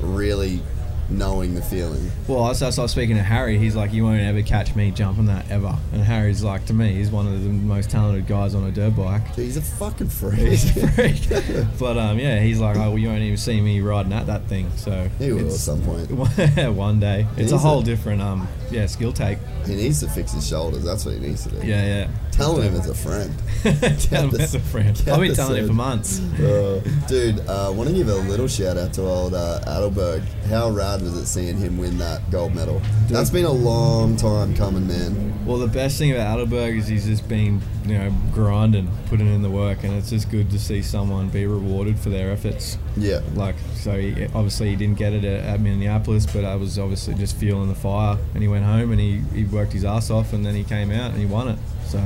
[0.00, 0.60] really
[1.08, 2.10] knowing the feeling.
[2.26, 3.58] Well, I was, I was speaking to Harry.
[3.58, 5.76] He's like, you won't ever catch me jumping that ever.
[5.92, 8.96] And Harry's like, to me, he's one of the most talented guys on a dirt
[8.96, 9.26] bike.
[9.34, 10.34] He's a fucking freak.
[10.40, 11.28] He's a freak.
[11.78, 14.46] but um, yeah, he's like, oh, well, you won't even see me riding at that
[14.46, 14.68] thing.
[14.76, 16.10] So He will at some point.
[16.74, 17.26] one day.
[17.36, 19.38] It's a whole different um, yeah, skill take.
[19.64, 20.84] He needs to fix his shoulders.
[20.84, 21.66] That's what he needs to do.
[21.66, 22.08] Yeah, yeah.
[22.30, 23.34] Tell him as a friend.
[24.00, 24.96] Tell him as a friend.
[25.06, 26.20] I've been telling him for months.
[26.38, 30.22] Uh, dude, I uh, want to give a little shout out to old uh, Adelberg.
[30.48, 32.82] How rad was it seeing him win that gold medal?
[33.08, 35.46] That's been a long time coming, man.
[35.46, 39.42] Well, the best thing about Adelberg is he's just been, you know, grinding, putting in
[39.42, 42.78] the work, and it's just good to see someone be rewarded for their efforts.
[42.96, 43.20] Yeah.
[43.34, 47.14] Like, so he, obviously he didn't get it at, at Minneapolis, but I was obviously
[47.14, 50.32] just fueling the fire, and he went home and he, he worked his ass off,
[50.32, 51.58] and then he came out and he won it.
[51.86, 51.98] So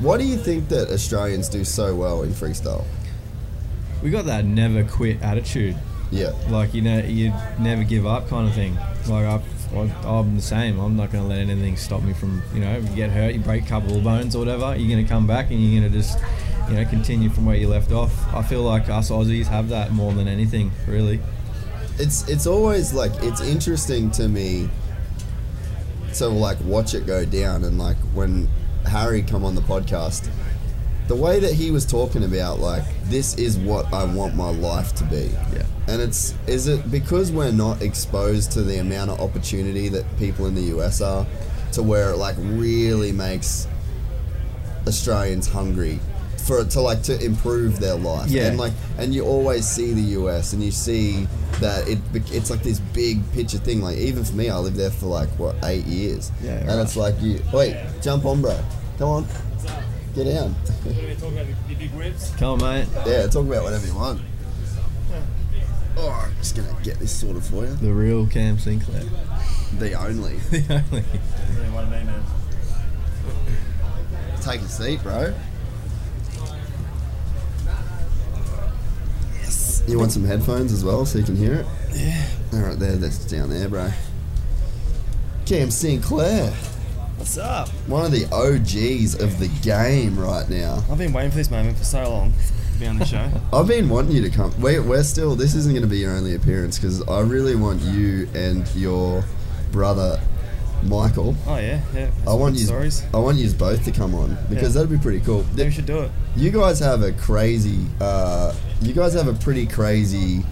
[0.00, 2.84] Why do you think that Australians do so well in freestyle?
[4.02, 5.76] we got that never quit attitude.
[6.10, 6.32] Yeah.
[6.48, 8.74] Like you know, you never give up kind of thing.
[9.08, 9.40] Like I,
[9.74, 10.78] I'm the same.
[10.78, 12.78] I'm not going to let anything stop me from you know.
[12.78, 14.74] You get hurt, you break a couple of bones or whatever.
[14.76, 16.18] You're going to come back and you're going to just
[16.68, 18.12] you know continue from where you left off.
[18.34, 21.20] I feel like us Aussies have that more than anything, really.
[21.98, 24.68] It's it's always like it's interesting to me
[26.14, 28.48] to like watch it go down and like when
[28.86, 30.30] Harry come on the podcast
[31.08, 34.94] the way that he was talking about like this is what I want my life
[34.96, 35.30] to be.
[35.54, 35.64] Yeah.
[35.88, 40.46] And it's is it because we're not exposed to the amount of opportunity that people
[40.46, 41.26] in the US are
[41.72, 43.66] to where it like really makes
[44.86, 45.98] Australians hungry
[46.46, 48.30] for to like to improve their life.
[48.30, 48.46] Yeah.
[48.48, 51.26] And like and you always see the US and you see
[51.60, 51.98] that it
[52.32, 53.80] it's like this big picture thing.
[53.80, 56.30] Like even for me, I lived there for like what eight years.
[56.42, 56.78] Yeah, And right.
[56.80, 58.58] it's like you wait, jump on, bro.
[58.98, 59.26] Come on,
[60.24, 60.54] get down.
[62.38, 62.88] Come on, mate.
[63.06, 64.20] yeah, talk about whatever you want.
[65.96, 67.74] Oh, I'm just gonna get this sorted for you.
[67.74, 69.02] The real Cam Sinclair.
[69.78, 70.36] The only.
[70.50, 71.04] The only.
[74.40, 75.34] Take a seat, bro.
[79.34, 79.82] Yes.
[79.86, 81.66] You want some headphones as well so you can hear it?
[81.92, 82.26] Yeah.
[82.52, 83.90] All right, there, that's down there, bro.
[85.46, 86.54] Cam Sinclair,
[87.18, 87.68] What's up?
[87.88, 90.82] one of the OGs of the game right now.
[90.90, 92.32] I've been waiting for this moment for so long
[92.72, 93.28] to be on the show.
[93.52, 94.52] I've been wanting you to come.
[94.60, 95.34] We're, we're still.
[95.34, 99.24] This isn't going to be your only appearance because I really want you and your
[99.72, 100.20] brother,
[100.84, 101.34] Michael.
[101.46, 102.10] Oh yeah, yeah.
[102.26, 102.64] I want you.
[102.66, 103.02] stories.
[103.12, 104.82] I want you both to come on because Yeah.
[104.82, 105.44] that'd be pretty cool.
[105.50, 106.10] Maybe we should do it.
[106.36, 107.84] You guys have a crazy.
[108.00, 110.44] Uh, you guys have a pretty crazy.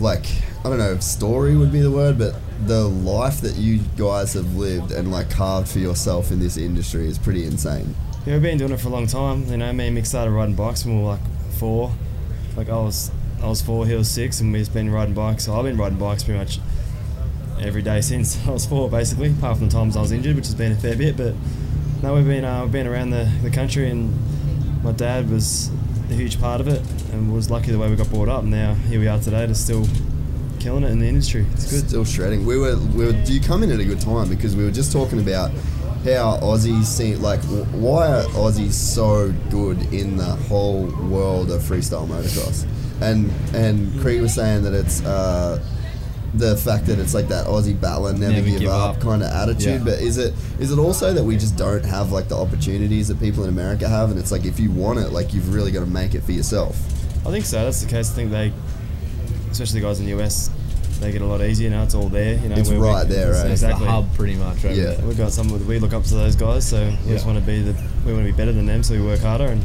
[0.00, 0.26] Like
[0.64, 2.34] I don't know if story would be the word, but
[2.66, 7.06] the life that you guys have lived and like carved for yourself in this industry
[7.06, 7.94] is pretty insane.
[8.24, 9.44] Yeah, we've been doing it for a long time.
[9.44, 11.20] You know, me and Mick started riding bikes when we were like
[11.58, 11.92] four.
[12.56, 13.10] Like I was,
[13.42, 15.44] I was four, he was six, and we've been riding bikes.
[15.44, 16.60] So I've been riding bikes pretty much
[17.60, 19.32] every day since I was four, basically.
[19.32, 21.18] Apart from the times I was injured, which has been a fair bit.
[21.18, 21.34] But
[22.02, 25.70] no, we've been uh, we've been around the, the country, and my dad was
[26.08, 26.80] a huge part of it,
[27.12, 28.44] and was lucky the way we got brought up.
[28.44, 29.86] Now here we are today, to still
[30.64, 31.44] killing it in the industry.
[31.52, 31.88] It's good.
[31.88, 32.46] Still shredding.
[32.46, 33.12] We were, we were.
[33.12, 35.50] Do you come in at a good time because we were just talking about
[36.04, 37.40] how Aussies seem like.
[37.72, 42.66] Why are Aussies so good in the whole world of freestyle motocross?
[43.02, 45.62] And and Creed was saying that it's uh,
[46.32, 49.02] the fact that it's like that Aussie battle and never, Never give, give up, up.
[49.02, 49.80] kind of attitude.
[49.80, 49.84] Yeah.
[49.84, 53.20] But is it is it also that we just don't have like the opportunities that
[53.20, 54.10] people in America have?
[54.10, 56.32] And it's like if you want it, like you've really got to make it for
[56.32, 56.76] yourself.
[57.26, 57.62] I think so.
[57.64, 58.10] That's the case.
[58.12, 58.52] I think they,
[59.54, 60.50] especially the guys in the US,
[61.00, 61.82] they get a lot easier now.
[61.82, 62.34] It's all there.
[62.34, 63.46] You know, It's where we- right there, right?
[63.50, 63.86] It's Exactly.
[63.86, 64.84] the hub pretty much over Yeah.
[64.94, 65.06] there.
[65.06, 67.44] We've got some that we look up to those guys, so we just want to
[67.44, 67.74] be the
[68.06, 69.62] we want to be better than them, so we work harder and.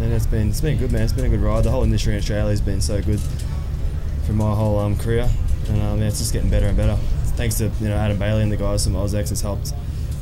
[0.00, 1.02] And it's been it's been good, man.
[1.02, 1.64] It's been a good ride.
[1.64, 3.18] The whole industry in Australia has been so good
[4.24, 5.28] for my whole um, career,
[5.68, 6.96] and um, yeah, it's just getting better and better.
[7.36, 9.72] Thanks to you know Adam Bailey and the guys from Aus-X, it's helped.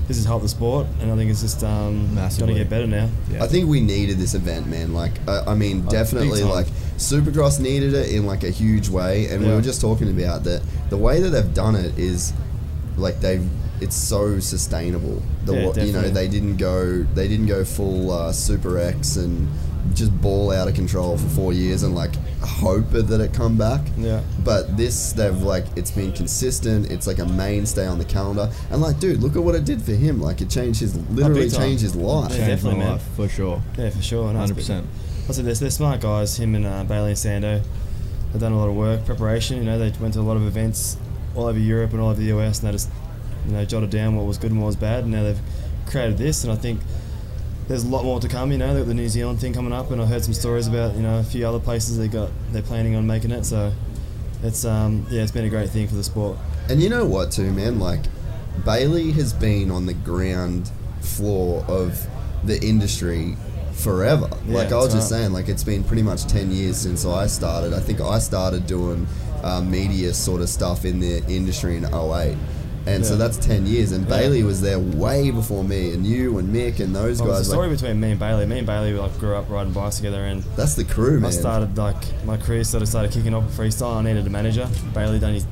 [0.08, 2.86] This has helped the sport, and I think it's just um, going to get better
[2.86, 3.08] now.
[3.30, 3.42] Yeah.
[3.42, 4.94] I think we needed this event, man.
[4.94, 6.50] Like, I, I mean, Oh, definitely, big time.
[6.50, 6.66] like,
[6.96, 10.62] Supercross needed it in like a huge way, and we were just talking about that.
[10.90, 12.32] The way that they've done it is,
[12.96, 13.46] like, they've
[13.80, 15.20] it's so sustainable.
[15.44, 16.10] The Yeah, wa- you know definitely.
[16.10, 19.48] they didn't go they didn't go full uh, Super X and
[19.96, 23.80] just ball out of control for four years and like hope that it come back.
[23.96, 24.22] Yeah.
[24.44, 26.90] But this, they've like, it's been consistent.
[26.90, 28.50] It's like a mainstay on the calendar.
[28.70, 30.20] And like, dude, look at what it did for him.
[30.20, 32.30] Like, it changed his, literally Oh, changed his life.
[32.30, 32.92] Yeah, Changed definitely, man.
[32.92, 33.62] life, for sure.
[33.78, 34.32] Yeah, for sure.
[34.32, 34.86] Hundred percent.
[35.28, 36.36] I said they're, they're smart guys.
[36.38, 37.62] Him and uh, Bailey and Sando.
[38.32, 39.56] They've done a lot of work, preparation.
[39.56, 40.96] You know, they went to a lot of events
[41.34, 42.90] all over Europe and all over the US, and they just
[43.46, 45.04] you know jotted down what was good and what was bad.
[45.04, 45.40] And now they've
[45.86, 46.80] created this, and I think
[47.68, 48.52] there's a lot more to come.
[48.52, 50.66] You know, they've got the New Zealand thing coming up, and I heard some stories
[50.66, 53.44] about you know a few other places they got they're planning on making it.
[53.44, 53.72] So
[54.42, 56.38] it's um yeah, it's been a great thing for the sport.
[56.68, 57.78] And you know what, too, man?
[57.78, 58.00] Like,
[58.64, 60.70] Bailey has been on the ground
[61.00, 62.06] floor of
[62.42, 63.36] the industry
[63.72, 64.28] forever.
[64.46, 65.20] Yeah, like, I was just right.
[65.20, 67.72] saying, like, it's been pretty much 10 years since I started.
[67.72, 69.06] I think I started doing
[69.44, 72.36] uh, media sort of stuff in the industry in 08.
[72.86, 73.90] And so that's 10 years.
[73.90, 74.16] And Yeah.
[74.16, 77.40] Bailey was there way before me, and you and Mick and those Well, guys.
[77.40, 78.46] a story Like, between me and Bailey.
[78.46, 81.28] Me and Bailey like grew up riding bikes together, and that's the crew, man.
[81.28, 83.96] I started like my career sort of started kicking off with freestyle.
[83.96, 84.68] I needed a manager.
[84.94, 85.46] Bailey done his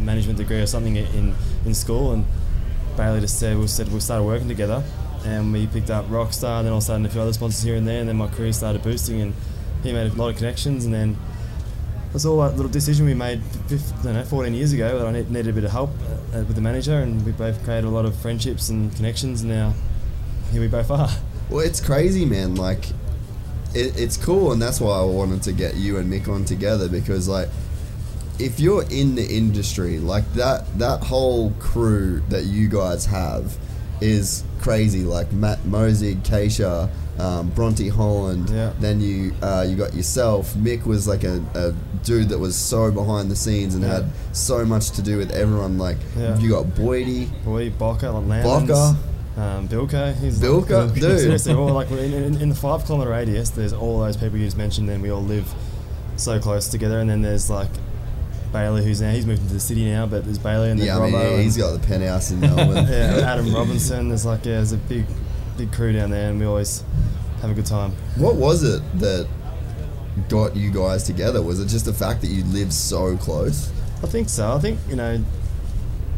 [0.00, 2.24] management degree or something in in school, and
[2.96, 4.82] Bailey just said we said we started working together,
[5.24, 6.58] and we picked up Rockstar.
[6.58, 8.16] And then all of a sudden a few other sponsors here and there, and then
[8.16, 9.32] my career started boosting, and
[9.84, 11.16] he made a lot of connections, and then.
[12.12, 14.98] That's all that little decision we made, fif- I don't know, 14 years ago.
[14.98, 15.90] That I need- needed a bit of help
[16.34, 19.42] uh, with the manager, and we both created a lot of friendships and connections.
[19.42, 19.74] And now,
[20.52, 21.10] here we both are.
[21.50, 22.54] Well, it's crazy, man.
[22.56, 22.88] Like,
[23.74, 26.88] it, it's cool, and that's why I wanted to get you and Mick on together
[26.88, 27.48] because, like,
[28.38, 33.56] if you're in the industry, like that, that whole crew that you guys have
[34.00, 35.02] is crazy.
[35.02, 36.88] Like Matt Mosig, Keisha,
[37.18, 38.50] um, Bronte Holland.
[38.50, 38.72] Yeah.
[38.80, 40.52] Then you, uh, you got yourself.
[40.54, 41.72] Mick was like a, a
[42.04, 43.94] dude that was so behind the scenes and Yeah.
[43.94, 45.78] had so much to do with everyone.
[45.78, 46.38] Like, Yeah.
[46.38, 47.28] you got Boydie.
[47.44, 48.96] Boy, Boca, like Lamans, Boca.
[49.42, 50.14] um, Bilko.
[50.20, 50.94] He's Bilko?
[51.00, 51.18] Dude.
[51.20, 54.44] Seriously, all like in, in, in the five kilometer radius, there's all those people you
[54.44, 54.88] just mentioned.
[54.88, 55.52] Then we all live
[56.16, 57.70] so close together, and then there's like
[58.52, 60.98] Bailey, who's now he's moved into the city now, but there's Bailey and there's Yeah,
[60.98, 62.86] I mean, yeah, he's and- got the penthouse in Melbourne.
[62.90, 64.08] yeah, Adam Robinson.
[64.08, 65.04] There's like yeah, there's a big,
[65.58, 66.82] big crew down there, and we always
[67.40, 67.92] have a good time.
[68.16, 69.28] What was it that
[70.28, 71.42] got you guys together?
[71.42, 73.70] Was it just the fact that you live so close?
[74.02, 74.52] I think so.
[74.52, 75.22] I think you know,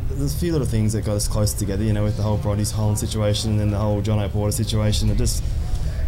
[0.09, 1.85] there's a few little things that got us close together.
[1.85, 5.11] You know, with the whole Bronte's Holland situation and then the whole Jono Porter situation.
[5.11, 5.43] It just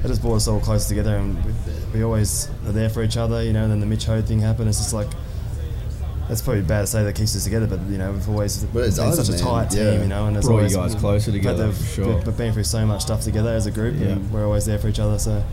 [0.05, 1.53] it just brought us all close together, and we,
[1.95, 3.43] we always are there for each other.
[3.43, 4.69] You know, and then the Mitch Hode thing happened.
[4.69, 5.09] It's just like.
[6.33, 8.85] That's probably bad to say that keeps us together, but you know we've always But
[8.85, 10.01] been such a tight team, Yeah.
[10.01, 12.07] you know, and it's Brought you always guys closer together, for sure.
[12.15, 14.13] We've, we've been through so much stuff together as a group, Yeah.
[14.13, 15.19] and we're always there for each other.
[15.19, 15.45] So,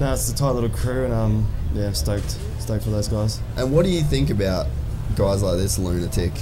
[0.00, 3.38] no, it's a tight little crew, and um, yeah, stoked, stoked for those guys.
[3.56, 4.66] And what do you think about
[5.14, 6.32] guys like this lunatic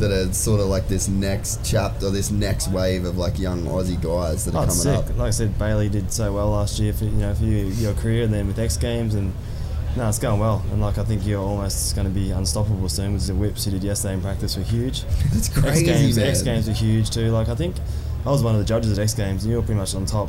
[0.00, 3.98] that are sort of like this next chapter, this next wave of like young Aussie
[4.02, 4.96] guys that are Oh, coming sick.
[4.98, 5.08] up?
[5.16, 7.94] Like I said, Bailey did so well last year for you know for you, your
[7.94, 9.32] career, and then with X Games, and
[9.96, 10.62] no, it's going well.
[10.72, 13.12] And like I think you're almost going to be unstoppable soon.
[13.14, 15.04] With the whips you did yesterday in practice were huge.
[15.32, 16.26] It's X crazy, Games, man.
[16.28, 17.30] X Games were huge too.
[17.30, 17.76] Like I think
[18.24, 20.06] I was one of the judges at X Games, and you were pretty much on
[20.06, 20.28] top.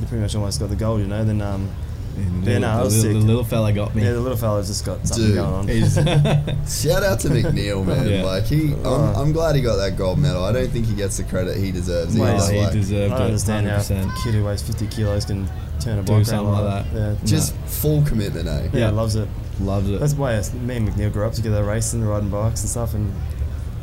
[0.00, 1.24] You pretty much almost got the gold, you know.
[1.24, 1.68] Then um,
[2.16, 3.20] And Yeah, the, no, I the was little, sick.
[3.22, 4.02] the little fella got me.
[4.02, 5.68] yeah, the little fella's just got something Dude, going on.
[5.68, 5.94] He's-
[6.82, 8.08] Shout out to McNeil, man.
[8.08, 8.22] Yeah.
[8.24, 9.12] Like he, I'm, Uh.
[9.22, 10.44] I'm glad he got that gold medal.
[10.44, 12.16] I don't think he gets the credit he deserves.
[12.16, 13.18] Well, he Like, deserved I it.
[13.18, 14.06] don't understand how 100%.
[14.18, 15.48] a kid who weighs 50 kilos can
[15.80, 16.98] turn a Do bike something around like that.
[16.98, 18.68] Yeah, just full commitment, eh?
[18.72, 18.90] yeah, Yeah.
[18.90, 19.28] loves it.
[19.60, 19.98] Loves it.
[20.00, 23.12] That's why me and McNeil grew up together, racing, riding bikes and stuff, and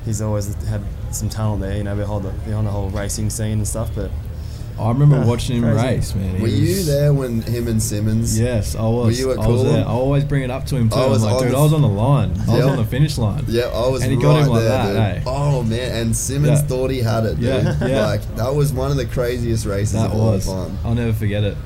[0.05, 0.81] he's always had
[1.11, 3.89] some talent there, you know, behind the, behind the whole racing scene and stuff.
[3.95, 4.09] But
[4.79, 5.85] I remember Yeah, watching him crazy.
[5.87, 6.35] race, man.
[6.35, 8.37] He Were you there when him and Simmons?
[8.39, 9.05] Yes, I was.
[9.05, 9.85] Were you at I was there.
[9.85, 10.95] I always bring it up to him too.
[10.97, 12.31] I was I'm like, dude, the I was on the line.
[12.49, 13.43] I was on the finish line.
[13.47, 15.27] Yeah, I was And he right got him like there, that, dude.
[15.27, 15.29] eh?
[15.29, 16.67] Oh man, and Simmons Yeah.
[16.67, 17.43] thought he had it, dude.
[17.45, 18.05] Yeah, yeah.
[18.05, 20.45] Like that was one of the craziest races That of all was.
[20.45, 20.77] time.
[20.85, 21.57] I'll never forget it.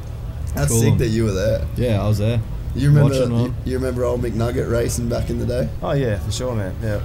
[0.56, 0.82] That's Cool.
[0.82, 1.66] sick that you were there.
[1.76, 2.40] Yeah, I was there.
[2.76, 3.14] You remember?
[3.14, 5.70] Watching You, you remember old McNugget racing back in the day?
[5.82, 6.76] oh yeah, for sure, man.
[6.84, 7.02] Yeah,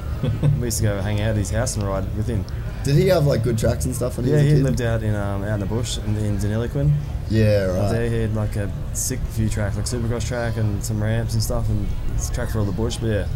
[0.58, 2.44] we used to go hang out at his house and ride with him.
[2.84, 4.62] Did he have like good tracks and stuff when he Yeah, was a he kid?
[4.62, 6.92] lived out in um, out in the bush in, in Deniliquin.
[7.30, 8.12] yeah, Up there, right.
[8.12, 11.66] he had like a sick few tracks, like Supercross track and some ramps and stuff,
[11.70, 12.96] and it's a track for all the bush.
[12.98, 13.26] But yeah,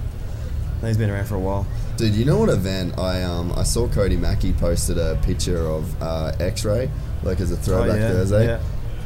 [0.82, 1.66] no, he's been around for a while.
[1.96, 6.02] Dude, you know what event I um I saw Cody Mackey posted a picture of
[6.02, 6.90] uh, X-Ray
[7.22, 8.46] like as a throwback oh, yeah, Thursday.
[8.46, 8.60] Yeah,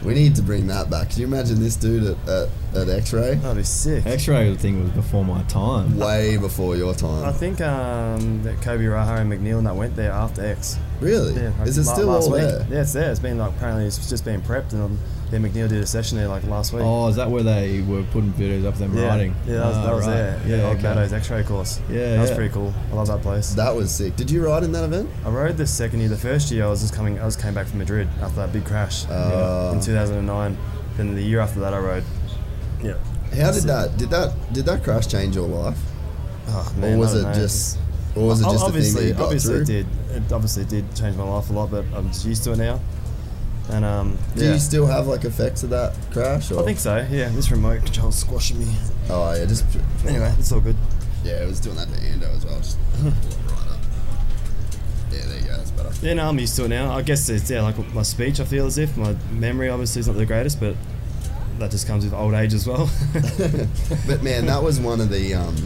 [0.04, 1.10] We need to bring that back.
[1.10, 3.36] Can you imagine this dude at, at, at X-Ray?
[3.36, 4.04] that'd be sick.
[4.04, 5.96] X-ray thing was before my time.
[5.96, 7.24] Way before your time.
[7.24, 10.76] I think um, that Kobe Raha and McNeil and that went there after X.
[11.00, 11.34] really?
[11.34, 12.42] Yeah, like Is it la- still last all week.
[12.42, 12.66] there?
[12.70, 13.10] Yeah, it's there.
[13.10, 14.98] It's been like apparently it's just been prepped, and um,
[15.32, 16.82] then McNeil did a session there like last week.
[16.84, 19.34] Oh, is that where they were putting videos of them yeah, riding?
[19.46, 20.14] yeah, that was, Ah, that was right.
[20.14, 20.40] there.
[20.46, 20.82] Yeah, Yeah, old okay.
[20.84, 21.80] Maddo's X-ray course.
[21.90, 22.36] Yeah, that was yeah.
[22.36, 22.72] pretty cool.
[22.90, 23.54] I love that place.
[23.54, 24.14] That was sick.
[24.14, 25.10] Did you ride in that event?
[25.24, 26.09] I rode the second year.
[26.10, 27.18] The first year I was just coming.
[27.18, 30.56] I was came back from Madrid after that big crash Uh, in 2009.
[30.98, 32.04] Then the year after that I rode.
[32.82, 32.94] Yeah.
[33.34, 33.62] How did Sick.
[33.64, 33.96] that?
[33.96, 34.52] Did that?
[34.52, 35.78] Did that crash change your life?
[36.48, 37.38] Oh, man, or was I it don't know.
[37.38, 37.78] just?
[38.14, 39.62] Or was it just a thing that obviously, you got obviously through?
[39.62, 39.86] it did.
[40.10, 42.78] It obviously did change my life a lot, but I'm just used to it now.
[43.72, 44.52] And um, Do yeah.
[44.52, 46.50] you still have like effects of that crash?
[46.52, 46.60] Or?
[46.60, 47.06] I think so.
[47.10, 48.66] Yeah, this remote control's squashing me.
[49.08, 49.64] Oh yeah, just
[50.06, 50.76] Anyway, it's all good.
[51.24, 52.58] yeah, it was doing that to Ando as well.
[52.58, 53.12] Just right
[53.70, 53.80] up.
[55.10, 55.56] Yeah, there you go.
[55.56, 56.06] That's better.
[56.06, 56.92] Yeah, no, I'm used to it now.
[56.92, 58.40] I guess it's yeah, like my speech.
[58.40, 60.76] I feel as if my memory obviously is not the greatest, but
[61.58, 62.90] that just comes with old age as well.
[64.06, 65.34] But man, that was one of the.
[65.34, 65.56] Um,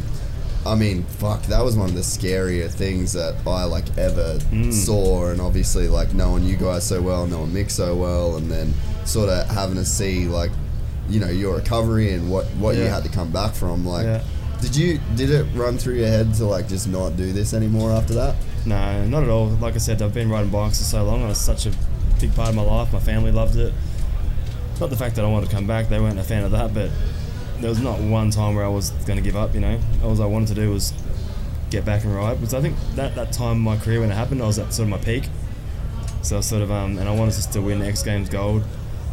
[0.65, 4.73] I mean, fuck, that was one of the scarier things that I like ever Mm.
[4.73, 8.75] saw, and obviously like knowing you guys so well, knowing Mick so well, and then
[9.05, 10.51] sort of having to see like,
[11.09, 13.87] you know, your recovery and what what you had to come back from.
[13.87, 14.23] Like, Yeah.
[14.61, 17.93] did you did it run through your head to like just not do this anymore
[17.93, 18.35] after that?
[18.65, 19.47] no, not at all.
[19.61, 21.23] Like I said, I've been riding bikes for so long.
[21.23, 21.71] It was such a
[22.21, 22.93] big part of my life.
[22.93, 23.73] My family loved it.
[24.81, 26.75] Not the fact that I wanted to come back; they weren't a fan of that.
[26.75, 26.91] But
[27.61, 29.55] there was not one time where I was going to give up.
[29.55, 30.93] You know, all I wanted to do was
[31.71, 32.35] get back and ride.
[32.41, 34.73] Because I think that that time in my career when it happened, I was at
[34.73, 35.25] sort of my peak.
[36.23, 38.63] So I sort of um, and I wanted just to win X Games gold.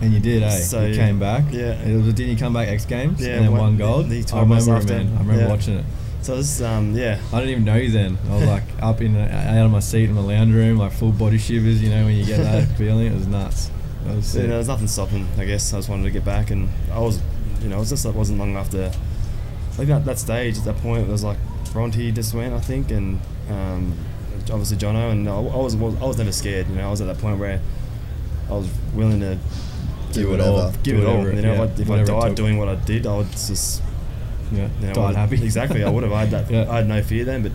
[0.01, 0.49] And you did, eh?
[0.49, 1.43] So, you came back.
[1.51, 1.73] yeah.
[1.81, 3.21] It was, didn't you come back X Games?
[3.21, 4.09] Yeah, And then won- gold?
[4.09, 5.07] the I 12 months remember it, man.
[5.15, 5.47] I remember Yeah.
[5.49, 5.85] watching it.
[6.23, 8.17] So this um, yeah, I didn't even know you then.
[8.29, 11.11] I was like up in out of my seat in the lounge room, like full
[11.11, 11.81] body shivers.
[11.83, 13.69] You know when you get that feeling, it was nuts.
[14.05, 14.43] Was sick.
[14.43, 15.27] know, there's nothing stopping.
[15.37, 17.21] I guess I just wanted to get back, and I was,
[17.63, 18.91] you know, it was just it wasn't long after,
[19.77, 21.07] like that, that stage at that point.
[21.07, 21.37] It was like
[21.71, 23.19] Bronte just went, I think, and
[23.49, 23.97] um,
[24.51, 26.67] obviously Jono, and I, I was I was never scared.
[26.69, 27.59] You know, I was at that point where
[28.49, 29.37] I was willing to
[30.11, 30.71] Do it all.
[30.83, 31.17] give it all.
[31.19, 33.31] whatever, You know, yeah, if I, if I died doing what I did, I would
[33.31, 33.81] just
[34.51, 35.43] yeah, you know, died would- happy.
[35.43, 36.11] Exactly, I would have.
[36.13, 36.51] I had that.
[36.51, 36.69] Yeah.
[36.69, 37.51] I had no fear then, but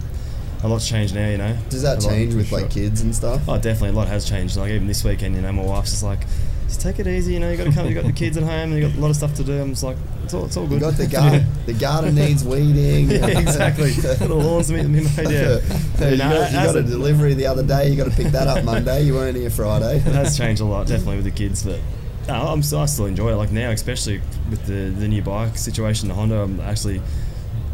[0.64, 1.28] a lot's changed now.
[1.28, 1.56] You know.
[1.68, 3.42] Does that A change for with like kids and stuff?
[3.46, 3.90] Oh, definitely.
[3.90, 4.56] A lot has changed.
[4.56, 6.20] Like even this weekend, you know, my wife's just like,
[6.68, 7.32] just take it easy.
[7.32, 7.86] You know, you got to come.
[7.86, 9.60] You got the kids at home, and you got a lot of stuff to do.
[9.60, 10.74] I'm just like, it's all, it's all good.
[10.74, 11.46] You got the garden.
[11.64, 13.10] the garden needs weeding.
[13.10, 13.90] yeah, exactly.
[13.92, 15.02] the lawns to be made.
[15.16, 17.88] Yeah, you, No, got, you got a delivery the other day.
[17.88, 19.04] You got to pick that up Monday.
[19.04, 19.96] You weren't here Friday.
[19.96, 21.64] it has changed a lot, definitely with the kids.
[21.64, 21.80] But
[22.28, 23.36] no, I'm still, I still enjoy it.
[23.36, 24.20] Like now, especially
[24.50, 26.42] with the the new bike situation, the Honda.
[26.42, 27.00] I'm actually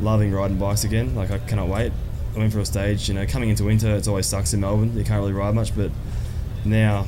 [0.00, 1.16] loving riding bikes again.
[1.16, 1.92] Like I cannot wait.
[2.34, 3.08] I went for a stage.
[3.08, 4.96] You know, coming into winter, it always sucks in Melbourne.
[4.96, 5.90] You can't really ride much, but
[6.64, 7.06] now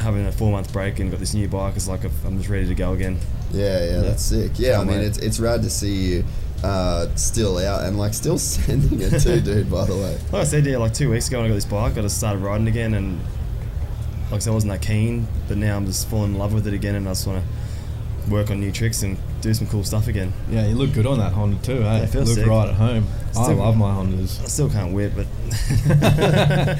[0.00, 2.48] having a four month break and got this new bike is like a, I'm just
[2.48, 3.18] ready to go again.
[3.52, 4.52] Yeah, yeah, that's sick.
[4.56, 5.06] Yeah, I Can't mean, wait.
[5.06, 6.24] it's it's rad to see you
[6.64, 9.70] uh, still out and like still sending it too, dude.
[9.70, 11.64] By the way, Like I said, yeah, like two weeks ago when I got this
[11.64, 13.18] bike, I just started riding again, and
[14.30, 16.66] like I said, I wasn't that keen, but now I'm just falling in love with
[16.66, 19.84] it again, and I just want to work on new tricks and do some cool
[19.84, 20.32] stuff again.
[20.50, 21.82] Yeah, you look good on that Honda too.
[21.82, 21.98] Eh?
[21.98, 22.46] Hey, it feels look sick.
[22.46, 23.06] right at home.
[23.36, 24.40] I Still- love my Hondas.
[24.44, 25.26] I still can't whip, but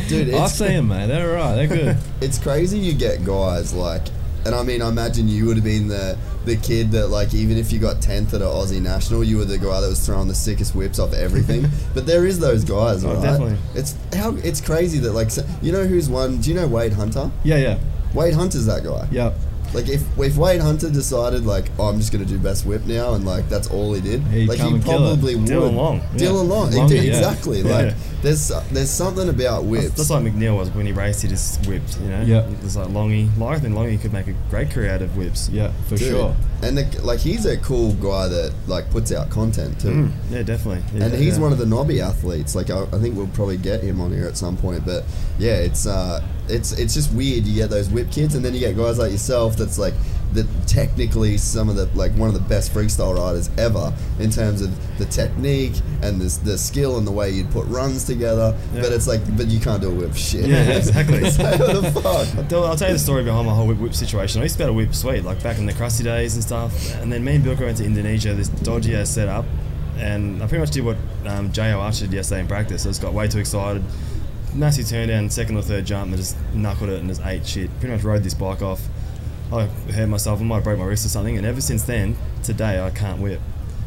[0.08, 1.06] Dude, I it's- see them, mate.
[1.06, 1.56] They're alright.
[1.56, 1.96] They're good.
[2.20, 2.78] it's crazy.
[2.78, 4.02] You get guys like,
[4.44, 7.58] and I mean, I imagine you would have been the the kid that like even
[7.58, 10.26] if you got tenth at an Aussie national, you were the guy that was throwing
[10.28, 11.66] the sickest whips off everything.
[11.94, 13.22] but there is those guys, Oh, right?
[13.22, 13.58] definitely.
[13.74, 16.40] It's how it's crazy that like so- you know who's one.
[16.40, 17.30] Do you know Wade Hunter?
[17.44, 17.78] yeah, yeah,
[18.14, 19.06] Wade Hunter's that guy.
[19.10, 19.34] yep.
[19.72, 23.14] Like if if Wade Hunter decided like oh I'm just gonna do best whip now
[23.14, 25.36] and like that's all he did He'd like come he and kill probably it.
[25.36, 26.00] would Dylan Long.
[26.00, 26.30] Dylan Yeah.
[26.30, 27.16] Long, Longer, Dude, yeah.
[27.18, 27.70] exactly Yeah.
[27.76, 31.64] like there's there's something about whips just like McNeil was when he raced, he just
[31.66, 32.20] whipped, you know?
[32.22, 32.46] Yeah.
[32.62, 33.30] It's like Longy.
[33.38, 35.48] Like, I think Longy could make a great career out of whips.
[35.48, 36.08] Yeah, for Dude.
[36.10, 36.36] sure.
[36.62, 40.42] and the, like he's a cool guy that like puts out content too Mm, yeah,
[40.42, 40.82] definitely.
[40.98, 41.42] Yeah, and he's yeah.
[41.44, 42.54] one of the knobby athletes.
[42.54, 44.84] Like I, I think we'll probably get him on here at some point.
[44.84, 45.04] But
[45.38, 46.20] yeah, it's uh,
[46.50, 47.44] it's it's just weird.
[47.44, 49.56] You get those whip kids, and then you get guys like yourself.
[49.56, 49.94] That's like
[50.32, 54.62] that technically some of the like one of the best freestyle riders ever in terms
[54.62, 55.72] of the technique
[56.02, 58.56] and the, the skill and the way you'd put runs together.
[58.72, 58.82] Yeah.
[58.82, 60.46] But it's like, but you can't do a whip shit.
[60.46, 61.20] Yeah, exactly.
[61.22, 62.04] like, what the fuck?
[62.36, 64.40] I'll tell, I'll tell you the story behind my whole whip, whip situation.
[64.40, 66.44] I used to be able to whip sweet, like back in the crusty days and
[66.44, 66.94] stuff.
[66.96, 69.44] And then me and Bilko went to Indonesia, this dodgy ass setup.
[69.96, 70.96] And I pretty much did what
[71.26, 72.86] um, Jayo Archer did yesterday in practice.
[72.86, 73.82] I just got way too excited.
[74.54, 77.70] Massive turn down, second or third jump, and just knuckled it and just ate shit.
[77.80, 78.80] Pretty much rode this bike off.
[79.52, 81.36] I hurt myself, I might have broke my wrist or something.
[81.36, 83.40] And ever since then, today, I can't whip.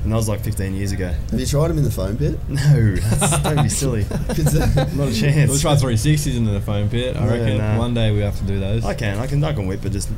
[0.03, 1.14] And that was like 15 years ago.
[1.31, 2.38] Have you tried him in the foam pit?
[2.49, 4.06] No, that's, don't be silly.
[4.11, 5.49] uh, Not a chance.
[5.49, 5.61] We'll chance.
[5.61, 7.15] try 360s into the foam pit.
[7.15, 7.77] I Yeah, reckon nah.
[7.77, 8.84] one day we have to do those.
[8.84, 10.10] I can, I can, I can whip, but just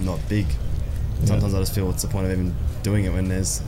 [0.00, 0.46] not big.
[1.24, 2.54] Sometimes I just feel what's the point of even
[2.84, 3.62] doing it when there's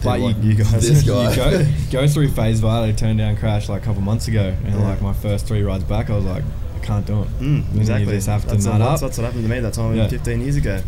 [0.00, 1.02] people Like you- guys.
[1.04, 4.74] You go, go through phase Valley turn down crash like a couple months ago, and
[4.74, 4.88] Yeah.
[4.88, 6.44] like my first three rides back, I was like,
[6.76, 7.28] I can't do it.
[7.40, 8.06] Mm, exactly.
[8.06, 9.00] You just have to that's, nut up.
[9.00, 10.08] that's what happened to me that time Yeah.
[10.08, 10.80] 15 years ago.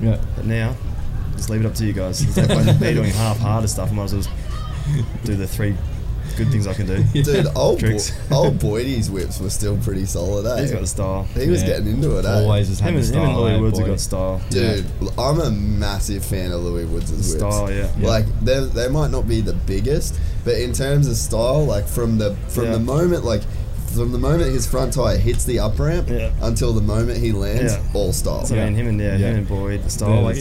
[0.00, 0.18] yeah.
[0.36, 0.76] But now,
[1.36, 2.20] just leave it up to you guys.
[2.34, 3.90] There's no point in me doing half harder stuff.
[3.90, 5.74] I might as well just do the three
[6.36, 7.02] good things I can do.
[7.22, 7.98] Dude, old Bo-
[8.30, 10.46] old Boydie's whips were still pretty solid.
[10.46, 10.62] Eh?
[10.62, 11.24] He's got the style.
[11.34, 11.68] He was Yeah.
[11.68, 12.24] getting into it.
[12.24, 12.28] Eh?
[12.32, 13.30] Always just had Him the and, him style.
[13.30, 14.40] and Louis eh, Woods have got style.
[14.50, 14.86] Dude,
[15.18, 17.32] I'm a massive fan of Louis Woods' whips.
[17.34, 17.90] Style, yeah.
[17.98, 18.06] Yeah.
[18.08, 22.18] Like they they might not be the biggest, but in terms of style, like from
[22.18, 22.72] the from Yeah.
[22.72, 23.42] the moment like
[23.94, 26.30] from the moment his front tire hits the up ramp Yeah.
[26.42, 27.82] until the moment he lands, Yeah.
[27.92, 28.46] all style.
[28.46, 29.30] So I mean, him and yeah, Yeah.
[29.30, 30.22] him and Boyd, the style.
[30.22, 30.36] Like,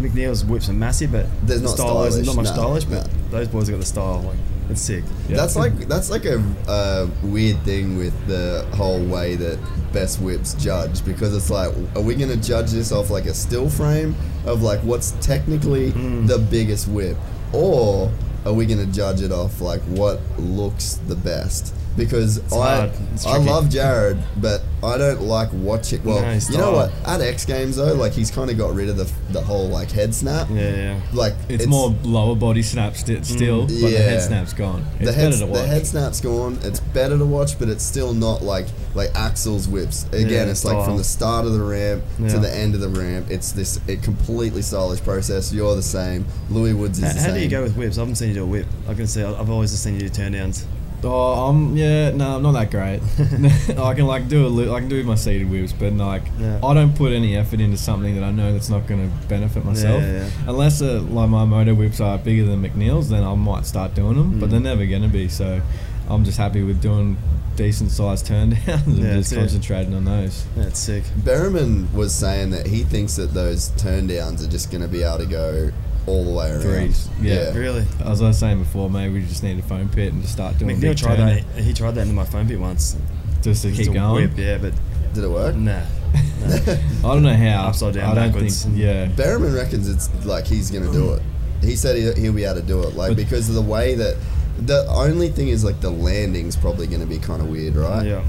[0.00, 2.84] McNeil's whips are massive, but There's the not style is stylish, not much no, stylish.
[2.84, 3.38] But no.
[3.38, 4.22] those boys have got the style.
[4.26, 4.36] Like
[4.70, 5.04] it's sick.
[5.28, 5.36] Yeah.
[5.36, 9.58] That's like that's like a, a weird thing with the whole way that
[9.92, 13.34] best whips judge because it's like, are we going to judge this off like a
[13.34, 14.14] still frame
[14.44, 16.26] of like what's technically Mm.
[16.26, 17.16] the biggest whip,
[17.52, 18.10] or
[18.44, 21.74] are we going to judge it off like what looks the best?
[21.96, 22.86] Because I.
[23.14, 23.50] It's I tricky.
[23.50, 26.02] love Jared, but I don't like watching.
[26.04, 26.92] Well, No, you know what?
[27.06, 29.90] At X Games though, like he's kind of got rid of the the whole like
[29.90, 30.48] head snap.
[30.50, 31.00] Yeah, yeah.
[31.14, 33.96] Like It's, more lower body snap sti- still, but the Mm.
[33.96, 34.84] Head snap's gone.
[35.00, 35.60] It's the head, better to watch.
[35.62, 36.58] the head snap's gone.
[36.62, 40.04] It's better to watch, but it's still not like like Axell's whips.
[40.12, 42.88] Again, Yeah, it's like from the start of the ramp to the end of the
[42.88, 43.26] ramp.
[43.30, 45.52] It's this a completely stylish process.
[45.52, 46.26] You're the same.
[46.50, 47.34] Louis Woods is How, the how same.
[47.36, 47.96] do you go with whips?
[47.96, 48.66] I haven't seen you do a whip.
[48.88, 50.66] I can say I've always just seen you do turn downs.
[51.06, 53.00] Oh, I'm yeah, no, I'm not that great.
[53.78, 56.58] I can like do a li- I can do my seated whips, but like Yeah.
[56.64, 59.64] I don't put any effort into something that I know that's not going to benefit
[59.64, 60.02] myself.
[60.02, 60.30] yeah, yeah.
[60.48, 64.16] Unless uh, like my motor whips are bigger than McNeil's, then I might start doing
[64.16, 64.50] them, but Mm.
[64.50, 65.28] they're never going to be.
[65.28, 65.60] So
[66.08, 67.16] I'm just happy with doing
[67.56, 69.36] decent sized turn downs and Yeah, just that's it.
[69.36, 70.44] concentrating on those.
[70.56, 71.04] That's sick.
[71.18, 75.02] Berriman was saying that he thinks that those turn downs are just going to be
[75.02, 75.70] able to go
[76.06, 76.60] all the way around.
[76.62, 77.52] Threes, yeah.
[77.54, 77.84] Really?
[78.04, 80.56] As I was saying before, maybe we just need a foam pit and just start
[80.58, 81.62] doing McNeil big tried turn that.
[81.62, 82.96] He tried that into my phone pit once.
[83.42, 84.14] just to Just keep a going.
[84.28, 84.72] Whip, yeah, but
[85.14, 85.54] Did it work?
[85.56, 85.72] nah.
[86.40, 86.46] nah.
[86.48, 87.68] I don't know how.
[87.68, 88.64] Upside down, I don't backwards.
[88.64, 88.76] think.
[88.76, 89.06] Yeah.
[89.06, 91.22] Berriman reckons it's like he's going to do it.
[91.62, 93.94] He said he, he'll be able to do it, like But- because of the way
[93.96, 94.16] that.
[94.58, 98.06] The only thing is like the landing's probably going to be kind of weird, right?
[98.06, 98.24] Yeah.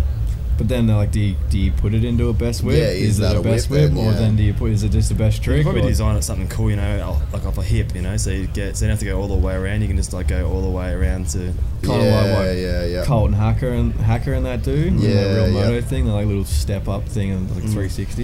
[0.58, 2.78] But then, they're like, do you, do you put it into a best whip?
[2.78, 3.98] Yeah, is it that a a best whip whip, then?
[4.08, 4.18] or Yeah.
[4.20, 4.72] then do you put?
[4.72, 5.58] Is it just a best trick?
[5.60, 8.18] could probably or- design it something cool, you know, like off a hip, you know,
[8.18, 9.82] so you get so you don't have to go all the way around.
[9.82, 11.38] You can just like go all the way around to.
[11.38, 11.54] Kind
[11.84, 11.94] yeah,
[12.24, 13.06] of like what yeah, yeah.
[13.06, 15.54] Colton Haaker and Haaker and that dude, Yeah, that real yeah.
[15.70, 17.74] moto thing, the like little step up thing and like Mm.
[17.74, 18.24] 360.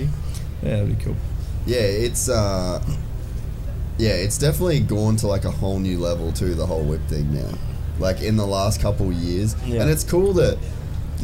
[0.64, 1.16] Yeah, that'd be cool.
[1.68, 2.84] Yeah, it's uh,
[3.98, 6.56] yeah, it's definitely gone to like a whole new level too.
[6.56, 7.52] The whole whip thing now,
[8.00, 9.82] like in the last couple years, Yeah.
[9.82, 10.58] and it's cool that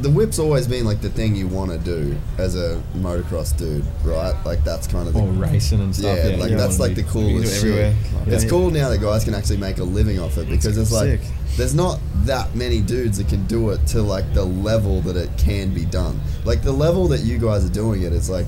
[0.02, 3.86] the whip's always been like the thing you want to do as a motocross dude,
[4.04, 4.34] right?
[4.46, 6.18] Like that's kind of the Or racing and stuff.
[6.18, 7.96] yeah, Yeah, like that's like be- the You can do coolest it shit.
[8.16, 8.50] Like, It's yeah.
[8.50, 11.22] cool now that guys can actually make a living off it because it's like sick.
[11.58, 15.30] there's not that many dudes that can do it to like the level that it
[15.38, 16.20] can be done.
[16.46, 18.46] Like the level that you guys are doing it, it's like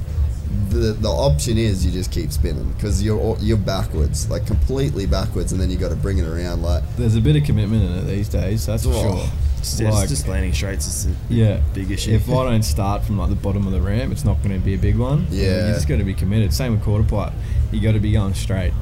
[0.70, 5.52] the the option is you just keep spinning because you're you're backwards, like completely backwards,
[5.52, 7.92] and then you got to bring it around like There's a bit of commitment in
[7.98, 8.66] it these days.
[8.66, 9.02] That's for Oh.
[9.18, 9.30] sure.
[9.60, 11.60] Just, yeah, Like- just landing straights is a Yeah.
[11.76, 12.12] big issue.
[12.14, 14.66] If I don't start from like the bottom of the ramp, it's not going to
[14.66, 15.28] be a big one.
[15.30, 15.68] You know, Yeah.
[15.68, 16.52] you just got to be committed.
[16.54, 17.34] Same with quarter pipe.
[17.72, 18.74] You got to be going straight,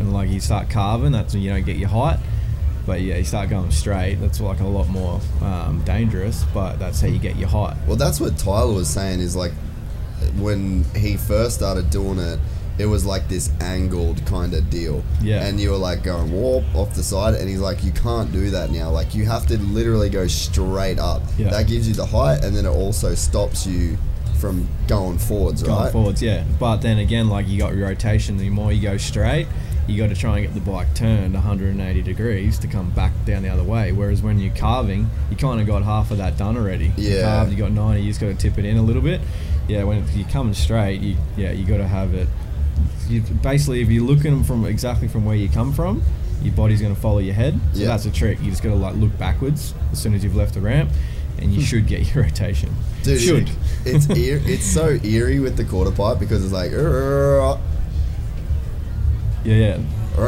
[0.00, 2.18] and like you start carving, that's when you don't get your height.
[2.84, 4.16] But yeah, you start going straight.
[4.20, 6.44] That's like a lot more um, dangerous.
[6.52, 7.76] But that's how you get your height.
[7.86, 9.20] Well, that's what Tyler was saying.
[9.20, 9.52] Is like
[10.38, 12.38] when he first started doing it,
[12.76, 15.04] it was like this angled kind of deal.
[15.22, 15.46] Yeah.
[15.46, 18.50] And you were like going warp off the side, and he's like, you can't do
[18.50, 18.90] that now.
[18.90, 21.22] Like you have to literally go straight up.
[21.38, 21.50] Yeah.
[21.50, 23.96] That gives you the height, and then it also stops you
[24.40, 25.68] from going forwards, right?
[25.68, 25.92] Going right?
[25.92, 26.44] forwards, yeah.
[26.58, 28.36] But then again, like you got your rotation.
[28.36, 29.46] The more you go straight,
[29.86, 33.42] you got to try and get the bike turned 180 degrees to come back down
[33.42, 33.92] the other way.
[33.92, 36.92] Whereas when you're carving, you kind of got half of that done already.
[36.96, 37.22] You Yeah.
[37.22, 38.02] carved, you got 90.
[38.02, 39.20] You just got to tip it in a little bit.
[39.68, 42.28] Yeah, when you're coming straight, you yeah, you got to have it.
[43.08, 46.02] You, basically, if you're looking from exactly from where you come from,
[46.42, 47.58] your body's going to follow your head.
[47.72, 47.86] So Yeah.
[47.88, 48.40] that's a trick.
[48.42, 50.90] You just got to like look backwards as soon as you've left the ramp,
[51.38, 52.74] and you should get your rotation.
[53.02, 53.50] Dude, should.
[53.84, 56.70] it's eer- it's so eerie with the quarter pipe because it's like.
[56.72, 57.58] "Urgh,
[59.44, 59.78] Yeah, yeah.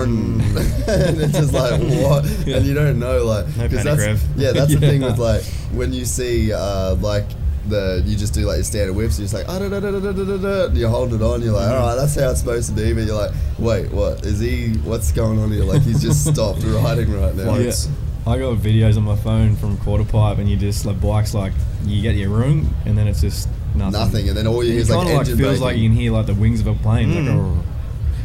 [0.02, 4.22] and it's just like what, and you don't know like No panic, that's Rev.
[4.36, 5.42] yeah that's the thing with like
[5.72, 7.24] when you see uh, like
[7.68, 9.90] the you just do like your standard whips you're just like ah, da, da, da,
[9.90, 12.30] da, da, da, da, and you hold it on you're like all right that's how
[12.30, 15.64] it's supposed to be but you're like wait what is he what's going on here
[15.64, 17.86] like he's just stopped riding right now Floats.
[17.86, 17.92] Yeah.
[18.32, 21.52] I got videos on my phone from quarter pipe, and you just like bikes like
[21.84, 23.92] you get your room, and then it's just nothing.
[23.92, 25.88] nothing and then all you hear is like kind of like engine feels like you
[25.88, 27.24] can hear like the wings of a plane, Mm.
[27.24, 27.64] like, "Arr,"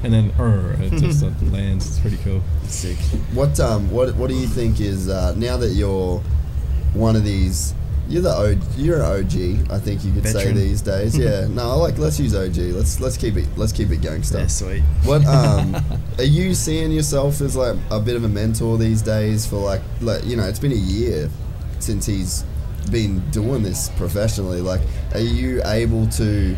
[0.03, 1.85] and then "Arr," it just like, lands.
[1.87, 2.41] It's pretty cool.
[2.63, 2.97] Sick.
[3.35, 6.19] What um what what do you think is uh, now that you're
[6.95, 7.75] one of these
[8.11, 11.71] you're the OG, you're an OG I think you could say these days yeah no
[11.71, 14.81] I like let's use OG let's let's keep it let's keep it gangster Yeah, sweet.
[15.03, 15.75] what um
[16.17, 19.81] are you seeing yourself as like a bit of a mentor these days for like
[20.01, 21.29] like you know it's been a year
[21.79, 22.43] since he's
[22.91, 24.81] been doing this professionally like
[25.13, 26.55] are you able to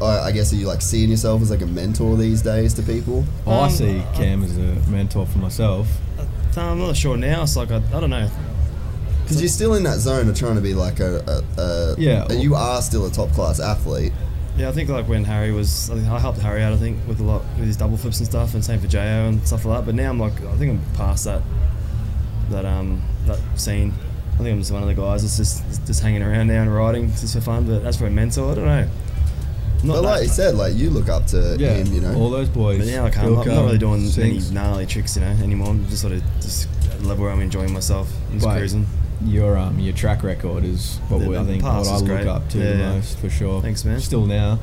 [0.00, 2.82] I I guess are you like seeing yourself as like a mentor these days to
[2.82, 5.86] people I Um, see Cam as a mentor for myself.
[6.18, 7.42] Uh, I'm not sure now.
[7.42, 8.28] It's like I, I don't know.
[9.24, 12.26] Because you're still in that zone of trying to be like a, a, a Yeah,
[12.30, 14.12] and you are still a top class athlete.
[14.56, 16.72] Yeah, I think like when Harry was, I, think I helped Harry out.
[16.72, 19.00] I think with a lot with his double flips and stuff, and same for Jo
[19.00, 19.86] and stuff like that.
[19.86, 21.42] But now I'm like, I think I'm past that,
[22.50, 23.92] that um that scene.
[24.34, 26.72] I think I'm just one of the guys that's just just hanging around now and
[26.74, 27.66] riding just for fun.
[27.66, 28.88] But as for a mentor, I don't know.
[29.82, 32.14] I'm But like you said, like you look up to Yeah, him, you know.
[32.14, 32.78] all those boys.
[32.78, 33.26] but now I can't.
[33.26, 34.46] I'm not really doing Sinks.
[34.46, 35.68] any gnarly tricks, you know, anymore.
[35.70, 38.58] I'm just sort of just at a level where I'm enjoying myself, and just But
[38.58, 38.86] cruising.
[39.24, 42.04] Your um your track record is what The- we, I think what I is look
[42.06, 42.26] great.
[42.26, 43.62] up to the most for sure.
[43.62, 44.00] Thanks, man.
[44.00, 44.58] Still now,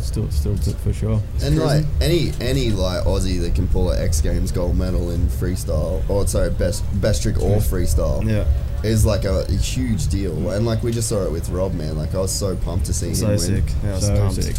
[0.00, 1.20] still still for sure.
[1.42, 5.26] and like any any like Aussie that can pull an X Games gold medal in
[5.28, 8.46] freestyle, or sorry, best best trick or freestyle, Yeah,
[8.82, 10.50] is like a, a huge deal.
[10.50, 11.96] And like we just saw it with Rob, man.
[11.98, 13.38] Like I was so pumped to see him so win.
[13.38, 13.64] sick.
[13.84, 14.42] Yeah, I was so pumped.
[14.42, 14.56] sick.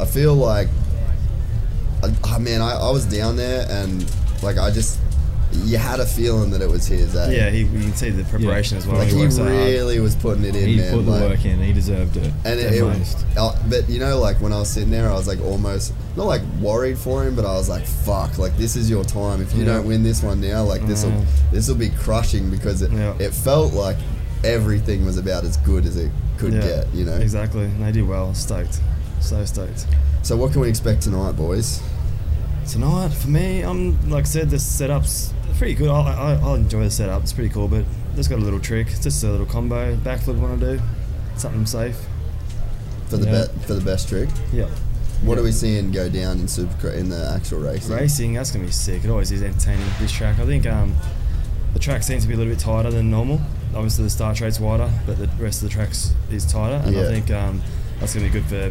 [0.00, 0.68] I feel like,
[2.02, 4.04] I, I man, I, I was down there and
[4.42, 4.98] like I just,
[5.64, 7.14] you had a feeling that it was his.
[7.14, 7.30] Eh?
[7.32, 8.98] Yeah, he, you can see the preparation as well.
[8.98, 9.54] like he works so hard.
[9.54, 10.92] really was putting it in, He man.
[10.94, 11.58] put the work in.
[11.62, 12.32] He deserved it.
[12.44, 13.24] And it, the it most.
[13.36, 16.26] uh, but you know, like when I was sitting there, I was like almost not
[16.26, 18.38] like worried for him, but I was like, "Fuck!
[18.38, 19.40] Like this is your time.
[19.42, 19.74] If you Yeah.
[19.74, 21.26] don't win this one now, like this will Mm.
[21.52, 23.14] this will be crushing because it Yeah.
[23.18, 23.96] it felt like
[24.44, 26.94] everything was about as good as it could Yeah, get.
[26.94, 27.16] You know.
[27.16, 27.64] Exactly.
[27.64, 28.34] And they did well.
[28.34, 28.80] Stoked.
[29.20, 29.86] So stoked.
[30.22, 31.80] So what can we expect tonight, boys?
[32.68, 35.32] Tonight, for me, I'm like I said, the setup's
[35.62, 35.88] pretty good.
[35.90, 37.22] I, I, I'll enjoy the setup.
[37.22, 37.84] It's pretty cool, but
[38.16, 38.88] just got a little trick.
[38.88, 40.82] It's just a little combo backflip I want to do.
[41.36, 41.96] Something safe.
[43.08, 43.44] For the Yeah.
[43.46, 44.66] be- for the best trick, Yeah.
[45.22, 45.40] what Yeah.
[45.40, 47.94] are we seeing go down in super in the actual racing?
[47.94, 49.04] Racing, that's gonna be sick.
[49.04, 49.86] It always is entertaining.
[50.00, 50.96] This track, I think, um,
[51.74, 53.40] the track seems to be a little bit tighter than normal.
[53.74, 57.02] obviously the start straight's wider, but the rest of the tracks is tighter, and Yeah.
[57.02, 57.62] I think um,
[58.00, 58.70] that's going to be good for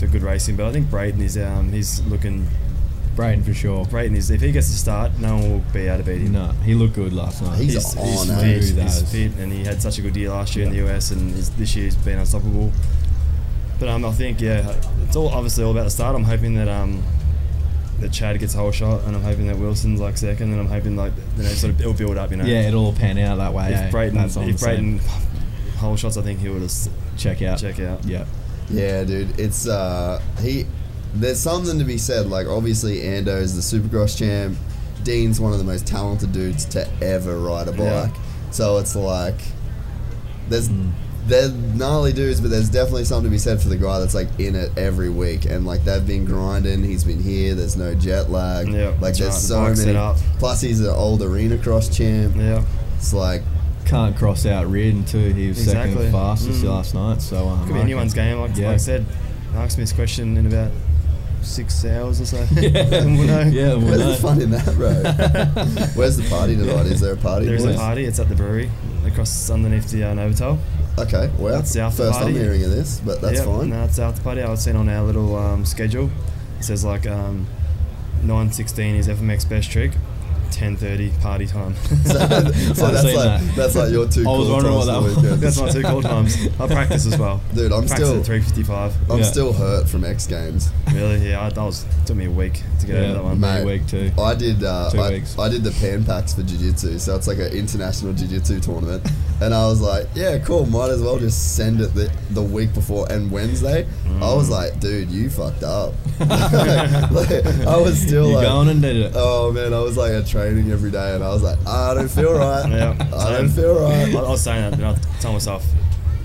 [0.00, 0.56] for good racing.
[0.56, 2.48] But I think Brayton is um, he's looking.
[3.16, 3.84] Brayton for sure.
[3.86, 6.32] Brayton is if he gets to start, no one will be able to beat him.
[6.32, 7.58] No, he looked good last night.
[7.58, 8.40] He's he's, on, he's eh?
[8.40, 10.86] fit, He he's fit, and he had such a good year last year in the
[10.86, 12.72] US, and he's, this year he's been unstoppable.
[13.78, 14.74] But um, I think yeah,
[15.04, 16.14] it's all obviously all about the start.
[16.14, 17.02] I'm hoping that um,
[18.00, 20.68] that Chad gets a whole shot, and I'm hoping that Wilson's like second, and I'm
[20.68, 22.30] hoping like you know sort of it'll build up.
[22.30, 23.72] You know, yeah, it'll all pan out that way.
[23.72, 23.86] eh?
[23.86, 24.60] if Brayton That's if.
[24.60, 25.00] Brayton
[25.78, 26.72] whole shots, I think he would have
[27.16, 27.58] check out.
[27.58, 28.04] check out.
[28.04, 28.26] Yeah.
[28.68, 29.38] Yeah, dude.
[29.40, 30.66] It's uh he
[31.14, 34.56] there's something to be said, like obviously Ando is the supercross champ.
[35.02, 37.80] Dean's one of the most talented dudes to ever ride a bike.
[37.80, 38.12] Yeah.
[38.50, 39.36] So it's like
[40.48, 40.68] there's
[41.26, 44.28] they're gnarly dudes, but there's definitely something to be said for the guy that's like
[44.40, 48.30] in it every week and like they've been grinding, he's been here, there's no jet
[48.30, 48.68] lag.
[48.68, 50.16] Yeah, like there's right, so bike's many up.
[50.38, 52.34] plus he's an old arena cross champ.
[52.36, 52.64] Yeah,
[52.96, 53.42] It's like
[53.86, 55.32] Can't cross out Reardon too.
[55.32, 55.94] He was Exactly.
[55.96, 56.68] second fastest Mm.
[56.68, 57.22] last night.
[57.22, 58.38] So um, could be anyone's game.
[58.40, 58.66] Like, Yeah.
[58.66, 59.06] like I said,
[59.54, 60.70] ask me this question in about
[61.42, 62.36] six hours or so.
[62.60, 62.94] Yeah.
[62.94, 63.40] and we'll know.
[63.42, 64.12] Yeah, we'll where's know.
[64.12, 64.92] the fun in that, bro?
[65.94, 66.86] where's the party tonight?
[66.86, 67.46] Is there a party?
[67.46, 68.04] There is a party.
[68.04, 68.70] It's at the brewery
[69.06, 70.58] across underneath the uh, Novotel.
[70.98, 73.70] Okay, well, That's the after first I'm hearing of this, but that's Yep, fine.
[73.70, 74.42] No, it's after party.
[74.42, 76.10] I was seen on our little um, schedule.
[76.58, 77.46] It says like um,
[78.22, 79.92] 9.16 is FMX best trick.
[80.60, 81.74] 10.30 party time.
[82.04, 83.52] So, so I've that's like that.
[83.56, 84.22] that's like your two.
[84.28, 85.40] I was call wondering times what that was.
[85.40, 86.36] That's my two call times.
[86.60, 87.40] I practice as well.
[87.54, 88.92] Dude, I'm practice still at 3.55.
[89.10, 89.24] I'm Yeah.
[89.24, 90.70] still hurt from X Games.
[90.92, 91.28] Really?
[91.30, 93.40] Yeah, I, that was took me a week to get Yeah, over that one.
[93.40, 93.64] mate.
[93.64, 94.10] Mate, week too.
[94.20, 94.62] I did.
[94.62, 95.38] Uh, Two I, weeks.
[95.38, 99.02] I did the Pan Pacs for jiu-jitsu, so it's like an international jiu-jitsu tournament,
[99.40, 100.66] and I was like, yeah, cool.
[100.66, 103.86] Might as well just send it the, the week before and Wednesday.
[104.20, 104.52] I was Mm.
[104.52, 105.94] like, dude, you fucked up.
[106.20, 107.30] Like,
[107.66, 109.12] I was still You like, going and did it.
[109.16, 112.10] oh man, I was like at training every day, and I was like, I don't
[112.10, 112.68] feel right.
[112.70, 114.14] Yeah, I don't feel right.
[114.14, 115.64] I was saying that, but I told myself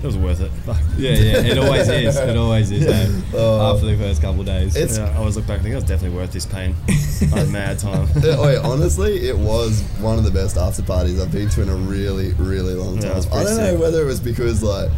[0.06, 0.52] was worth it.
[0.98, 1.52] Yeah, yeah.
[1.52, 2.15] It always is.
[2.18, 2.86] It always is.
[2.86, 3.22] eh?
[3.34, 3.73] Oh.
[3.73, 4.76] After the first couple of days.
[4.76, 6.76] It's- yeah, I always look back and think it was definitely worth this pain.
[6.88, 6.91] I
[7.38, 8.07] had a mad time.
[8.15, 11.69] Uh, Wait, honestly, it was one of the best after parties I've been to in
[11.69, 13.11] a really, really long time.
[13.11, 14.91] it was I don't know whether it was because like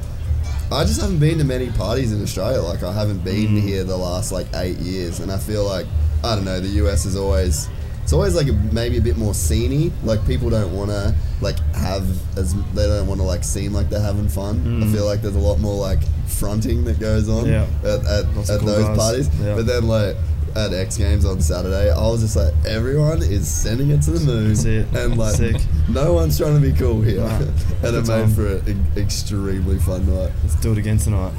[0.71, 2.61] I just haven't been to many parties in Australia.
[2.61, 3.61] Like I haven't been Mm.
[3.61, 5.85] here the last like eight years, and I feel like
[6.23, 6.59] I don't know.
[6.59, 7.69] The US is always
[8.03, 9.91] it's always like a, maybe a bit more sceney.
[10.03, 12.03] Like people don't want to like have
[12.37, 14.81] as they don't want to like seem like they're having fun.
[14.83, 17.47] I feel like there's a lot more like fronting that goes on Mm.
[17.83, 17.89] Yeah.
[17.89, 18.97] at, at, at cool those guys.
[18.97, 19.29] parties.
[19.41, 19.55] Yeah.
[19.55, 20.15] But then like
[20.55, 24.19] at X Games on Saturday, I was just like, everyone is sending it to the
[24.25, 24.87] moon, That's it.
[24.95, 25.57] and like Sick.
[25.87, 27.37] no one's trying to be cool here, Nah.
[27.37, 28.33] and it Good made time.
[28.33, 30.31] for an extremely fun night.
[30.41, 31.33] Let's do it again tonight.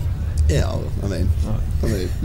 [0.48, 1.28] Yeah, I'll- I mean,
[1.82, 2.08] I mean,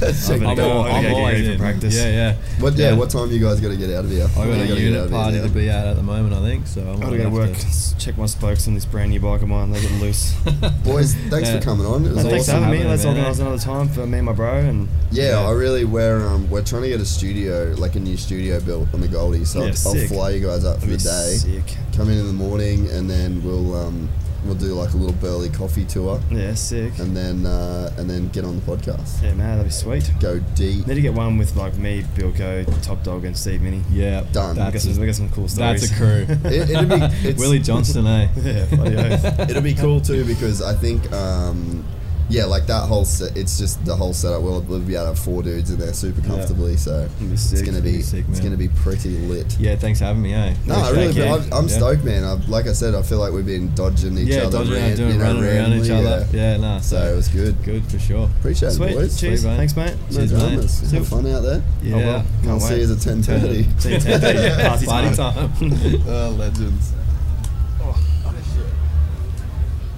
[0.00, 1.58] let's I'm it I'm, gonna all, go- I'm I'm always ready in.
[1.58, 1.96] practice.
[1.96, 2.34] Yeah, yeah.
[2.58, 2.74] What?
[2.74, 2.96] Yeah, Yeah.
[2.96, 4.28] what time you guys got to get out of here?
[4.36, 5.96] I When got a gotta get out unit of here party to be at at
[5.96, 6.66] the moment, I think.
[6.66, 9.42] So I'm got gonna go work, to- check my spokes on this brand new bike
[9.42, 9.70] of mine.
[9.72, 10.34] They're getting loose.
[10.84, 11.58] Boys, thanks Yeah.
[11.58, 12.04] for coming on.
[12.04, 12.62] It was Thanks for awesome.
[12.64, 12.76] having me.
[12.78, 14.58] having Let's me, organise another time for me and my bro.
[14.58, 18.16] And Yeah, I really we're um we're trying to get a studio like a new
[18.16, 20.96] studio built on the Goldie, so Yeah, I'll, I'll fly you guys up for the
[20.98, 21.34] day.
[21.36, 21.76] sick.
[21.96, 24.08] Come in in the morning, and then we'll um
[24.44, 26.98] we'll do like a little burly coffee tour, Yeah, sick.
[26.98, 29.22] and then uh, and then get on the podcast.
[29.22, 30.10] Yeah, man, that'd be sweet.
[30.20, 30.86] Go deep.
[30.86, 33.82] Need to get one with like me, Bilko, Top Dog, and Steve Mini.
[33.90, 34.56] Yeah, Done.
[34.56, 35.88] We got some, we a, got some cool stories.
[35.88, 36.26] that's a crew.
[36.50, 38.28] It, it'd be it's, Willie Johnston, eh?
[38.42, 39.40] yeah, bloody oath.
[39.50, 41.84] It'll be cool too because I think um
[42.30, 43.36] yeah like that whole set.
[43.36, 44.40] It's just the whole setup.
[44.42, 47.80] We'll, we'll be out of four dudes in there super comfortably, so be it's gonna
[47.82, 49.58] be, Be sick, it's gonna be pretty lit.
[49.58, 50.54] Yeah, thanks for having me, eh?
[50.66, 51.34] No, I Thank really, you.
[51.34, 51.76] I'm, I'm Yeah.
[51.76, 52.24] stoked, man.
[52.24, 54.82] I've, like I said, I feel like we've been dodging each Yeah, other, dodging ran-
[54.88, 56.26] around, doing you know, running around each other.
[56.32, 56.40] yeah.
[56.52, 56.80] Yeah, nah.
[56.80, 57.62] So it was good.
[57.64, 58.30] Good for sure.
[58.38, 58.90] Appreciate Sweet.
[58.92, 59.20] it, boys.
[59.20, 59.40] Cheers.
[59.42, 59.56] Sweet, mate.
[59.56, 59.94] Thanks, mate.
[60.10, 60.38] No Cheers, mate.
[60.38, 60.80] dramas.
[60.80, 61.02] Have Yep.
[61.04, 61.62] fun out there.
[61.82, 61.94] Yeah.
[61.94, 62.16] Oh, well.
[62.16, 62.86] I'll Can't see wait.
[62.88, 63.62] you at ten thirty.
[63.78, 64.68] See you at 10:30.
[64.68, 65.34] Party Party time.
[65.34, 66.02] time.
[66.08, 66.92] oh, legends.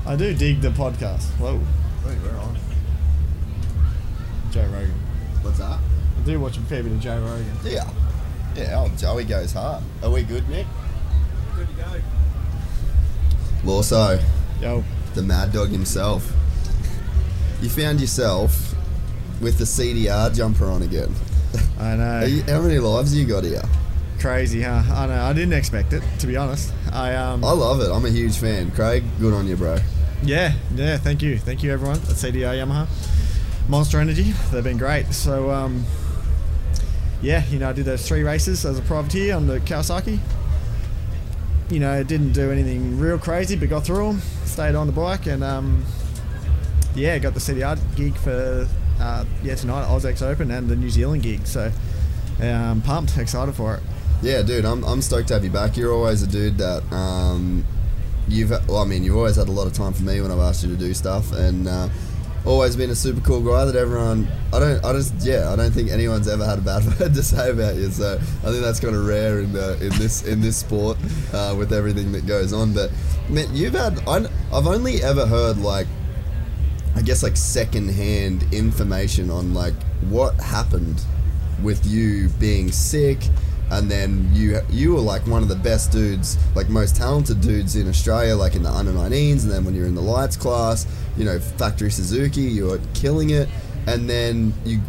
[0.04, 1.22] I do dig the podcast.
[1.38, 1.60] Whoa,
[2.06, 2.58] Wait, we're on.
[4.50, 4.90] Joe Rogan.
[5.42, 5.78] What's that?
[5.78, 7.56] I do watch a fair bit of Joe Rogan.
[7.64, 7.88] Yeah.
[8.56, 9.82] Yeah, oh, Joey goes hard.
[10.02, 10.66] Are we good, Nick?
[11.56, 12.00] Good to go.
[13.64, 14.22] Lawso,
[14.60, 14.84] Yo,
[15.14, 16.30] the mad dog himself.
[17.60, 18.74] You found yourself
[19.40, 21.14] with the CDR jumper on again.
[21.78, 22.24] I know.
[22.24, 23.62] You, how many lives you got here?
[24.20, 24.82] Crazy, huh?
[24.92, 25.22] I know.
[25.22, 26.72] I didn't expect it, to be honest.
[26.92, 27.44] I um.
[27.44, 27.90] I love it.
[27.90, 28.70] I'm a huge fan.
[28.70, 29.78] Craig, good on you, bro.
[30.22, 30.96] Yeah, yeah.
[30.98, 32.86] Thank you, thank you, everyone at CDR Yamaha,
[33.68, 34.32] Monster Energy.
[34.50, 35.12] They've been great.
[35.12, 35.84] So um.
[37.22, 40.18] Yeah, you know, I did those three races as a privateer on the Kawasaki.
[41.70, 44.20] You know, didn't do anything real crazy, but got through them.
[44.44, 45.84] Stayed on the bike and um.
[46.94, 48.68] Yeah, got the CDR gig for
[49.00, 51.46] uh, yeah tonight at Aus-X Open and the New Zealand gig.
[51.46, 51.72] So
[52.42, 53.82] um, pumped, excited for it.
[54.20, 55.76] Yeah, dude, I'm, I'm stoked to have you back.
[55.76, 57.64] You're always a dude that um,
[58.32, 60.38] you've well, I mean, you've always had a lot of time for me when I've
[60.38, 61.88] asked you to do stuff, and uh,
[62.44, 64.28] always been a super cool guy that everyone.
[64.52, 64.84] I don't.
[64.84, 65.52] I just yeah.
[65.52, 67.90] I don't think anyone's ever had a bad word to say about you.
[67.90, 70.96] So I think that's kind of rare in the in this in this sport
[71.32, 72.72] uh, with everything that goes on.
[72.72, 72.90] But
[73.28, 74.00] man, you've had.
[74.09, 75.86] I, I've only ever heard like.
[76.94, 79.72] I guess like secondhand information on like
[80.10, 81.02] what happened
[81.62, 83.18] with you being sick
[83.72, 87.74] and then you you were like one of the best dudes like most talented dudes
[87.76, 90.86] in Australia like in the under 19s and then when you're in the lights class
[91.16, 93.48] you know factory Suzuki you were killing it
[93.86, 94.80] and then you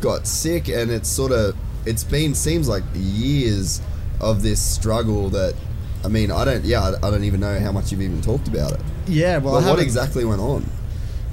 [0.00, 1.54] got sick and it's sort of
[1.86, 3.80] it's been seems like years
[4.20, 5.54] of this struggle that
[6.04, 8.72] I mean I don't yeah I, don't even know how much you've even talked about
[8.72, 10.64] it Yeah, well, I what exactly went on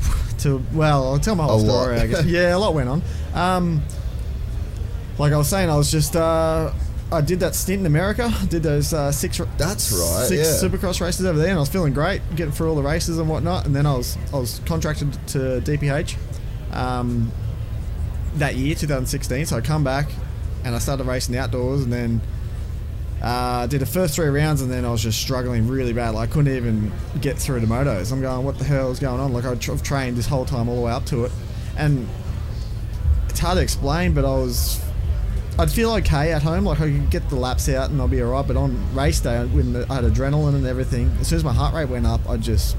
[0.39, 1.83] to well, I'll tell my whole A lot.
[1.83, 1.99] story.
[1.99, 2.25] I guess.
[2.25, 3.01] Yeah, a lot went on.
[3.33, 3.81] Um,
[5.17, 6.71] like I was saying, I was just uh,
[7.11, 8.31] I did that stint in America.
[8.49, 10.69] Did those uh, six That's right, six yeah.
[10.69, 13.29] Supercross races over there, and I was feeling great, getting through all the races and
[13.29, 13.65] whatnot.
[13.65, 16.17] And then I was I was contracted to DPH
[16.73, 17.31] um,
[18.35, 19.45] that year, 2016.
[19.45, 20.09] So I come back
[20.65, 22.21] and I started racing outdoors, and then.
[23.19, 26.11] Uh, did the first three rounds and then I was just struggling really bad.
[26.11, 28.11] Like I couldn't even get through the motos.
[28.11, 29.33] I'm going, what the hell is going on?
[29.33, 31.31] Like I've tr- I've trained this whole time all the way up to it,
[31.77, 32.07] and
[33.27, 34.13] it's hard to explain.
[34.13, 34.79] But I was,
[35.59, 36.65] I'd feel okay at home.
[36.65, 38.45] Like I could get the laps out and I'll be alright.
[38.47, 41.73] But on race day, when I had adrenaline and everything, as soon as my heart
[41.73, 42.77] rate went up, I'd just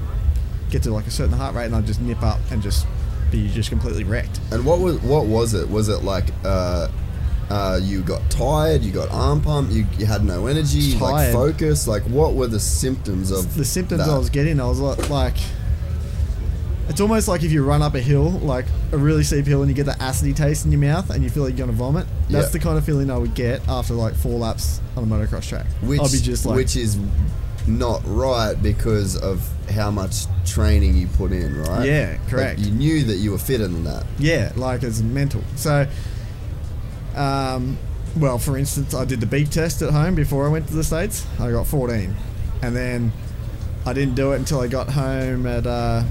[0.69, 2.87] get to like a certain heart rate and I'd just nip up and just
[3.31, 4.39] be just completely wrecked.
[4.51, 5.69] And what was what was it?
[5.69, 6.87] Was it like uh,
[7.49, 11.87] uh, you got tired, you got arm pump, you, you had no energy, like focus?
[11.87, 14.13] Like what were the symptoms of the symptoms that?
[14.13, 15.35] I was getting, I was li- like,
[16.89, 19.69] it's almost like if you run up a hill, like a really steep hill, and
[19.69, 22.05] you get that acidy taste in your mouth, and you feel like you're gonna vomit.
[22.29, 22.51] That's Yeah.
[22.51, 25.65] the kind of feeling I would get after like four laps on a motocross track.
[25.81, 26.97] which I'll be just like, which is
[27.67, 31.85] not right because of how much training you put in, right?
[31.87, 32.59] Yeah, Like, correct.
[32.59, 34.05] you knew that you were fitter than that.
[34.17, 35.43] yeah, like it's mental.
[35.55, 35.85] So,
[37.15, 37.77] um,
[38.17, 40.83] well, for instance, I did the beep test at home before I went to the
[40.83, 41.25] states.
[41.39, 42.15] I got 14,
[42.63, 43.11] and then
[43.85, 46.03] I didn't do it until I got home at uh,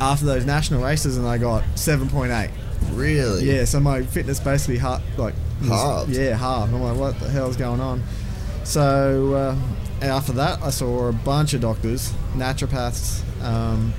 [0.00, 2.50] after those national races, and I got 7.8.
[2.92, 3.44] Really?
[3.44, 5.34] Yeah, so my fitness basically half like
[5.68, 6.10] Halved?
[6.10, 6.68] Yeah, half.
[6.68, 8.02] I'm like, what the hell's going on?
[8.64, 13.92] So uh, after that, I saw a bunch of doctors, naturopaths, um,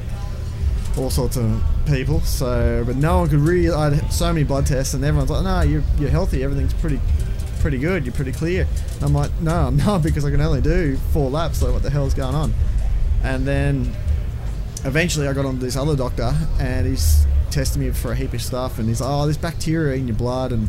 [0.97, 2.21] all sorts of people.
[2.21, 3.73] So, but no one could really.
[3.73, 6.43] I had so many blood tests, and everyone's like, "No, you're you're healthy.
[6.43, 6.99] Everything's pretty."
[7.59, 8.07] Pretty good.
[8.07, 8.67] You're pretty clear.
[8.95, 11.61] And I'm like, no, I'm not because I can only do four laps.
[11.61, 12.55] Like, what the hell's going on?
[13.23, 13.93] And then
[14.85, 18.33] eventually I got on to this other doctor and he's testing me for a heap
[18.33, 20.67] of stuff and he's like, oh, there's bacteria in your blood and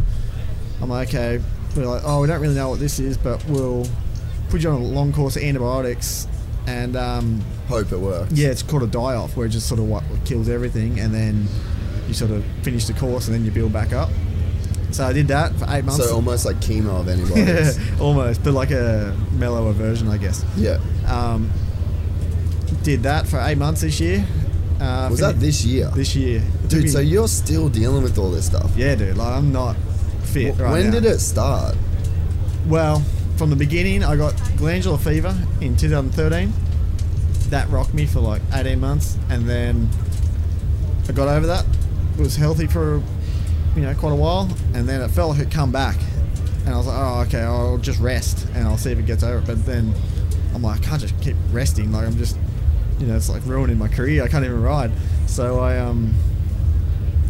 [0.80, 1.40] I'm like, okay.
[1.76, 3.86] We're like, oh, we don't really know what this is, but we'll
[4.50, 6.28] put you on a long course of antibiotics
[6.66, 8.32] and um, Hope it works.
[8.32, 11.46] yeah, it's called a die-off where it just sort of what kills everything and then
[12.08, 14.10] you sort of finish the course and then you build back up.
[14.90, 16.04] So I did that for eight months.
[16.04, 17.78] So almost like chemo of antibiotics.
[17.98, 20.44] almost, but like a mellower version, I guess.
[20.56, 20.78] yeah.
[21.06, 21.50] Um,
[22.82, 24.24] did that for eight months this year.
[24.80, 25.88] Uh, Was that this year?
[25.94, 28.70] This year, Dude, so you're still dealing with all this stuff.
[28.76, 29.16] yeah, dude.
[29.16, 29.76] Like I'm not
[30.24, 30.92] fit right when now.
[30.92, 31.76] did it start?
[32.66, 33.00] Well,
[33.36, 36.52] from the beginning, I got glandular fever in 2013.
[37.50, 39.88] That rocked me for like 18 months, and then
[41.08, 41.64] I got over that.
[42.18, 43.02] Was healthy for
[43.76, 45.96] you know quite a while, and then it felt like it come back,
[46.64, 49.22] and I was like, oh okay, I'll just rest and I'll see if it gets
[49.22, 49.46] over it.
[49.46, 49.94] But then
[50.54, 51.92] I'm like, I can't just keep resting.
[51.92, 52.36] Like I'm just
[52.98, 54.22] you know it's like ruining my career.
[54.24, 54.90] I can't even ride.
[55.26, 56.14] So I um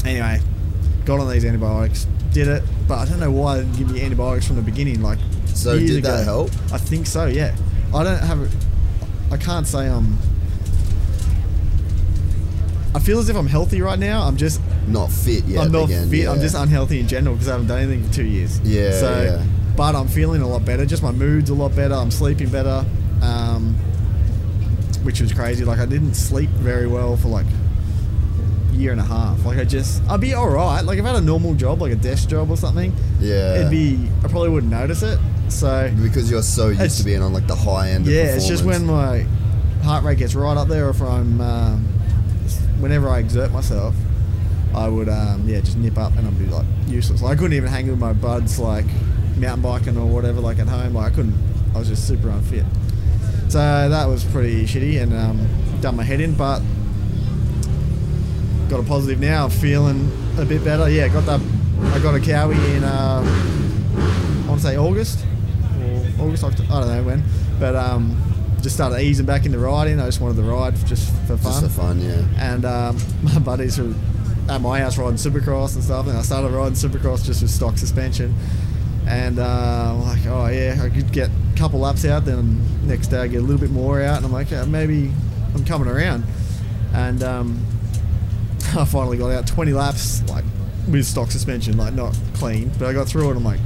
[0.04, 0.40] anyway
[1.04, 4.02] got on these antibiotics, did it, but I don't know why they didn't give me
[4.02, 5.02] antibiotics from the beginning.
[5.02, 6.50] Like, So did that help?
[6.72, 7.26] I think so.
[7.26, 7.54] Yeah,
[7.94, 8.54] I don't have.
[9.32, 10.16] I can't say I'm.
[12.94, 14.22] I feel as if I'm healthy right now.
[14.22, 14.60] I'm just.
[14.86, 15.64] Not fit yet.
[15.64, 16.26] I'm not again, fit.
[16.28, 18.58] I'm just unhealthy in general because I haven't done anything for two years.
[18.60, 19.44] Yeah, So, yeah.
[19.76, 20.84] but I'm feeling a lot better.
[20.84, 21.94] Just my mood's a lot better.
[21.94, 22.84] I'm sleeping better.
[23.22, 23.76] Um,
[25.02, 25.64] which was crazy.
[25.64, 27.46] Like I didn't sleep very well for like
[28.72, 29.44] a year and a half.
[29.44, 30.80] Like I just, I'd be all right.
[30.82, 33.56] Like if I had a normal job, like a desk job or something, Yeah.
[33.56, 34.08] it'd be.
[34.24, 35.18] I probably wouldn't notice it.
[35.48, 38.06] So because you're so used to being on like the high end.
[38.06, 39.26] yeah, it's just when my
[39.82, 41.84] heart rate gets right up there, or if I'm, um,
[42.80, 43.94] whenever I exert myself,
[44.74, 47.20] I would, um, yeah, just nip up and I'd be like useless.
[47.20, 48.86] Like I couldn't even hang with my buds, like
[49.36, 50.94] mountain biking or whatever, like at home.
[50.94, 51.34] Like I couldn't.
[51.74, 52.64] I was just super unfit.
[53.52, 55.46] So that was pretty shitty, and um,
[55.82, 56.60] done my head in, but
[58.70, 59.50] got a positive now.
[59.50, 60.88] Feeling a bit better.
[60.88, 61.38] Yeah, got that.
[61.92, 62.82] I got a cowie in.
[62.82, 65.26] Uh, I want to say August
[65.82, 67.22] or August, October, I don't know when,
[67.60, 68.16] but um,
[68.62, 70.00] just started easing back into riding.
[70.00, 71.60] I just wanted to ride just for fun.
[71.60, 72.24] Just for fun, yeah.
[72.38, 73.92] And um, my buddies were
[74.48, 77.76] at my house riding supercross and stuff, and I started riding supercross just with stock
[77.76, 78.34] suspension.
[79.06, 83.18] And uh, like, oh yeah, I could get a couple laps out, then next day
[83.18, 85.10] I get a little bit more out, and I'm like, yeah, maybe
[85.54, 86.24] I'm coming around.
[86.94, 87.66] And um,
[88.76, 90.44] I finally got out 20 laps, like
[90.88, 93.36] with stock suspension, like not clean, but I got through it.
[93.36, 93.60] I'm like,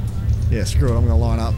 [0.49, 1.53] yeah, screw it, I'm gonna line up.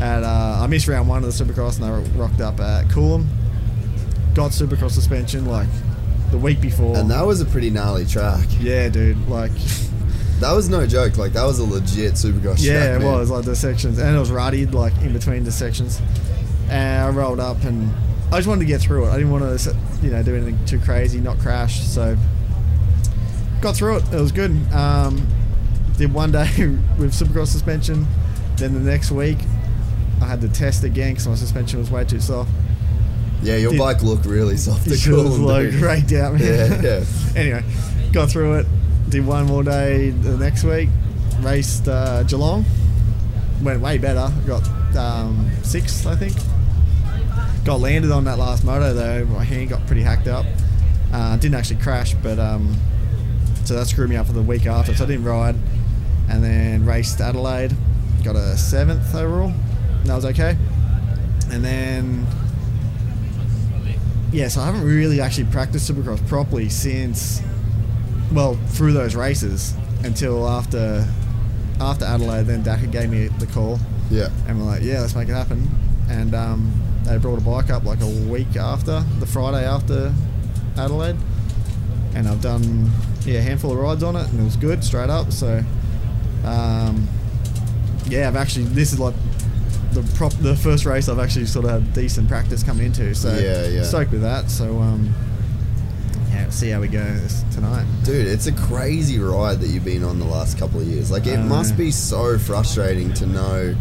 [0.00, 3.26] And uh, I missed round one of the Supercross, and I rocked up at Coolum.
[4.34, 5.68] Got Supercross suspension like
[6.30, 6.96] the week before.
[6.96, 8.46] And that was a pretty gnarly track.
[8.58, 9.52] yeah, dude, like
[10.42, 11.16] That was no joke.
[11.16, 13.00] Like that was a legit Supercross yeah, track.
[13.00, 13.18] it man.
[13.18, 16.00] was like the sections, and it was ruddied like in between the sections.
[16.68, 17.90] And I rolled up, and
[18.32, 19.10] I just wanted to get through it.
[19.10, 21.82] I didn't want to, you know, do anything too crazy, not crash.
[21.82, 22.16] So
[23.60, 24.04] got through it.
[24.12, 24.50] It was good.
[24.72, 25.26] Um,
[25.96, 26.48] did one day
[26.98, 28.06] with Supercross suspension.
[28.56, 29.38] Then the next week,
[30.20, 32.50] I had to test again because my suspension was way too soft.
[33.42, 36.82] Yeah, your Did- bike looked really soft It was like raked out, man.
[36.82, 37.04] Yeah, yeah.
[37.36, 37.64] anyway,
[38.12, 38.66] got through it.
[39.12, 40.88] Did one more day the next week.
[41.40, 42.64] Raced uh, Geelong.
[43.62, 44.32] Went way better.
[44.46, 44.66] Got
[44.96, 46.32] um, sixth, I think.
[47.62, 49.26] Got landed on that last moto though.
[49.26, 50.46] My hand got pretty hacked up.
[51.12, 52.74] Uh, didn't actually crash, but um,
[53.66, 54.94] so that screwed me up for the week after.
[54.94, 55.56] So I didn't ride,
[56.30, 57.76] and then raced Adelaide.
[58.24, 59.52] Got a seventh overall.
[60.04, 60.56] That was okay.
[61.50, 62.26] And then
[64.32, 67.42] yeah, so I haven't really actually practiced Supercross properly since,
[68.34, 71.06] well, through those races until after
[71.80, 72.44] after Adelaide.
[72.46, 73.78] Then Daka gave me the call,
[74.10, 74.28] Yeah.
[74.46, 75.68] and we're like, yeah, let's make it happen.
[76.08, 76.72] And um,
[77.04, 80.12] they brought a bike up like a week after, the Friday after
[80.76, 81.16] Adelaide,
[82.14, 82.90] and I've done
[83.24, 85.32] yeah a handful of rides on it, and it was good straight up.
[85.32, 85.62] So
[86.44, 87.08] um,
[88.06, 89.14] yeah, I've actually this is like
[89.92, 93.14] the prop the first race I've actually sort of had decent practice coming into.
[93.14, 93.82] So Yeah, yeah.
[93.82, 94.50] stoked with that.
[94.50, 95.14] So um,
[96.52, 97.04] see how we go
[97.52, 97.86] tonight.
[98.04, 101.10] Dude, it's a crazy ride that you've been on the last couple of years.
[101.10, 103.74] Like, it I must be so frustrating to know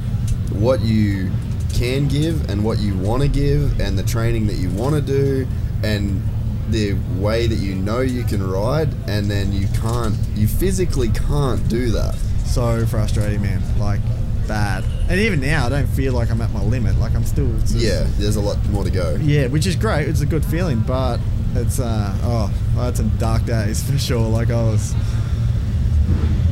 [0.54, 1.32] what you
[1.74, 5.02] can give and what you want to give, and the training that you want to
[5.02, 5.48] do,
[5.84, 6.22] and
[6.70, 11.68] the way that you know you can ride, and then you can't, you physically can't
[11.70, 12.16] do that.
[12.46, 13.62] So frustrating, man.
[13.80, 14.02] Like
[14.48, 14.84] bad.
[15.10, 16.98] And even now, I don't feel like I'm at my limit.
[17.00, 19.18] Like I'm still just- Yeah, there's a lot more to go.
[19.22, 20.08] Yeah, which is great.
[20.08, 21.20] It's a good feeling, but
[21.56, 24.28] it's uh oh, oh it's some dark days for sure.
[24.30, 24.94] Like I was,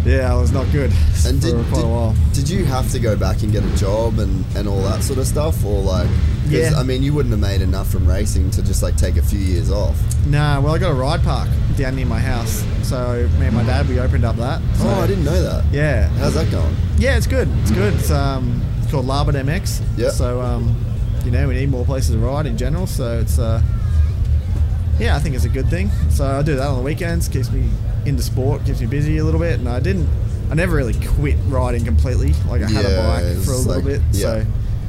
[0.06, 0.92] yeah, I was not good
[1.26, 2.16] And for did, quite did, a while.
[2.34, 5.20] did you have to go back and get a job and, and all that sort
[5.20, 5.64] of stuff?
[5.66, 6.10] Or like,
[6.48, 6.72] Yeah.
[6.78, 9.40] I mean, you wouldn't have made enough from racing to just like take a few
[9.40, 9.98] years off.
[10.26, 13.64] Nah, well I got a ride park down near my house, so me and my
[13.64, 14.62] dad we opened up that.
[14.78, 15.66] So, oh, I didn't know that.
[15.72, 16.76] Yeah, How's that going?
[16.98, 17.48] yeah, it's good.
[17.62, 17.94] It's good.
[17.96, 19.82] It's um it's called Larbert MX.
[19.98, 20.10] Yeah.
[20.10, 20.76] So um,
[21.24, 22.88] you know we need more places to ride in general.
[22.88, 23.62] So it's uh
[25.00, 25.90] yeah, I think it's a good thing.
[26.10, 27.28] So I do that on the weekends.
[27.28, 27.70] Keeps me
[28.06, 28.66] into sport.
[28.66, 29.60] Keeps me busy a little bit.
[29.60, 30.08] And I didn't.
[30.52, 32.34] I never really quit riding completely.
[32.48, 34.02] Like I had a bike for a little like- bit.
[34.12, 34.22] yeah.
[34.22, 34.46] So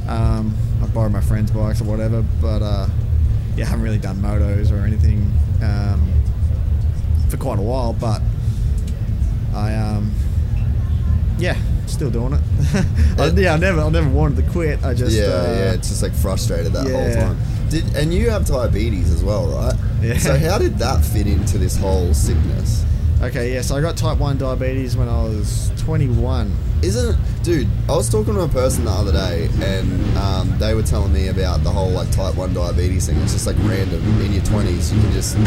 [0.07, 2.23] um, I borrowed my friends' bikes or whatever.
[2.41, 2.87] But uh,
[3.55, 5.31] yeah, I haven't really done motos or anything
[5.61, 6.11] um,
[7.29, 7.93] for quite a while.
[7.93, 8.21] But
[9.53, 10.11] I um,
[11.37, 11.57] yeah,
[11.87, 12.41] still doing it.
[13.19, 14.83] I, yeah, I never, I never wanted to quit.
[14.83, 17.37] I just yeah, uh, yeah, it's just like frustrated that whole time.
[17.71, 19.73] Did and you have diabetes as well, right?
[20.01, 20.17] Yeah.
[20.17, 22.83] So how did that fit into this whole sickness?
[23.21, 23.61] Okay, yeah.
[23.61, 26.53] So I got type one diabetes when I was 21.
[26.81, 27.67] Isn't it, dude?
[27.87, 31.29] I was talking to a person the other day, and um, they were telling me
[31.29, 33.15] about the whole like type one diabetes thing.
[33.21, 34.91] It's just like random in your twenties.
[34.91, 35.37] You can just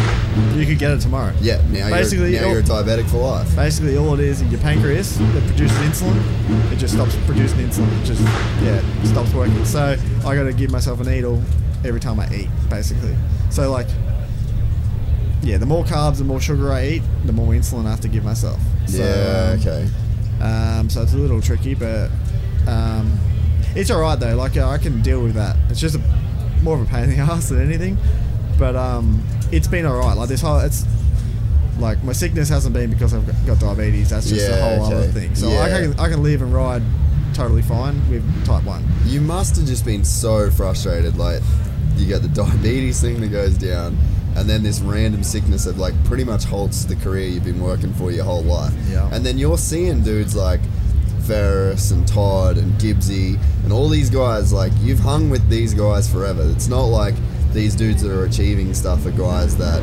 [0.56, 1.34] You could get it tomorrow.
[1.42, 1.60] yeah.
[1.68, 3.54] Now Basically, you're, now you're a diabetic for life.
[3.54, 6.72] Basically, all it is is your pancreas that produces insulin.
[6.72, 8.00] It just stops producing insulin.
[8.00, 8.22] It just
[8.62, 9.62] yeah stops working.
[9.66, 11.42] So I got to give myself a needle
[11.84, 13.16] every time I eat, basically.
[13.50, 13.88] So like
[15.42, 18.08] yeah, the more carbs, the more sugar I eat, the more insulin I have to
[18.08, 18.58] give myself.
[18.86, 19.56] So, yeah.
[19.60, 19.86] okay.
[20.40, 22.10] Um, so it's a little tricky, but
[22.66, 23.18] um,
[23.76, 24.34] it's all right though.
[24.36, 25.56] Like uh, I can deal with that.
[25.68, 26.00] It's just a,
[26.62, 27.98] more of a pain in the ass than anything.
[28.58, 30.16] But um, it's been all right.
[30.16, 30.84] Like this whole, it's
[31.78, 34.10] like my sickness hasn't been because I've got- diabetes.
[34.10, 35.34] That's just a Yeah, whole other thing.
[35.34, 36.82] So I can I can live and ride
[37.34, 38.84] totally fine with type one.
[39.04, 41.16] You must have just been so frustrated.
[41.16, 41.42] Like,
[41.96, 43.96] you get the diabetes thing that goes down,
[44.36, 47.92] and then this random sickness that like pretty much halts the career you've been working
[47.94, 48.74] for your whole life.
[48.88, 49.08] Yeah.
[49.12, 50.60] And then you're seeing dudes like
[51.26, 54.52] Ferris and Todd and Gibbsy and all these guys.
[54.52, 56.42] Like, you've hung with these guys forever.
[56.50, 57.14] It's not like
[57.52, 59.80] these dudes that are achieving stuff are guys that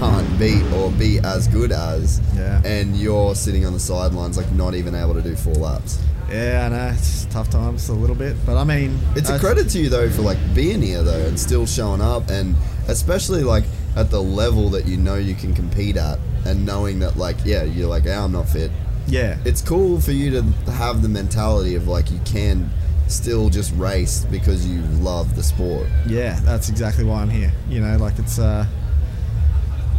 [0.00, 2.60] can't beat or be as good as, Yeah.
[2.64, 5.98] and you're sitting on the sidelines, like not even able to do four laps.
[6.30, 9.40] Yeah, I know it's tough times a little bit, but I mean, It's a that's-
[9.40, 12.54] credit to you though for like being here though and still showing up and
[12.88, 13.64] especially like
[13.96, 17.64] at the level that you know you can compete at and knowing that like yeah
[17.64, 18.70] you're like yeah, I'm not fit.
[19.08, 22.70] Yeah, It's cool for you to have the mentality of like you can
[23.08, 25.88] still just race because you love the sport.
[26.06, 27.52] yeah, that's exactly why I'm here.
[27.68, 28.64] You know, like it's uh,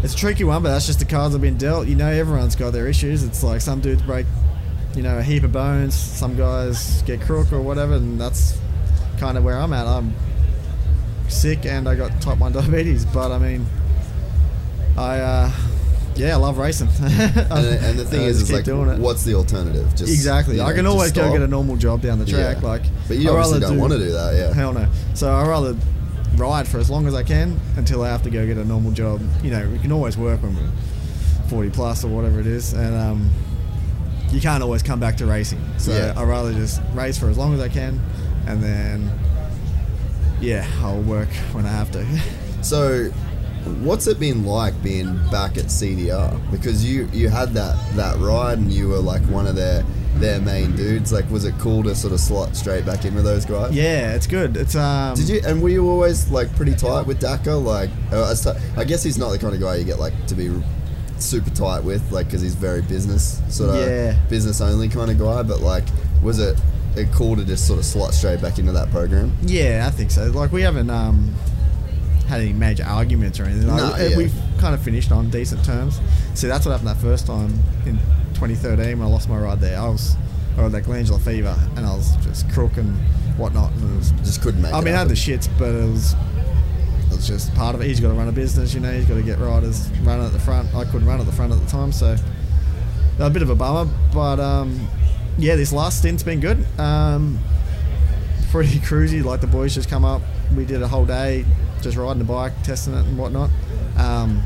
[0.04, 1.88] it's a tricky one, but that's just the cards I've been dealt.
[1.88, 3.24] You know, everyone's got their issues.
[3.24, 4.26] It's like some dudes break,
[4.96, 5.94] you know, a heap of bones.
[5.96, 8.60] Some guys get crook or whatever, and that's
[9.20, 9.86] kind of where I'm at.
[9.88, 10.14] I'm
[11.30, 13.66] sick and I got type one diabetes, but I mean,
[14.98, 15.52] I uh,
[16.16, 16.90] yeah, I love racing.
[17.00, 19.00] And, and the thing I is, is like, doing it.
[19.00, 19.90] what's the alternative?
[19.96, 20.58] Just Exactly.
[20.58, 21.34] you I can always go stop?
[21.34, 22.58] get a normal job down the track.
[22.62, 22.68] Yeah.
[22.68, 24.54] Like, But you I'd obviously don't want to do that, yeah.
[24.54, 24.88] Hell no.
[25.14, 25.76] So I rather
[26.36, 28.92] ride for as long as I can until I have to go get a normal
[28.92, 29.22] job.
[29.44, 30.70] You know, we can always work when we're
[31.50, 33.30] 40 plus or whatever it is, and um,
[34.30, 35.62] you can't always come back to racing.
[35.78, 36.14] So Yeah.
[36.16, 38.00] I rather just race for as long as I can,
[38.48, 39.12] and then
[40.40, 42.06] yeah, I'll work when I have to.
[42.64, 43.06] So,
[43.82, 46.40] what's it been like being back at CDR?
[46.52, 49.84] Because you you had that that ride and you were like one of their
[50.16, 51.12] their main dudes.
[51.12, 53.74] Like, was it cool to sort of slot straight back in with those guys?
[53.74, 54.58] yeah, it's good.
[54.58, 55.16] It's um.
[55.16, 57.54] Did you and were you always like pretty tight with Daka?
[57.54, 58.34] Like, uh,
[58.78, 60.52] I guess he's not the kind of guy you get like to be
[61.18, 64.18] super tight with, like because he's very business sort of Yeah.
[64.30, 65.44] business only kind of guy.
[65.44, 65.86] But like,
[66.22, 66.60] was it?
[66.94, 69.32] It cool to just sort of slot straight back into that program.
[69.44, 70.26] Yeah, I think so.
[70.26, 71.34] Like we haven't um,
[72.28, 73.68] had any major arguments or anything.
[73.70, 74.18] Like, No, uh, yeah.
[74.18, 76.02] We've kind of finished on decent terms.
[76.34, 77.98] See, that's what happened that first time in
[78.48, 79.80] 2013 when I lost my ride there.
[79.80, 80.16] I was,
[80.58, 82.98] or that glandular fever, and I was just crook and
[83.38, 83.72] whatnot.
[83.74, 84.74] And it was, Just couldn't make.
[84.74, 87.88] I mean, I had the shits, but it was, it was just part of it.
[87.88, 88.92] He's got to run a business, you know.
[88.92, 90.74] He's got to get riders running at the front.
[90.74, 92.16] I couldn't run at the front at the time, so
[93.20, 93.92] a bit of a bummer.
[94.14, 94.88] But um,
[95.38, 96.66] yeah, this last stint's been good.
[96.80, 97.40] Um,
[98.50, 99.24] pretty cruisy.
[99.24, 100.22] Like the boys just come up.
[100.56, 101.46] We did a whole day
[101.82, 103.50] just riding the bike, testing it and whatnot.
[103.98, 104.42] Um,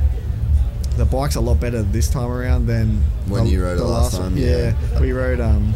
[0.98, 3.84] the bike's a lot better this time around than When the- you rode it the
[3.86, 4.32] last one.
[4.34, 4.74] time, yeah.
[5.02, 5.40] we rode.
[5.40, 5.74] Um,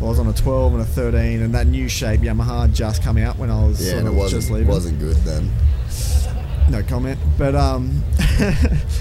[0.00, 3.02] well, I was on a 12 and a 13, and that new shape Yamaha just
[3.02, 4.68] come out when I was Yeah, and it wasn't just leaving.
[4.68, 5.50] wasn't good then.
[6.70, 7.18] No comment.
[7.38, 8.02] But um,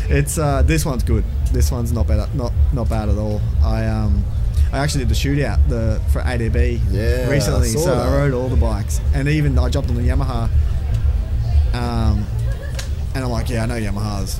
[0.09, 1.23] it's uh, this one's good.
[1.51, 2.33] This one's not bad.
[2.35, 3.41] Not not bad at all.
[3.63, 4.23] I um,
[4.71, 8.07] I actually did the shootout the for ADB Yeah, recently, saw so that.
[8.07, 10.49] I rode all the bikes, and even I jumped on the Yamaha.
[11.73, 12.25] Um,
[13.15, 14.39] and I'm like, yeah, I know Yamahas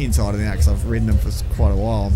[0.00, 2.12] inside and out because I've ridden them for quite a while.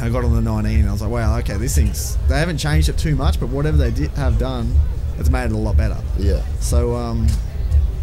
[0.00, 2.58] I got on the 19 and I was like, wow, okay, this thing's they haven't
[2.58, 4.74] changed it too much, but whatever they did have done,
[5.18, 5.96] it's made it a lot better.
[6.18, 6.42] Yeah.
[6.60, 7.26] So um,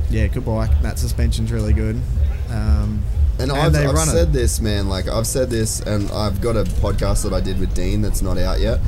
[0.09, 0.71] yeah, good bike.
[0.81, 1.95] That suspension's really good.
[2.49, 3.03] Um,
[3.39, 4.11] And, And I've, I've run it.
[4.11, 4.89] said this, man.
[4.89, 8.21] Like I've said this, and I've got a podcast that I did with Dean that's
[8.21, 8.79] not out yet.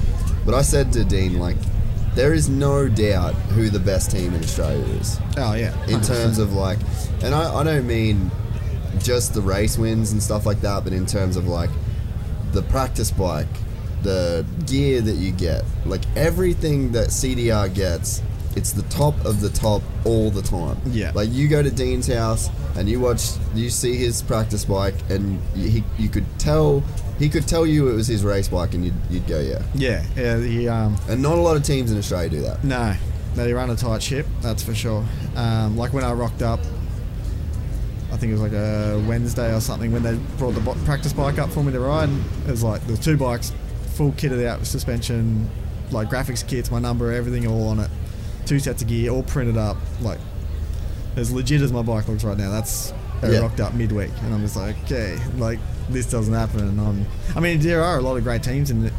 [0.45, 1.57] But I said to Dean, like,
[2.13, 6.07] there is no doubt who the best team in Australia is oh yeah, in 100%.
[6.07, 6.77] terms of like,
[7.23, 8.31] and I, I don't mean
[9.05, 11.69] just the race wins and stuff like that, but in terms of like
[12.51, 13.47] the practice bike,
[14.01, 18.21] the gear that you get, like everything that CDR gets,
[18.55, 20.77] it's the top of the top all the time.
[20.87, 21.11] Yeah.
[21.13, 25.39] Like you go to Dean's house and you watch, you see his practice bike, and
[25.55, 26.81] you, he, you could tell,
[27.19, 29.61] he could tell you it was his race bike, and you'd, you'd go, yeah.
[29.75, 30.39] yeah, yeah.
[30.39, 32.63] He um, And not a lot of teams in Australia do that.
[33.35, 34.25] no, they run a tight ship.
[34.41, 35.05] That's for sure.
[35.35, 36.59] Um, like when I rocked up,
[38.15, 41.37] I think it was like a Wednesday or something when they brought the practice bike
[41.37, 42.07] up for me to ride.
[42.47, 43.51] It was like the two bikes,
[43.95, 45.49] full kitted out with suspension,
[45.91, 47.89] like graphics kits, my number, everything all on it.
[48.45, 50.19] Two sets of gear, all printed up, like
[51.17, 52.49] as legit as my bike looks right now.
[52.51, 53.39] That's Yeah.
[53.39, 55.59] rocked up midweek, and I'm just like, okay, like
[55.89, 56.61] this doesn't happen.
[56.61, 57.05] And I'm,
[57.35, 58.93] I mean, there are a lot of great teams in it.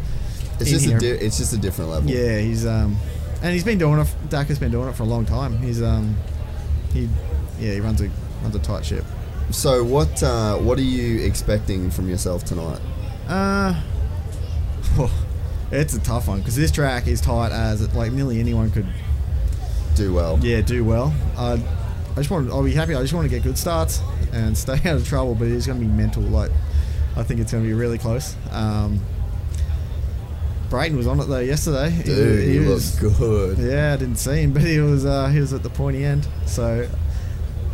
[0.61, 0.99] It's just here.
[0.99, 2.11] a di- it's just a different level.
[2.11, 2.97] Yeah, he's um,
[3.43, 4.09] and he's been doing it.
[4.29, 5.57] Daka's been doing it for a long time.
[5.59, 6.17] He's um,
[6.93, 7.09] he,
[7.61, 8.11] yeah, he runs a
[8.47, 9.05] runs a tight ship.
[9.51, 12.81] So what uh, what are you expecting from yourself tonight?
[13.29, 13.81] Uh,
[15.71, 18.87] it's a tough one because this track is tight as it, like nearly anyone could,
[19.95, 20.39] Do well.
[20.43, 21.13] yeah, do well.
[21.37, 21.53] I,
[22.13, 22.95] I just want, I'll be happy.
[22.95, 24.01] I just want to get good starts
[24.33, 25.35] and stay out of trouble.
[25.35, 26.23] But it's going to be mental.
[26.23, 26.51] Like,
[27.17, 28.35] I think it's going to be really close.
[28.51, 29.01] Um,
[30.71, 31.91] Brayton was on it though yesterday.
[31.91, 33.59] He- Dude, he, was- good.
[33.59, 36.27] Yeah, I didn't see him, but he was uh, he was at the pointy end.
[36.47, 36.89] So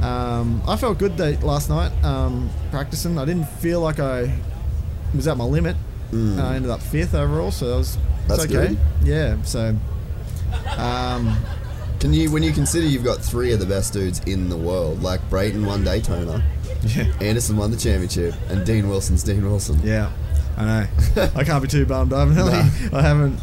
[0.03, 3.19] um, I felt good though last night um, practicing.
[3.19, 4.35] I didn't feel like I
[5.15, 5.77] was at my limit.
[6.11, 6.39] Mm.
[6.43, 7.99] I ended up fifth overall, so that was
[8.29, 8.53] That's okay.
[8.69, 8.79] good.
[9.03, 9.74] Yeah, so
[10.79, 11.37] um,
[12.01, 15.03] Can you when you consider you've got three of the best dudes in the world,
[15.03, 16.43] like Brayton won Daytona,
[16.83, 17.05] Yeah.
[17.20, 19.81] Anderson won the championship, and Dean Wilson's Dean Wilson.
[19.85, 20.11] Yeah,
[20.57, 20.65] I
[21.16, 21.29] know.
[21.37, 22.12] I can't be too bummed.
[22.12, 22.37] I haven't,
[22.93, 22.99] Nah.
[22.99, 23.39] I haven't,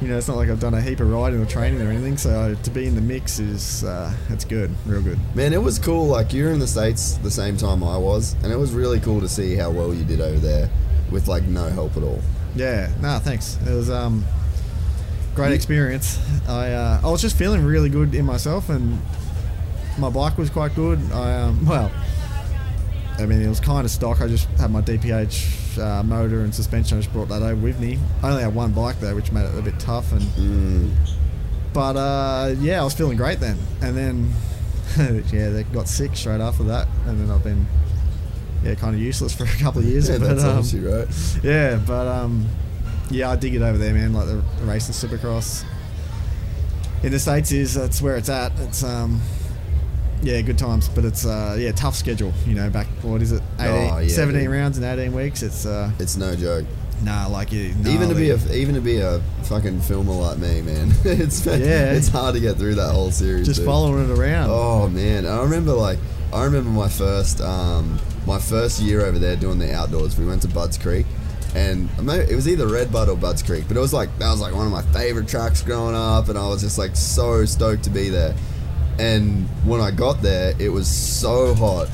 [0.00, 2.16] you know, it's not like I've done a heap of riding or training or anything.
[2.16, 5.18] So to be in the mix is, uh, it's good, real good.
[5.34, 6.06] Man, it was cool.
[6.06, 9.00] Like you were in the states the same time I was, and it was really
[9.00, 10.70] cool to see how well you did over there
[11.10, 12.20] with like no help at all.
[12.54, 13.58] Yeah, nah, thanks.
[13.66, 14.24] It was um,
[15.34, 16.18] great experience.
[16.48, 18.98] I uh, I was just feeling really good in myself, and
[19.98, 20.98] my bike was quite good.
[21.12, 21.90] I um, well,
[23.18, 24.20] I mean, it was kind of stock.
[24.20, 26.98] I just had my DPH uh, motor and suspension.
[26.98, 27.98] I just brought that over with me.
[28.22, 30.12] I only had one bike though, which made it a bit tough.
[30.12, 30.90] And Mm.
[31.72, 33.58] but uh, yeah, I was feeling great then.
[33.80, 34.32] And then
[35.32, 37.66] yeah, they got sick straight after that, and then I've been
[38.64, 40.08] yeah kind of useless for a couple of years.
[40.08, 41.08] Yeah, but, that's um, obviously right.
[41.42, 42.46] yeah, but um,
[43.10, 44.12] yeah, I dig it over there, man.
[44.12, 45.64] Like the, the racing supercross
[47.02, 48.52] in the states is that's where it's at.
[48.60, 49.20] It's um,
[50.22, 52.32] yeah, good times, but it's uh, yeah, tough schedule.
[52.46, 54.50] You know, back what is it, 18, Oh, yeah, 17 dude.
[54.52, 55.42] rounds in 18 weeks.
[55.42, 56.66] It's uh, It's no joke.
[57.02, 60.62] nah, like you even to be a even to be a fucking filmer like me,
[60.62, 60.92] man.
[61.04, 61.92] it's Yeah.
[61.92, 63.46] it's hard to get through that whole series.
[63.46, 63.66] just dude.
[63.66, 64.48] following it around.
[64.50, 65.98] Oh man, I remember like
[66.32, 70.18] I remember my first um, my first year over there doing the outdoors.
[70.18, 71.06] We went to Budds Creek,
[71.54, 74.40] and it was either Red Bud or Budds Creek, but it was like that was
[74.40, 77.84] like one of my favorite tracks growing up, and I was just like so stoked
[77.84, 78.34] to be there.
[78.98, 81.88] And when I got there, it was so hot.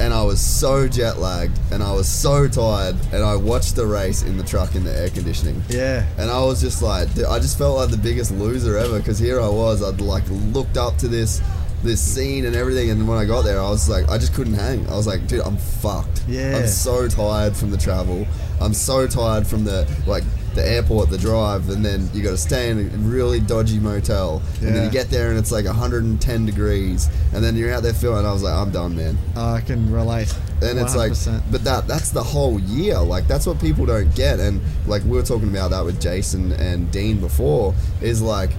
[0.00, 3.86] And I was so jet lagged, and I was so tired, and I watched the
[3.86, 5.62] race in the truck in the air conditioning.
[5.68, 9.18] Yeah, And I was just like, I just felt like the biggest loser ever because
[9.18, 11.40] here I was, I'd like looked up to this
[11.82, 14.54] this scene and everything, and when I got there, I was like, I just couldn't
[14.54, 14.88] hang.
[14.88, 16.22] I was like, dude, I'm fucked.
[16.28, 16.56] Yeah.
[16.56, 18.26] I'm so tired from the travel.
[18.60, 20.22] I'm so tired from the like
[20.54, 24.42] the airport, the drive, and then you got to stay in a really dodgy motel,
[24.60, 27.94] and then you get there and it's like 110 degrees, and then you're out there
[27.94, 28.26] filming.
[28.26, 29.16] I was like, I'm done, man.
[29.36, 30.34] Oh, I can relate.
[30.62, 31.12] And it's like,
[31.50, 32.98] but that that's the whole year.
[33.00, 34.38] Like that's what people don't get.
[34.38, 38.50] And like we were talking about that with Jason and Dean before, is like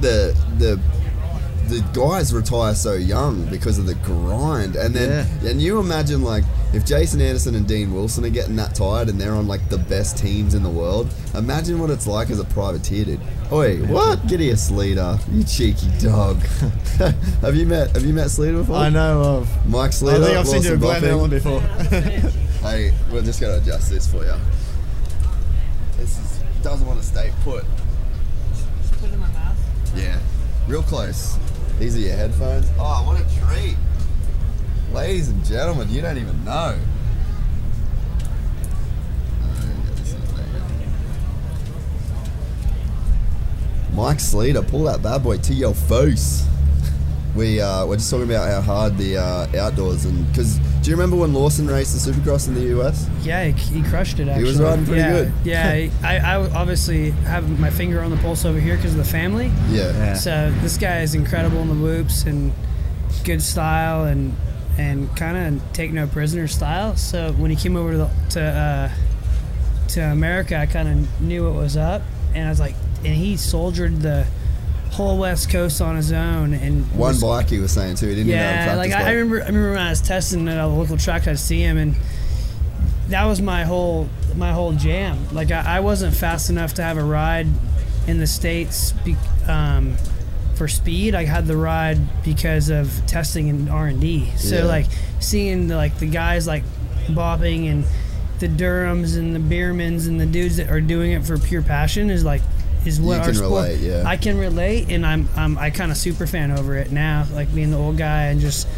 [0.00, 0.80] the the
[1.68, 4.76] the guys retire so young because of the grind.
[4.76, 8.74] And then and you imagine like if Jason Anderson and Dean Wilson are getting that
[8.74, 12.30] tired and they're on like the best teams in the world, imagine what it's like
[12.30, 13.20] as a privateer, dude.
[13.52, 14.26] Oi, what?
[14.26, 16.38] Get here, Sleeter, you cheeky dog.
[17.40, 18.76] have you met Have you met Sleeter before?
[18.76, 19.66] I know of.
[19.68, 20.22] Mike Sleeter.
[20.22, 21.08] I think I've seen you at Glen Bopping.
[21.08, 22.32] Ellen before.
[22.66, 24.34] Hey, we're just gonna adjust this for you.
[25.98, 27.64] This is, doesn't want to stay put.
[28.98, 29.56] Put it in my mouth.
[29.94, 30.18] Yeah,
[30.66, 31.36] real close.
[31.78, 32.66] These are your headphones.
[32.76, 33.76] Oh, what a treat!
[34.92, 36.78] Ladies and gentlemen, you don't even know.
[43.92, 46.46] Mike Sleeter, pull that bad boy to your face.
[47.34, 50.96] We uh, we're just talking about how hard the uh, outdoors and because do you
[50.96, 53.08] remember when Lawson raced the Supercross in the US?
[53.22, 54.28] Yeah, he, he crushed it.
[54.36, 55.32] He was riding pretty yeah, good.
[55.44, 59.04] yeah, I, I obviously have my finger on the pulse over here because of the
[59.04, 59.50] family.
[59.68, 60.14] Yeah.
[60.14, 62.52] So this guy is incredible in the whoops and
[63.24, 64.36] good style and
[64.78, 66.96] and kind of take no prisoner style.
[66.96, 68.90] So when he came over to the, to uh,
[69.88, 72.02] to America, I kind of knew what was up,
[72.34, 72.74] and I was like,
[73.04, 74.26] and he soldiered the
[74.92, 78.08] whole West Coast on his own and One was- bike he was saying too.
[78.08, 79.42] He didn't yeah, like I, I remember.
[79.42, 81.94] I remember when I was testing at a local track, I'd see him, and
[83.08, 85.18] that was my whole my whole jam.
[85.32, 87.46] Like I, I wasn't fast enough to have a ride
[88.06, 89.16] in the states be,
[89.48, 89.96] um,
[90.56, 91.14] for speed.
[91.14, 94.30] I had the ride because of testing and R and D.
[94.36, 94.64] So Yeah.
[94.64, 94.86] like
[95.20, 96.64] seeing the, like the guys like
[97.08, 97.84] bopping and
[98.38, 102.10] the Durhams and the Biermans and the dudes that are doing it for pure passion
[102.10, 102.42] is like
[102.84, 103.50] is what You our sport.
[103.68, 104.02] relate, yeah.
[104.06, 107.52] I can relate, and I'm I'm I kind of super fan over it now, like
[107.54, 108.68] being the old guy and just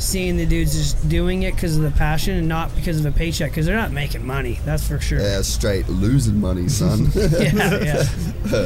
[0.00, 3.12] seeing the dudes just doing it because of the passion and not because of a
[3.16, 4.58] paycheck because they're not making money.
[4.64, 5.20] That's for sure.
[5.20, 7.08] Yeah, straight losing money, son.
[7.20, 8.02] Yeah, yeah.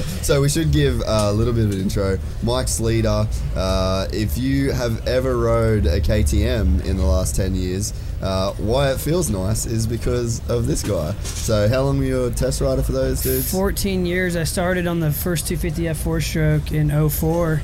[0.23, 2.19] so we should give a little bit of an intro.
[2.43, 3.27] Mike Sleeter.
[3.56, 7.93] uh, if you have ever rode a KTM in the last 10 years,
[8.23, 11.12] uh, why it feels nice is because of this guy.
[11.23, 13.51] So how long were you a test rider for those dudes?
[13.51, 14.36] 14 years.
[14.36, 17.61] I started on the first 250 F4 stroke in 04.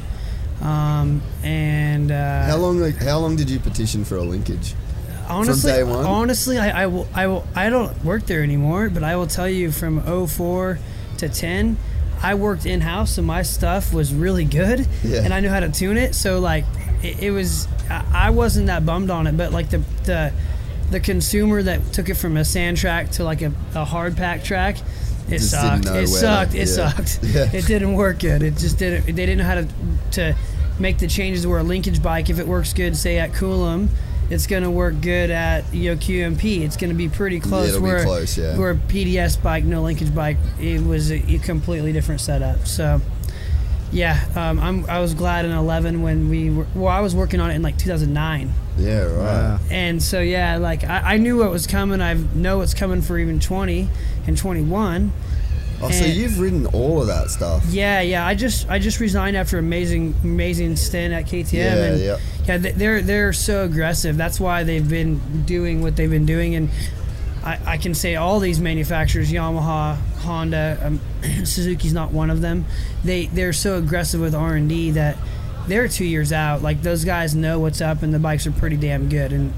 [0.60, 2.78] Um, and uh, How long?
[2.80, 4.74] Like, how long did you petition for a linkage?
[5.28, 6.04] honestly, day one?
[6.04, 9.48] honestly, I, I will, I will, I don't work there anymore, but I will tell
[9.48, 10.78] you from 04
[11.18, 11.76] to 10,
[12.20, 15.22] I worked in house, so my stuff was really good, Yeah.
[15.22, 16.14] and I knew how to tune it.
[16.16, 16.64] So like,
[17.02, 20.32] it, it was, I, I wasn't that bummed on it, but like the the
[20.90, 24.42] the consumer that took it from a sand track to like a, a hard pack
[24.42, 24.78] track.
[25.28, 25.96] It Just didn't sucked.
[25.96, 26.54] It sucked.
[26.54, 26.64] It yeah.
[26.64, 27.20] sucked.
[27.54, 28.42] It didn't work good.
[28.42, 29.06] It just didn't.
[29.06, 29.68] They didn't know how to
[30.12, 30.36] to
[30.80, 33.88] make the changes where a linkage bike, if it works good, say at Coolum,
[34.30, 36.62] it's going to work good at you know QMP.
[36.62, 37.68] It's going to be pretty close.
[37.68, 38.56] it'll be where, close, yeah.
[38.56, 42.66] Where PDS bike, no linkage bike, it was a, a completely different setup.
[42.66, 43.00] So.
[43.92, 47.40] Yeah, um, I'm, I was glad in 11 when we were, well, I was working
[47.40, 48.48] on it in like 2009.
[48.78, 49.14] Yeah, right.
[49.16, 49.58] Yeah.
[49.68, 52.00] And so, yeah, like I, I knew what was coming.
[52.00, 53.88] I know what's coming for even 20
[54.28, 55.12] and 21.
[55.82, 57.64] Oh, so you've ridden all of that stuff.
[57.68, 58.26] Yeah, yeah.
[58.26, 61.52] I just I just resigned after amazing amazing stint at KTM.
[61.54, 62.16] Yeah, and yeah.
[62.46, 64.16] yeah, they- they're they're so aggressive.
[64.16, 66.68] That's why they've been doing what they've been doing, and
[67.42, 71.00] I, I can say all these manufacturers, Yamaha, Honda, um,
[71.44, 72.66] Suzuki's not one of them.
[73.02, 75.16] They they're so aggressive with R and D that
[75.66, 76.60] they're two years out.
[76.62, 79.32] Like those guys know what's up, and the bikes are pretty damn good.
[79.32, 79.54] And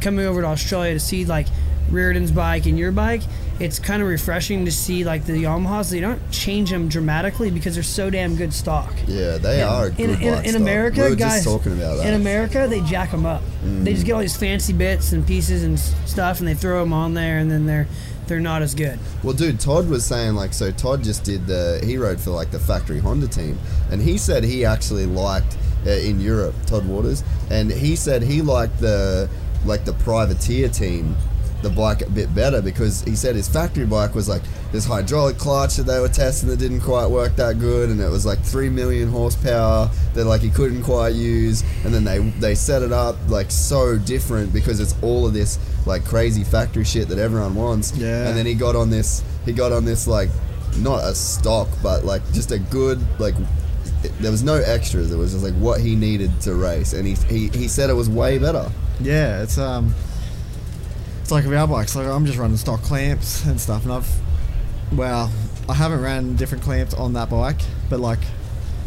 [0.00, 1.46] coming over to Australia to see like
[1.90, 3.22] Reardon's bike and your bike,
[3.58, 5.90] it's kind of refreshing to see like the Yamahas.
[5.90, 8.92] They don't change them dramatically because they're so damn good stock.
[9.06, 10.54] Yeah, they are good In, in, in.
[10.56, 12.06] America, we guys, talking about that.
[12.06, 13.42] in America, they jack them up.
[13.64, 16.92] They just get all these fancy bits and pieces and stuff, and they throw them
[16.92, 17.86] on there, and then they're
[18.26, 18.98] they're not as good.
[19.22, 22.50] Well, dude, Todd was saying like, so Todd just did the he rode for like
[22.50, 23.58] the factory Honda team,
[23.90, 25.56] and he said he actually liked
[25.86, 29.30] uh, in Europe Todd Waters, and he said he liked the
[29.64, 31.16] like the privateer team,
[31.68, 35.38] the bike a bit better because he said his factory bike was like this hydraulic
[35.38, 38.38] clutch that they were testing that didn't quite work that good, and it was like
[38.40, 42.92] three million horsepower that like he couldn't quite use, and then they they set it
[42.92, 47.54] up like so different because it's all of this like crazy factory shit that everyone
[47.54, 48.28] wants, Yeah.
[48.28, 50.28] and then he got on this he got on this like
[50.78, 53.34] not a stock but like just a good like
[54.20, 55.10] there was no extras.
[55.10, 57.94] It was just like what he needed to race and he he, he said it
[57.94, 58.70] was way better.
[59.00, 59.94] Yeah, it's um,
[61.26, 61.96] it's like with our bikes.
[61.96, 64.08] Like I'm just running stock clamps and stuff, and I've,
[64.92, 65.32] well,
[65.68, 67.58] I haven't ran different clamps on that bike,
[67.90, 68.20] but like,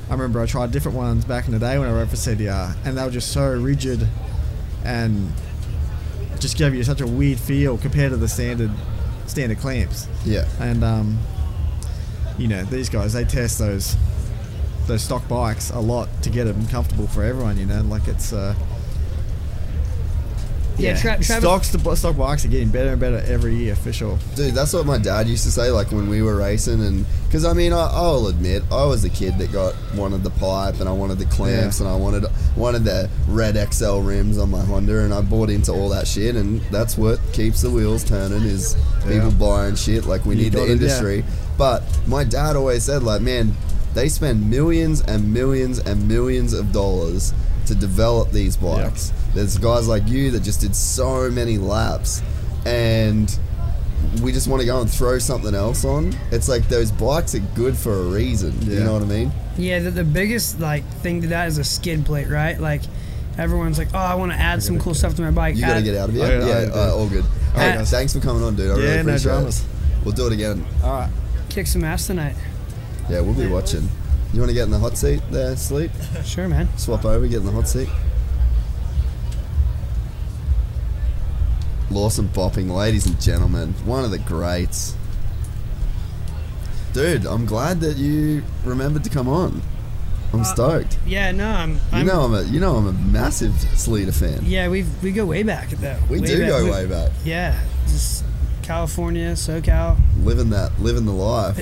[0.10, 2.78] I remember I tried different ones back in the day when I rode for CDR,
[2.86, 4.08] and they were just so rigid,
[4.86, 5.34] and
[6.40, 8.72] just gave you such a weird feel compared to the standard,
[9.28, 10.08] standard clamps.
[10.24, 11.20] yeah And um,
[12.38, 13.98] you know, these guys they test those
[14.88, 17.58] those stock bikes a lot to get them comfortable for everyone.
[17.58, 18.56] You know, like it's uh,
[20.80, 23.92] Yeah, Tra- Travis- stocks the stock bikes are getting better and better every year for
[23.94, 24.18] sure.
[24.36, 27.46] dude that's what my dad used to say like when we were racing and because
[27.46, 30.88] i mean I, i'll admit i was the kid that got wanted the pipe and
[30.90, 31.88] i wanted the clamps Yeah.
[31.88, 32.26] and i wanted
[32.56, 36.36] wanted the red xl rims on my honda and i bought into all that shit
[36.36, 38.76] and that's what keeps the wheels turning is
[39.08, 40.74] people buying shit like we You need the got it, yeah.
[40.74, 41.24] industry
[41.58, 43.54] but my dad always said like man
[43.94, 47.34] they spend millions and millions and millions of dollars
[47.68, 52.22] to develop these bikes there's guys like you that just did so many laps
[52.66, 53.38] and
[54.24, 56.16] we just want to go and throw something else on.
[56.32, 58.54] It's like those bikes are good for a reason.
[58.64, 59.32] You know what I mean?
[59.58, 62.60] Yeah, the, the biggest like thing to that is a skid plate, right?
[62.60, 62.82] Like
[63.38, 65.56] everyone's like, oh, I want to add some cool stuff to my bike.
[65.58, 66.26] You got to get out of here.
[66.26, 67.26] I- I- yeah, I- alright, all good.
[67.26, 68.72] All right, Uh, thanks for coming on, dude.
[68.72, 69.60] I really Yeah, no appreciate dramas.
[69.60, 69.66] it.
[70.06, 70.66] We'll do it again.
[70.84, 71.10] All right.
[71.50, 72.36] kick some ass tonight.
[73.10, 73.90] Yeah, we'll be watching.
[74.34, 75.92] You want to get in the hot seat there, sleep?
[76.24, 76.70] Sure, man.
[76.78, 77.90] Swap over, get in the hot seat.
[81.90, 84.96] Lawson Bopping, ladies and gentlemen, one of the greats.
[86.94, 89.62] Dude, I'm glad that you remembered to come on.
[90.32, 91.00] I'm uh, stoked.
[91.08, 91.72] Yeah, no, I'm.
[91.74, 94.42] You I'm know I'm a you know I'm a massive Sleeter fan.
[94.44, 95.98] yeah, we we go way back though.
[96.10, 96.50] We Way do back.
[96.50, 97.12] go We- way back.
[97.26, 98.24] Yeah, just
[98.70, 99.98] California, SoCal.
[100.24, 101.58] Living that living the life.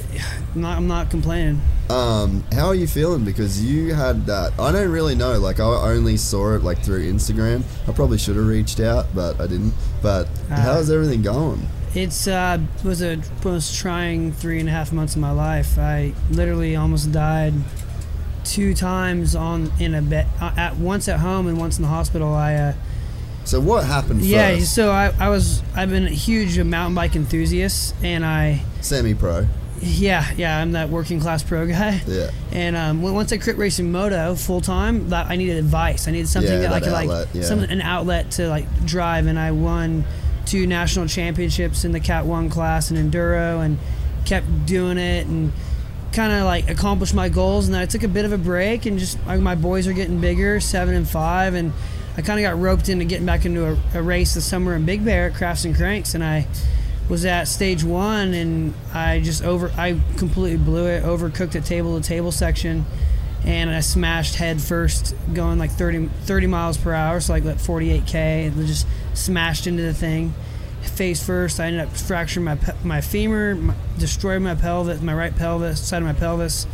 [0.54, 1.62] I'm not, I'm not complaining.
[1.90, 3.24] Um, how are you feeling?
[3.24, 4.60] Because you had that.
[4.60, 5.40] I don't really know.
[5.40, 7.64] Like I only saw it like through Instagram.
[7.88, 9.74] I probably should have reached out, but I didn't.
[10.02, 10.56] But Ah.
[10.56, 11.66] how's everything going?
[11.96, 15.80] It's uh was a most trying three and a half months of my life.
[15.80, 17.54] I literally almost died
[18.44, 21.90] two times on in a bed uh, at once at home and once in the
[21.90, 22.34] hospital.
[22.34, 22.74] I uh,
[23.48, 24.56] So what happened yeah.
[24.56, 24.76] first?
[24.76, 29.48] So I, I was I've been a huge mountain bike enthusiast and I Semi-pro.
[29.80, 32.02] yeah yeah I'm that working class pro guy.
[32.06, 32.32] Yeah.
[32.52, 36.08] And um, once I quit racing moto full time, that I needed advice.
[36.08, 37.44] I needed something Yeah, that I could outlet, like yeah.
[37.44, 39.28] some an outlet to like drive.
[39.28, 40.04] And I won
[40.46, 43.78] two national championships in the Cat One class and enduro, and
[44.26, 45.54] kept doing it and
[46.12, 47.68] kind of like accomplished my goals.
[47.68, 49.94] And then I took a bit of a break, and just like, my boys are
[49.94, 51.72] getting bigger, seven and five, and
[52.18, 54.86] I kind of got roped into getting back into a, a race this summer in
[54.86, 56.48] Big Bear at Crafts and Cranks, and I
[57.10, 62.00] was at stage one and I just over I completely blew it overcooked a table
[62.00, 62.86] to table section
[63.46, 67.58] and I smashed head first going like 30, 30 miles per hour so like what
[67.58, 70.34] 48k and just smashed into the thing.
[70.82, 75.36] Face first I ended up fracturing my my femur my, destroyed my pelvis my right
[75.36, 76.68] pelvis side of my pelvis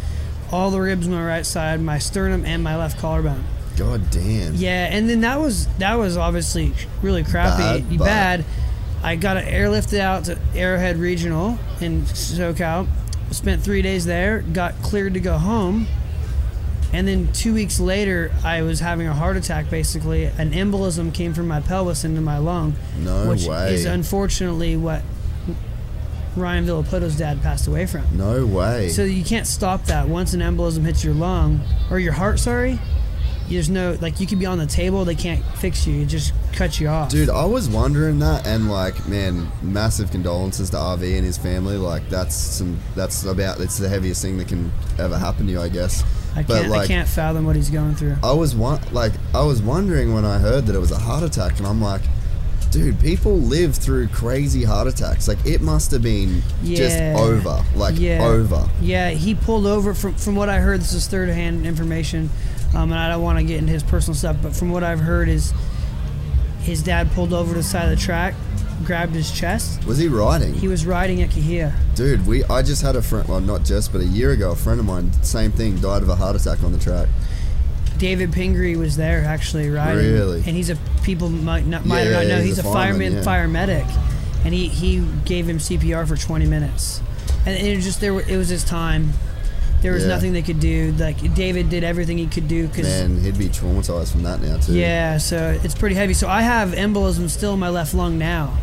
[0.52, 3.44] all the ribs on my right side my sternum and my left collarbone
[3.78, 4.56] God damn.
[4.56, 8.46] Yeah, and then that was that was obviously really crappy, Bad, bad.
[9.04, 12.88] I got airlifted out to Arrowhead Regional in SoCal.
[13.32, 14.42] Spent three days there.
[14.42, 15.88] Got cleared to go home,
[16.94, 19.70] and then two weeks later, I was having a heart attack.
[19.70, 23.74] Basically, an embolism came from my pelvis into my lung, No which way.
[23.74, 25.02] is unfortunately what
[26.36, 28.04] Ryan Villopoto dad passed away from.
[28.18, 28.90] no way.
[28.90, 30.08] So you can't stop that.
[30.08, 32.80] Once an embolism hits your lung or your heart, sorry,
[33.50, 36.02] there's no like you could be on the table, they can't fix you.
[36.02, 37.10] It just cuts you off.
[37.10, 41.78] Dude, I was wondering that, and like, man, massive condolences to RV and his family.
[41.78, 45.62] Like, that's some, that's about, it's the heaviest thing that can ever happen to you,
[45.62, 46.04] I guess.
[46.36, 48.16] I can't like, I can't fathom what he's going through.
[48.24, 51.24] I was one, like, I was wondering when I heard that it was a heart
[51.24, 52.02] attack, and I'm like,
[52.72, 55.28] dude, people live through crazy heart attacks.
[55.28, 58.24] Like, it must have been just over, like yeah.
[58.24, 58.68] over.
[58.82, 60.82] Yeah, he pulled over from from what I heard.
[60.82, 62.32] This is third hand information,
[62.74, 64.38] um, and I don't want to get into his personal stuff.
[64.42, 65.54] But from what I've heard, is
[66.62, 68.34] his dad pulled over to the side of the track,
[68.86, 69.86] grabbed his chest.
[69.86, 70.54] Was he riding?
[70.54, 71.74] He was riding at Cahuilla.
[71.96, 74.56] Dude, we, I just had a friend, well, not just, but a year ago, a
[74.56, 77.08] friend of mine, same thing, died of a heart attack on the track.
[77.98, 80.12] David Pingree was there actually riding.
[80.12, 80.38] Really?
[80.40, 83.14] And he's a people might not might Yeah, not know he's he's, a a, fireman,
[83.14, 83.22] yeah.
[83.22, 83.86] fire medic,
[84.44, 87.02] and he he gave him CPR for 20 minutes,
[87.46, 88.20] and it was just there.
[88.20, 89.14] It was his time.
[89.84, 90.10] There was Yeah.
[90.10, 90.96] nothing they could do.
[90.98, 94.58] Like David did everything he could do because Man, he'd be traumatized from that now,
[94.58, 94.74] too.
[94.74, 96.14] yeah, so it's pretty heavy.
[96.16, 98.54] So I have embolism still in my left lung now,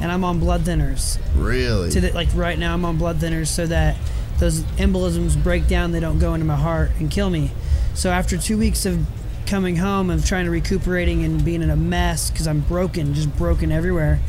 [0.00, 1.18] and I'm on blood thinners.
[1.36, 1.90] Really?
[1.90, 3.96] To the, like right now, I'm on blood thinners so that
[4.38, 5.92] those embolisms break down.
[5.92, 7.52] They don't go into my heart and kill me.
[7.94, 8.98] So after two weeks of
[9.44, 13.36] coming home of trying to recuperating and being in a mess because I'm broken, just
[13.36, 14.20] broken everywhere,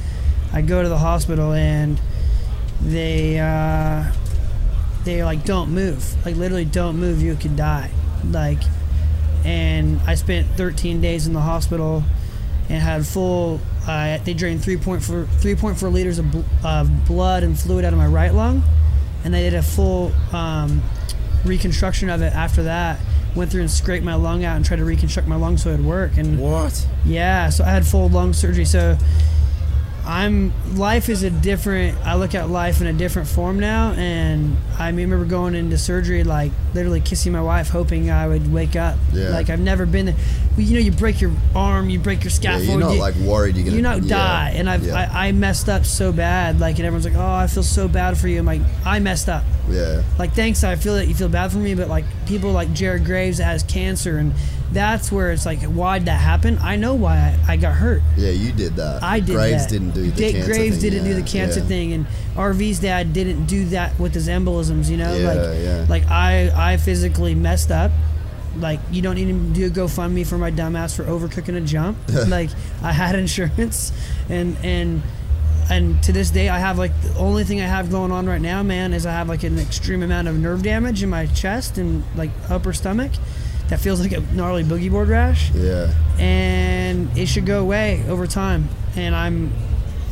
[0.51, 1.97] I go to the hospital and
[2.81, 4.11] they uh,
[5.03, 7.21] they like don't move, like literally don't move.
[7.21, 7.91] You could die,
[8.29, 8.59] like.
[9.43, 12.03] And I spent 13 days in the hospital
[12.69, 13.59] and had full.
[13.87, 18.05] Uh, they drained 3.4 3.4 liters of, bl- of blood and fluid out of my
[18.05, 18.61] right lung,
[19.23, 20.83] and they did a full um,
[21.43, 22.99] reconstruction of it after that.
[23.35, 25.83] Went through and scraped my lung out and tried to reconstruct my lung so it'd
[25.85, 26.17] work.
[26.17, 26.85] And What?
[27.05, 28.65] yeah, so I had full lung surgery.
[28.65, 28.97] So
[30.05, 31.97] I'm life is a different.
[32.05, 36.23] I look at life in a different form now, and I remember going into surgery
[36.23, 38.97] like literally kissing my wife, hoping I would wake up.
[39.13, 39.29] Yeah.
[39.29, 40.15] Like I've never been there.
[40.57, 43.15] Well, you know, you break your arm, you break your Yeah, you're not you, like
[43.15, 46.11] worried you're gonna you not yeah, die, and I've yeah, I, I messed up so
[46.11, 46.59] bad.
[46.59, 49.29] Like, and everyone's like, "Oh, I feel so bad for you." I'm like, I messed
[49.29, 49.43] up.
[49.69, 50.01] yeah.
[50.17, 53.05] Like, thanks, I feel that you feel bad for me, but like people like Jared
[53.05, 54.33] Graves has cancer, and
[54.71, 56.57] that's where it's like, why'd that happen?
[56.59, 58.01] I know why I, I got hurt.
[58.15, 59.03] Yeah, you did that.
[59.03, 59.71] I did Graves that.
[59.71, 61.65] didn't do the Dick cancer Graves thing, didn't do the cancer yeah.
[61.65, 64.89] thing, and RV's dad didn't do that with his embolisms.
[64.89, 65.85] You know, Yeah, like yeah.
[65.89, 67.91] like I I physically messed up.
[68.57, 71.97] Like you don't need to do a GoFundMe for my dumbass for overcooking a jump.
[72.27, 72.49] like
[72.81, 73.91] I had insurance,
[74.29, 75.01] and and
[75.69, 78.41] and to this day I have like the only thing I have going on right
[78.41, 81.77] now, man, is I have like an extreme amount of nerve damage in my chest
[81.77, 83.11] and like upper stomach.
[83.71, 85.91] That feels like a gnarly boogie board rash Yeah.
[86.19, 88.69] and it should go away over time.
[88.95, 89.51] And I'm,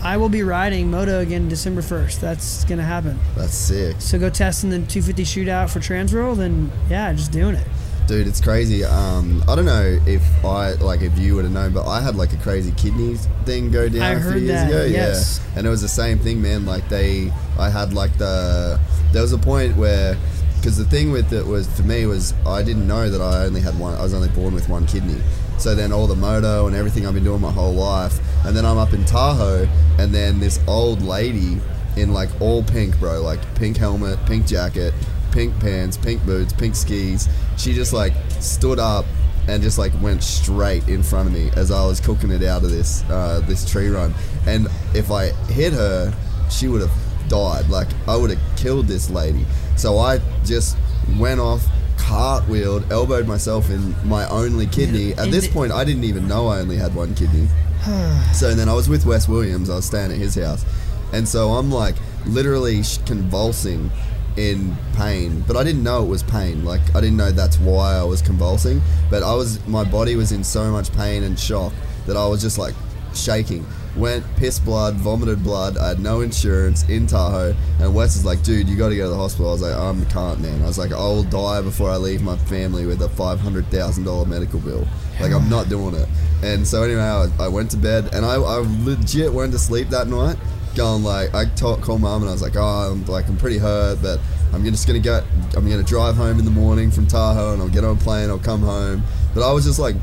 [0.01, 2.21] I will be riding moto again December first.
[2.21, 3.19] That's gonna happen.
[3.35, 3.97] That's sick.
[3.99, 7.67] So go test in the 250 shootout for Transworld, and yeah, just doing it.
[8.07, 8.83] Dude, it's crazy.
[8.85, 12.15] Um, I don't know if I like if you would have known, but I had
[12.15, 14.85] like a crazy kidneys thing go down I a few heard years that, ago.
[14.85, 15.41] yes.
[15.51, 16.65] Yeah, and it was the same thing, man.
[16.65, 18.79] Like they, I had like the.
[19.11, 20.15] There was a point where,
[20.59, 23.61] because the thing with it was for me was I didn't know that I only
[23.61, 23.95] had one.
[23.95, 25.21] I was only born with one kidney.
[25.57, 28.65] So then all the moto and everything I've been doing my whole life, and then
[28.65, 29.67] I'm up in Tahoe,
[29.97, 31.59] and then this old lady
[31.97, 34.93] in like all pink, bro, like pink helmet, pink jacket,
[35.31, 37.27] pink pants, pink boots, pink skis.
[37.57, 39.05] She just like stood up
[39.47, 42.63] and just like went straight in front of me as I was cooking it out
[42.63, 44.13] of this uh, this tree run.
[44.45, 46.13] And if I hit her,
[46.49, 47.69] she would have died.
[47.69, 49.45] Like I would have killed this lady.
[49.77, 50.77] So I just
[51.17, 51.65] went off,
[51.97, 55.13] cartwheeled, elbowed myself in my only kidney.
[55.13, 57.47] At this point, I didn't even know I only had one kidney.
[58.33, 59.69] So then I was with Wes Williams.
[59.69, 60.63] I was staying at his house,
[61.11, 61.95] and so I'm like
[62.25, 63.89] literally convulsing
[64.37, 66.63] in pain, but I didn't know it was pain.
[66.63, 68.81] Like I didn't know that's why I was convulsing.
[69.09, 71.73] But I was, my body was in so much pain and shock
[72.05, 72.75] that I was just like
[73.13, 73.65] shaking.
[73.95, 75.77] Went piss blood, vomited blood.
[75.77, 79.03] I had no insurance in Tahoe, and Wes is like, "Dude, you got to go
[79.03, 81.89] to the hospital." I was like, I'm can't, man." I was like, "I'll die before
[81.89, 84.87] I leave my family with a five hundred thousand dollar medical bill.
[85.19, 86.07] Like, I'm not doing it."
[86.43, 89.89] And so anyway, I, I went to bed, and I, I legit went to sleep
[89.89, 90.37] that night,
[90.75, 93.57] going like, I talk, called mom, and I was like, "Oh, I'm like, I'm pretty
[93.57, 94.19] hurt, but
[94.53, 95.23] I'm just gonna go.
[95.57, 98.29] I'm gonna drive home in the morning from Tahoe, and I'll get on a plane.
[98.29, 99.03] I'll come home."
[99.33, 99.95] But I was just like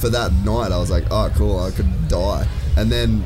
[0.00, 2.46] for that night, I was like, oh, cool, I could die.
[2.80, 3.22] And then,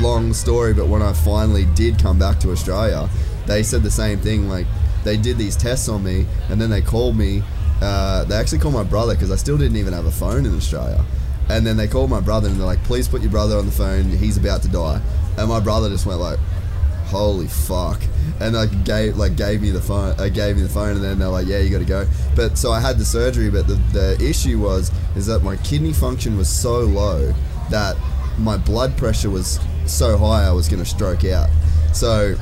[0.00, 3.10] long story, but when I finally did come back to Australia,
[3.46, 4.48] they said the same thing.
[4.48, 4.66] Like,
[5.04, 7.42] they did these tests on me, and then they called me.
[7.82, 10.56] Uh, they actually called my brother because I still didn't even have a phone in
[10.56, 11.04] Australia.
[11.50, 13.72] And then they called my brother, and they're like, please put your brother on the
[13.72, 14.04] phone.
[14.04, 15.02] He's about to die.
[15.36, 16.38] And my brother just went like,
[17.08, 18.00] holy fuck
[18.40, 21.18] and like gave like gave me the phone uh, gave me the phone and then
[21.18, 23.74] they're like yeah you got to go but so i had the surgery but the,
[23.92, 27.32] the issue was is that my kidney function was so low
[27.70, 27.94] that
[28.38, 31.48] my blood pressure was so high i was going to stroke out
[31.92, 32.34] so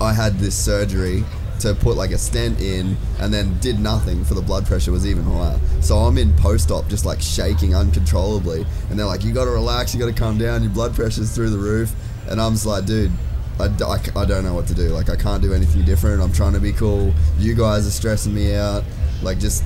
[0.00, 1.24] i had this surgery
[1.58, 5.06] to put like a stent in and then did nothing for the blood pressure was
[5.06, 9.44] even higher so i'm in post-op just like shaking uncontrollably and they're like you got
[9.44, 11.92] to relax you got to calm down your blood pressure's through the roof
[12.28, 13.12] and i'm just like dude
[13.60, 14.88] I, I, I don't know what to do.
[14.88, 16.22] Like, I can't do anything different.
[16.22, 17.12] I'm trying to be cool.
[17.38, 18.84] You guys are stressing me out.
[19.22, 19.64] Like, just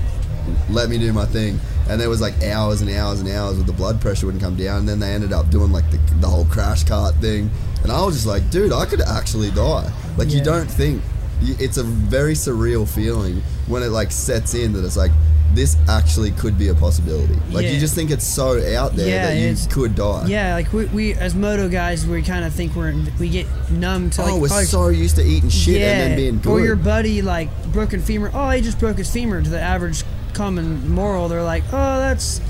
[0.69, 1.61] let me do my thing.
[1.89, 4.57] And there was like hours and hours and hours where the blood pressure wouldn't come
[4.57, 4.81] down.
[4.81, 7.51] And then they ended up doing like the, the whole crash cart thing.
[7.83, 9.93] And I was just like, dude, I could actually die.
[10.17, 11.03] Like, you don't think.
[11.43, 15.11] It's a very surreal feeling when it like sets in that it's like,
[15.53, 17.35] this actually could be a possibility.
[17.51, 20.27] Like, you just think it's so out there Yeah, that you could die.
[20.27, 24.11] Yeah, like we, we as moto guys, we kind of think we're we get numb
[24.11, 26.51] to like oh, we're like, so used to eating shit and then being good.
[26.51, 28.31] Or your buddy like broken femur.
[28.33, 29.43] Oh, he just broke his femur.
[29.43, 30.03] To the average
[30.35, 32.41] common moral, they're like, oh, that's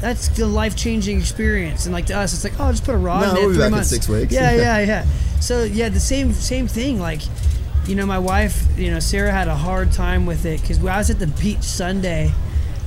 [0.00, 1.84] that's the life changing experience.
[1.86, 3.40] And like to us, it's like, oh, just put a rod No, in it.
[3.40, 3.90] we'll be back in months.
[3.90, 4.32] six weeks.
[4.32, 5.04] Yeah, yeah, yeah.
[5.40, 6.98] So yeah, the same same thing.
[7.00, 7.20] Like,
[7.86, 10.98] you know, my wife, you know, Sarah had a hard time with it because I
[10.98, 12.32] was at the beach Sunday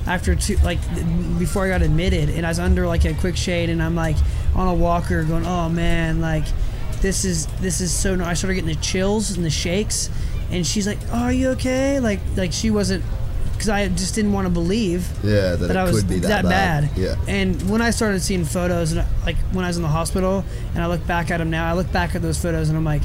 [0.05, 0.79] after two like
[1.39, 4.17] before I got admitted and I was under like a quick shade and I'm like
[4.53, 6.43] on a walker going oh man like
[6.99, 10.09] this is this is so no I started getting the chills and the shakes
[10.51, 13.01] and she's like oh, are you okay like like she wasn't
[13.63, 16.43] because I just didn't want to believe Yeah, that, it I was could be that,
[16.43, 16.89] bad.
[16.97, 17.15] Yeah.
[17.29, 20.43] And when I started seeing photos, and like when I was in the hospital,
[20.75, 22.83] and I look back at them now, I look back at those photos, and I'm
[22.83, 23.03] like,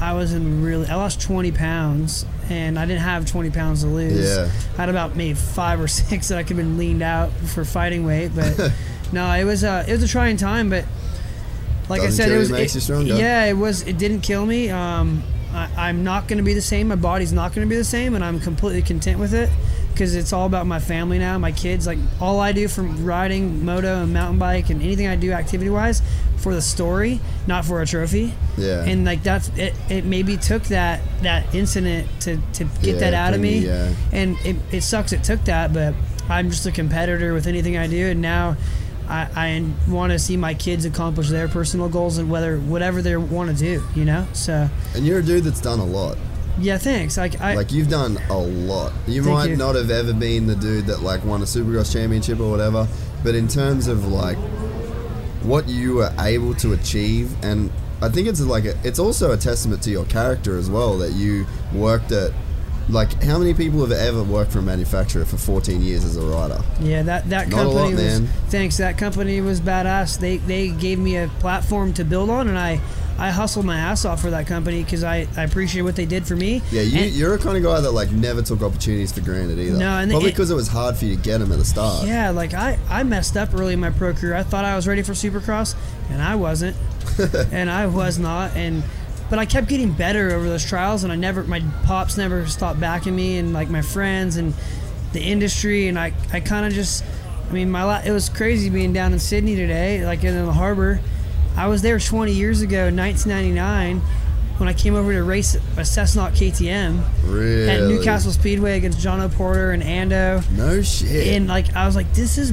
[0.00, 3.86] I was in really, I lost 20 pounds, and I didn't have 20 pounds to
[3.86, 4.36] lose.
[4.36, 4.50] Yeah.
[4.74, 7.64] I had about maybe five or six that I could have been leaned out for
[7.64, 8.72] fighting weight, but
[9.12, 10.84] no, it was a, it was a trying time, but
[11.88, 14.70] like Doesn't I said, it was, it- you yeah, it was, it didn't kill me.
[14.70, 15.22] Um,
[15.52, 16.88] I, I'm not going to be the same.
[16.88, 19.48] My body's not going to be the same, and I'm completely content with it
[19.94, 21.86] because it's all about my family now, my kids.
[21.86, 25.70] Like all I do from riding, moto, and mountain bike, and anything I do activity
[25.70, 26.02] wise,
[26.38, 28.34] for the story, not for a trophy.
[28.58, 28.84] Yeah.
[28.84, 29.74] And like that's it.
[29.88, 33.58] It maybe took that that incident to to get Yeah, that out of bring me.
[33.66, 33.92] yeah.
[34.12, 35.12] And it, it sucks.
[35.12, 35.94] It took that, but
[36.28, 38.56] I'm just a competitor with anything I do, and now.
[39.06, 43.14] I, I want to see my kids accomplish their personal goals and whether whatever they
[43.18, 44.26] want to do, you know.
[44.32, 46.16] So And you're a dude that's done a lot.
[46.58, 47.16] Yeah, thanks.
[47.16, 48.92] Like I, like you've done a lot.
[49.06, 49.56] You might you.
[49.56, 52.86] not have ever been the dude that like won a Supercross championship or whatever,
[53.22, 54.38] but in terms of like
[55.42, 57.70] what you were able to achieve, and
[58.00, 61.12] I think it's like a, it's also a testament to your character as well that
[61.12, 62.32] you worked at.
[62.90, 66.20] Like, how many people have ever worked for a manufacturer for 14 years as a
[66.20, 66.60] rider?
[66.82, 68.26] Yeah, that that Not company lot, was man.
[68.48, 68.76] thanks.
[68.76, 70.18] That company was badass.
[70.20, 72.80] They they gave me a platform to build on, and I
[73.18, 76.26] I hustled my ass off for that company because I I appreciate what they did
[76.26, 76.62] for me.
[76.70, 79.78] Yeah, you, you're a kind of guy that like never took opportunities for granted either.
[79.78, 82.06] No, and probably because it was hard for you to get them at the start.
[82.06, 84.34] Yeah, like I, I messed up early in my pro career.
[84.34, 85.76] I thought I was ready for Supercross,
[86.10, 86.76] and I wasn't,
[87.52, 88.56] and I was not.
[88.56, 88.82] And
[89.30, 92.80] but I kept getting better over those trials, and I never, my pops never stopped
[92.80, 94.54] backing me, and like my friends and
[95.12, 97.04] the industry, and I, I kind of just,
[97.48, 101.00] I mean, my it was crazy being down in Sydney today, like in the harbor.
[101.56, 104.00] I was there 20 years ago, in 1999.
[104.58, 107.68] When I came over to race a Cessna KTM Really?
[107.68, 111.34] at Newcastle Speedway against Jono Porter and Ando, No shit.
[111.34, 112.52] and like I was like, this is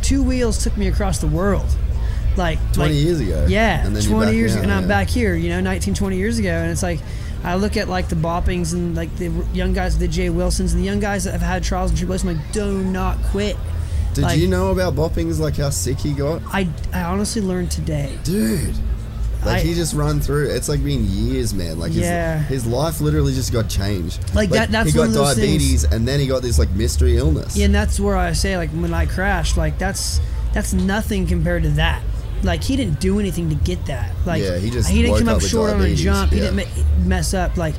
[0.00, 1.66] two wheels took me across the world,
[2.36, 3.46] like 20 like- years ago.
[3.48, 5.34] Yeah, And then 20 years, now, and I'm back here.
[5.34, 7.00] You know, 19, 20 years ago, and it's like
[7.42, 10.80] I look at like the Boppings and like the young guys, the Jay Wilsons, and
[10.80, 12.30] the young guys that have had trials and tribulations.
[12.30, 13.56] I'm like, do not quit.
[14.14, 16.42] Did like- you know about Boppings, like how sick he got?
[16.52, 18.18] I I honestly learned today.
[18.24, 18.74] Dude.
[19.44, 20.50] Like I- he just run through.
[20.50, 21.78] It's like been years, man.
[21.78, 22.42] Like his, Yeah.
[22.42, 24.18] his life literally just got changed.
[24.34, 26.70] Like, that- that's he one got of those diabetes and then he got this like
[26.72, 27.56] mystery illness.
[27.56, 30.20] Yeah, and that's where I say like when I crashed, like that's
[30.52, 32.02] that's nothing compared to that.
[32.42, 34.12] Like he didn't do anything to get that.
[34.26, 36.32] Like Yeah, he just he didn't come up up short on a jump.
[36.32, 36.66] He didn't
[37.06, 37.76] mess up like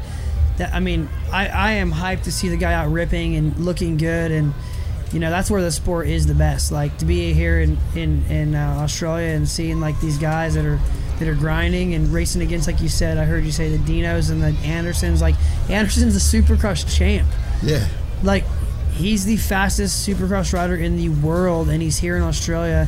[0.58, 0.74] that.
[0.74, 4.32] I mean, I I am hyped to see the guy out ripping and looking good
[4.32, 4.54] and.
[5.14, 6.72] You know that's where the sport is the best.
[6.72, 10.66] Like to be here in in, in uh, Australia and seeing like these guys that
[10.66, 10.80] are
[11.20, 13.18] that are grinding and racing against, like you said.
[13.18, 15.22] I heard you say the Dinos and the Andersons.
[15.22, 15.36] Like
[15.70, 17.28] Anderson's a Supercross champ
[17.62, 17.86] Yeah.
[18.24, 18.44] like
[18.94, 22.88] he's the fastest supercross rider in the world, and he's here in Australia.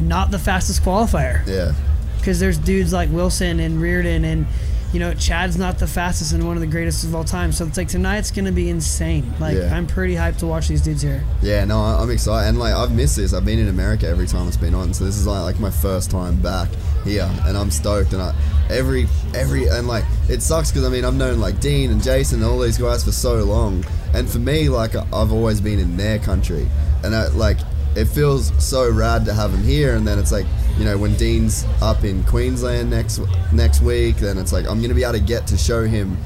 [0.00, 1.72] Not the fastest qualifier Yeah.
[2.18, 4.46] because there's dudes like Wilson and Reardon and
[4.92, 7.52] you know Chad's not the fastest and one of the greatest of all time.
[7.52, 9.32] So it's like tonight's gonna be insane.
[9.38, 9.74] Like Yeah.
[9.74, 11.22] I'm pretty hyped to watch these dudes here.
[11.42, 13.32] Yeah, no, I'm excited, and like I've missed this.
[13.32, 15.70] I've been in America every time it's been on, so this is like, like my
[15.70, 16.68] first time back
[17.04, 18.12] here, and I'm stoked.
[18.12, 18.34] And I
[18.68, 22.40] every every and like it sucks because I mean I've known like Dean and Jason
[22.40, 23.84] and all these guys for so long,
[24.14, 26.68] and for me like I've always been in their country,
[27.04, 27.58] and I, like
[27.96, 29.94] it feels so rad to have him here.
[29.96, 30.46] And then it's like
[30.78, 33.20] you know when Dean's up in Queensland next
[33.52, 36.16] next week, then it's like I'm gonna be able to get to show him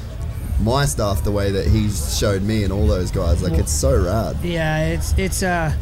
[0.61, 3.43] my stuff the way that he's showed me and all those guys.
[3.43, 4.37] Like it's so rad.
[4.43, 5.75] Yeah, it's it's uh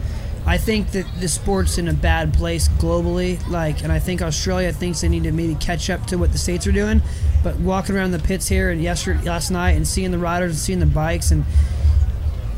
[0.44, 4.72] I think that the sport's in a bad place globally, like, and I think Australia
[4.72, 7.00] thinks they need to maybe catch up to what the states are doing.
[7.44, 10.58] But walking around the pits here and yesterday, last night, and seeing the riders and
[10.58, 11.44] seeing the bikes, and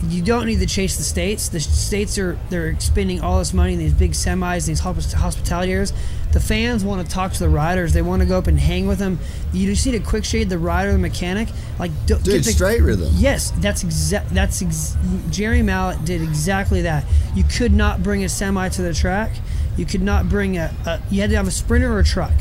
[0.09, 1.49] you don't need to chase the states.
[1.49, 5.73] The states are they're expending all this money in these big semis, these hosp- hospitality
[5.73, 5.93] areas.
[6.33, 7.93] The fans want to talk to the riders.
[7.93, 9.21] They want to go up and hang with them.
[9.53, 11.49] You just need to quick shade the rider, the mechanic.
[11.79, 13.09] Like, do, Dude, the, straight rhythm.
[13.15, 14.31] Yes, that's exact.
[14.31, 14.97] That's ex-
[15.31, 17.05] Jerry Mallet did exactly that.
[17.37, 19.33] You could not bring a semi to the track.
[19.77, 21.01] You could not bring a, a.
[21.11, 22.35] You had to have a sprinter or a truck.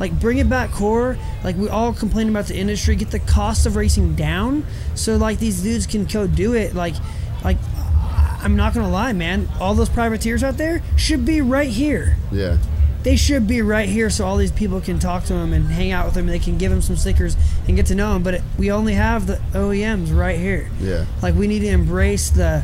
[0.00, 1.16] Like bring it back core.
[1.44, 2.96] Like we all complain about the industry.
[2.96, 4.64] Get the cost of racing down,
[4.96, 6.74] so like these dudes can go do it.
[6.74, 6.94] Like,
[7.44, 7.58] like
[8.42, 9.48] I'm not gonna lie, man.
[9.60, 12.56] All those privateers out there should be right here Yeah.
[13.02, 15.90] they should be right here so all these people can talk to them and hang
[15.92, 17.36] out with them and they can give them some stickers
[17.68, 21.04] and get to know them but it, we only have the OEMs right here Yeah.
[21.22, 22.62] like we need to embrace the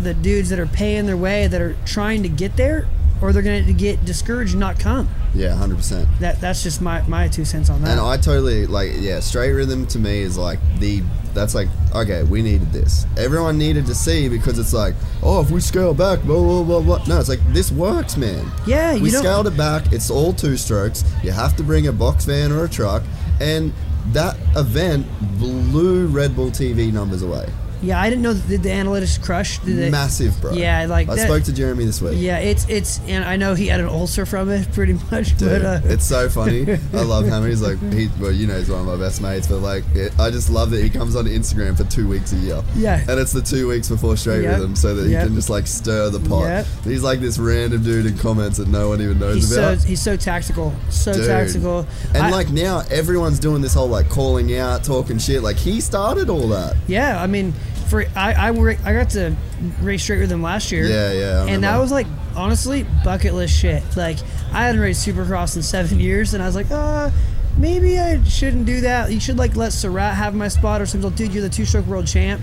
[0.00, 2.86] the dudes that are paying their way that are trying to get there
[3.20, 6.08] or they're going to get discouraged and not come Yeah, hundred percent.
[6.20, 9.52] that that's just my my two cents on that And I totally like yeah, straight
[9.52, 11.02] rhythm to me is like the
[11.34, 13.06] that's like okay, we needed this.
[13.16, 16.80] Everyone needed to see because it's like, oh, if we scale back, blah blah blah
[16.80, 17.04] blah.
[17.06, 18.50] No, it's like this works, man.
[18.66, 19.92] Yeah, you we scaled it back.
[19.92, 21.04] It's all two strokes.
[21.22, 23.02] You have to bring a box van or a truck,
[23.40, 23.72] and
[24.12, 25.06] that event
[25.38, 27.48] blew Red Bull TV numbers away.
[27.82, 30.52] Yeah I didn't know did the analytics crush did they, Massive, bro.
[30.52, 32.14] Yeah, like I that- spoke to Jeremy this week.
[32.16, 35.62] yeah it's it's and I know he had an ulcer from it pretty much Dude,
[35.62, 36.66] but uh, it's so funny.
[36.92, 37.46] I love him.
[37.46, 40.12] He's like, he, well, you know, he's one of my best mates, but like, it,
[40.18, 42.62] I just love that he comes on Instagram for two weeks a year.
[42.76, 43.00] Yeah.
[43.08, 44.54] And it's the two weeks before Straight Yep.
[44.54, 45.26] Rhythm, so that he Yep.
[45.26, 46.44] can just like stir the pot.
[46.44, 46.66] Yep.
[46.84, 49.84] He's like this random dude in comments that no one even knows he's so about.
[49.84, 51.26] he's so tactical so Dude.
[51.26, 55.42] tactical and I- like now, everyone's doing this whole like calling out, talking shit.
[55.42, 56.76] Like he started all that.
[56.86, 57.52] Yeah, I mean,
[57.88, 59.34] for I I, I got to
[59.80, 60.86] race straight with him last year.
[60.86, 62.06] Yeah, yeah, and that was like
[62.36, 63.82] honestly bucket list shit.
[63.96, 64.18] Like
[64.52, 67.10] I hadn't raced Supercross in seven years, and I was like, uh,
[67.56, 69.12] maybe I shouldn't do that.
[69.12, 71.10] You should like let Surratt have my spot or something.
[71.10, 72.40] Dude, you're the two stroke world champ.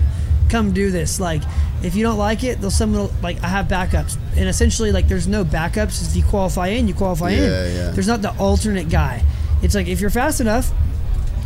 [0.48, 1.18] Come do this.
[1.18, 1.42] Like,
[1.82, 5.26] if you don't like it, they'll some like I have backups, and essentially like there's
[5.26, 6.06] no backups.
[6.08, 7.42] If you qualify in, you qualify in.
[7.42, 7.90] Yeah, yeah.
[7.90, 9.24] There's not the alternate guy.
[9.62, 10.70] It's like if you're fast enough,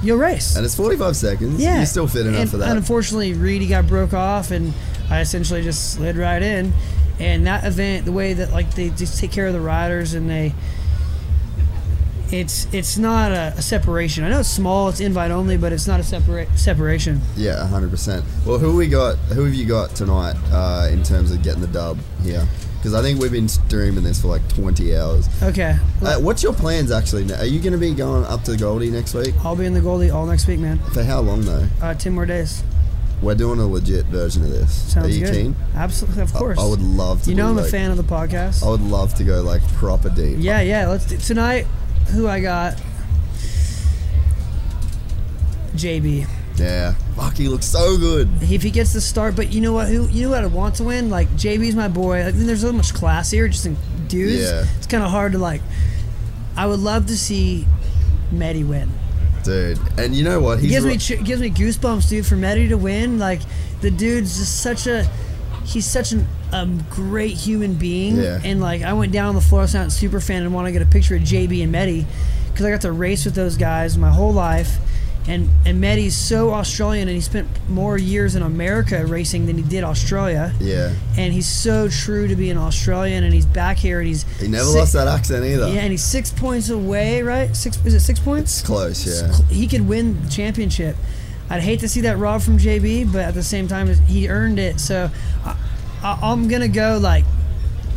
[0.03, 0.57] you'll race.
[0.57, 1.61] And it's 45 seconds.
[1.61, 2.77] Yeah, You're still fit enough and, for that.
[2.77, 4.73] Unfortunately, Reedy got broke off, and
[5.09, 6.73] I essentially just slid right in.
[7.19, 10.29] And that event, the way that like they just take care of the riders and
[10.29, 10.55] they,
[12.33, 14.25] it's it's not a, a separation.
[14.25, 17.20] I know it's small, it's invite only, but it's not a separate separation.
[17.36, 18.25] Yeah, hundred percent.
[18.47, 19.17] Well, who we got?
[19.34, 22.47] Who have you got tonight uh, in terms of getting the dub here?
[22.78, 25.28] Because I think we've been streaming this for like twenty hours.
[25.42, 27.25] Okay, Uh, what's your plans actually?
[27.25, 27.39] now?
[27.39, 29.34] Are you going to be going up to Goldie next week?
[29.44, 30.78] I'll be in the Goldie all next week, man.
[30.94, 31.67] For how long though?
[31.83, 32.62] Uh, ten more days.
[33.20, 34.73] We're doing a legit version of this.
[34.94, 35.34] Sounds Are you good.
[35.34, 35.57] keen?
[35.75, 36.59] Absolutely, of course.
[36.59, 37.31] I, would love to.
[37.31, 38.65] You know, I'm a fan of the podcast.
[38.65, 40.36] I would love to go like proper deep.
[40.39, 40.89] Yeah, yeah.
[40.89, 41.67] Let's do, tonight.
[42.09, 42.75] Who I got?
[45.75, 46.27] JB.
[46.57, 46.95] Yeah.
[47.17, 48.29] Fuck, he looks so good.
[48.43, 49.37] if he gets the start.
[49.37, 49.89] But you know what?
[49.89, 51.09] Who you know what I want to win?
[51.11, 52.25] Like JB's my boy.
[52.25, 53.77] Like, there's so much class here, just in
[54.09, 54.43] dudes.
[54.43, 54.67] Yeah.
[54.77, 55.62] It's kind of hard to like.
[56.57, 57.67] I would love to see
[58.33, 58.91] Medi win.
[59.45, 60.59] Dude, and you know what?
[60.61, 62.27] He gives me ch- gives me goosebumps, dude.
[62.27, 63.41] For Medi to win, like
[63.81, 65.09] the dude's just such a.
[65.65, 68.41] He's such an, a great human being, Yeah.
[68.45, 70.73] and like I went down on the floor, I was super fan, and want to
[70.73, 72.07] get a picture of JB and Medi,
[72.53, 74.79] because I got to race with those guys my whole life,
[75.29, 79.62] and and Medi's so Australian, and he spent more years in America racing than he
[79.62, 80.91] did Australia, Yeah.
[81.17, 84.65] and he's so true to being Australian, and he's back here, and he's He never
[84.65, 85.69] si- lost that accent either.
[85.69, 87.55] Yeah, and he's six points away, right?
[87.55, 88.59] Six is it six points?
[88.61, 89.37] It's close, yeah.
[89.55, 90.97] He could win the championship.
[91.53, 94.59] I'd hate to see that rob from JB, but at the same time, he earned
[94.61, 94.79] it.
[94.81, 95.11] So
[96.03, 97.25] I, I'm gonna go like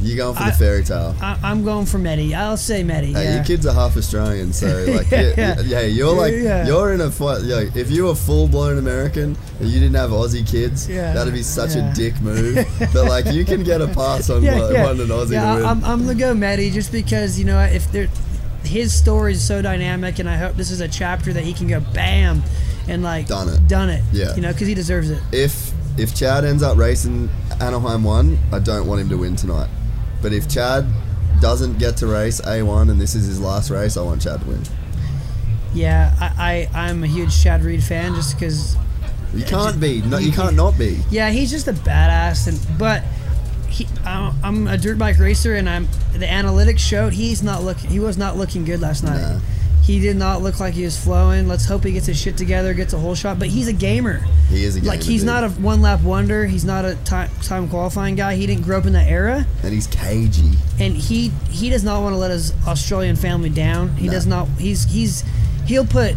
[0.02, 1.16] You going for I- the fairy tale?
[1.22, 2.36] I, I'm going for Medi.
[2.36, 3.14] I'll say Medi.
[3.14, 3.36] Hey, yeah.
[3.36, 5.82] your kids are half Australian, so like, Yeah, yeah, yeah.
[5.82, 6.66] you're like, Yeah.
[6.68, 7.42] you're in a fight.
[7.42, 11.34] Like, if you were full blown American and you didn't have Aussie kids, Yeah, that'd
[11.34, 12.56] be such a dick move.
[12.94, 14.90] but like, you can get a pass on yeah, one, yeah.
[14.92, 15.54] an Aussie yeah.
[15.70, 18.10] I'm, I'm gonna go Medi just because you know if there,
[18.66, 21.68] his story is so dynamic, and I hope this is a chapter that he can
[21.68, 22.42] go bam,
[22.90, 23.68] and like Done it.
[23.68, 24.04] done it.
[24.12, 24.36] Yeah.
[24.36, 25.22] you know, because he deserves it.
[25.32, 27.30] if if Chad ends up racing
[27.62, 29.70] Anaheim one, I don't want him to win tonight.
[30.22, 30.86] But if Chad
[31.42, 34.48] doesn't get to race A1 and this is his last race, I want Chad to
[34.48, 34.62] win.
[35.74, 38.76] Yeah, I, I I'm a huge Chad Reed fan just because.
[39.34, 40.02] You can't be.
[40.04, 41.02] No, you can't not be.
[41.10, 43.04] Yeah, he's just a badass, and but.
[43.70, 47.90] He, I'm I'm a dirt bike racer, and I'm the analytics showed he's not looking.
[47.90, 49.20] He was not looking good last night.
[49.20, 49.40] Nah.
[49.84, 51.48] He did not look like he was flowing.
[51.50, 53.38] Let's hope he gets his shit together, gets a whole shot.
[53.38, 54.20] But he's a gamer.
[54.50, 54.94] He is a gamer.
[54.94, 55.28] like he's dude.
[55.28, 56.46] not a one lap wonder.
[56.46, 58.36] He's not a time time qualifying guy.
[58.36, 60.52] He didn't grow up in that era, and he's cagey.
[60.80, 63.96] and he he does not want to let his Australian family down.
[63.98, 64.14] He No.
[64.14, 64.48] does not.
[64.58, 65.24] He's he's
[65.66, 66.16] he'll put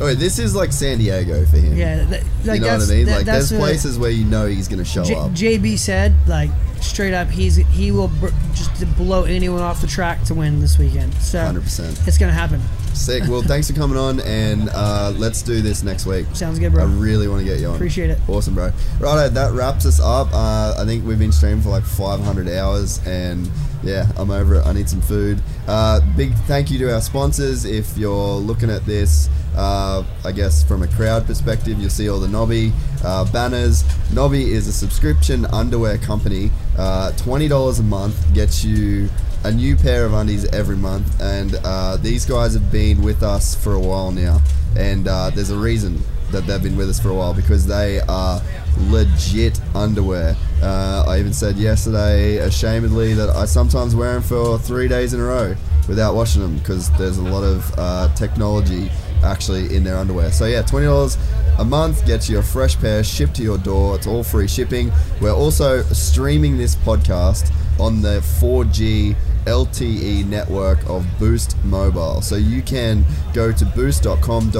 [0.00, 1.76] Oh, this is like San Diego for him.
[1.76, 2.04] yeah.
[2.04, 3.06] That, like you know what I mean?
[3.06, 5.30] that- like there's places where you know he's gonna show J- up.
[5.32, 6.50] JB said like
[6.80, 10.78] straight up he's he will br- just blow anyone off the track to win this
[10.78, 11.12] weekend.
[11.14, 12.06] So 100%.
[12.06, 12.60] it's gonna happen.
[12.94, 13.24] Sick.
[13.28, 16.26] Well, thanks for coming on, and uh, let's do this next week.
[16.32, 16.82] Sounds good, bro.
[16.82, 17.76] I really want to get you on.
[17.76, 18.18] Appreciate it.
[18.28, 18.72] Awesome, bro.
[18.98, 20.28] Right, that wraps us up.
[20.32, 23.48] Uh, I think we've been streaming for like 500 hours, and
[23.84, 24.66] yeah, I'm over it.
[24.66, 25.40] I need some food.
[25.68, 27.64] Uh, big thank you to our sponsors.
[27.64, 32.20] If you're looking at this, uh, I guess from a crowd perspective, you'll see all
[32.20, 32.72] the Nobby
[33.04, 33.84] uh, banners.
[34.12, 36.50] Nobby is a subscription underwear company.
[36.76, 39.08] Uh, $20 a month gets you
[39.44, 43.54] a new pair of undies every month, and uh, these guys have been with us
[43.54, 44.40] for a while now,
[44.76, 46.02] and uh, there's a reason
[46.32, 48.42] that they've been with us for a while because they are
[48.88, 50.36] legit underwear.
[50.62, 55.20] Uh, I even said yesterday, ashamedly, that I sometimes wear them for three days in
[55.20, 55.56] a row
[55.88, 58.90] without washing them because there's a lot of uh, technology
[59.24, 60.30] actually in their underwear.
[60.30, 61.16] So yeah, twenty dollars
[61.58, 63.96] a month gets you a fresh pair shipped to your door.
[63.96, 64.92] It's all free shipping.
[65.20, 72.20] We're also streaming this podcast on the 4G LTE network of Boost Mobile.
[72.22, 74.58] So you can go to boost.com.au.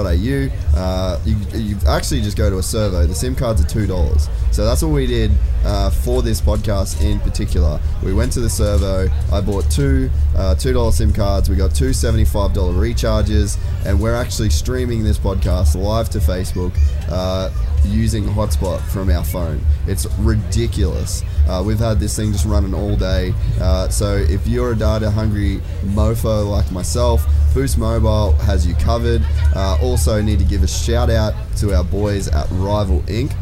[0.76, 3.06] Uh, you, you actually just go to a servo.
[3.06, 4.28] The SIM cards are two dollars.
[4.50, 5.30] So that's what we did
[5.64, 7.80] uh, for this podcast in particular.
[8.02, 9.08] We went to the servo.
[9.32, 11.48] I bought two uh, two dollar SIM cards.
[11.48, 16.72] We got two seventy-five dollar recharges, and we're actually streaming this podcast live to Facebook.
[17.10, 17.50] Uh,
[17.84, 22.96] using hotspot from our phone it's ridiculous uh, we've had this thing just running all
[22.96, 28.74] day uh, so if you're a data hungry mofo like myself boost mobile has you
[28.74, 29.22] covered
[29.54, 33.32] uh, also need to give a shout out to our boys at Rival Ink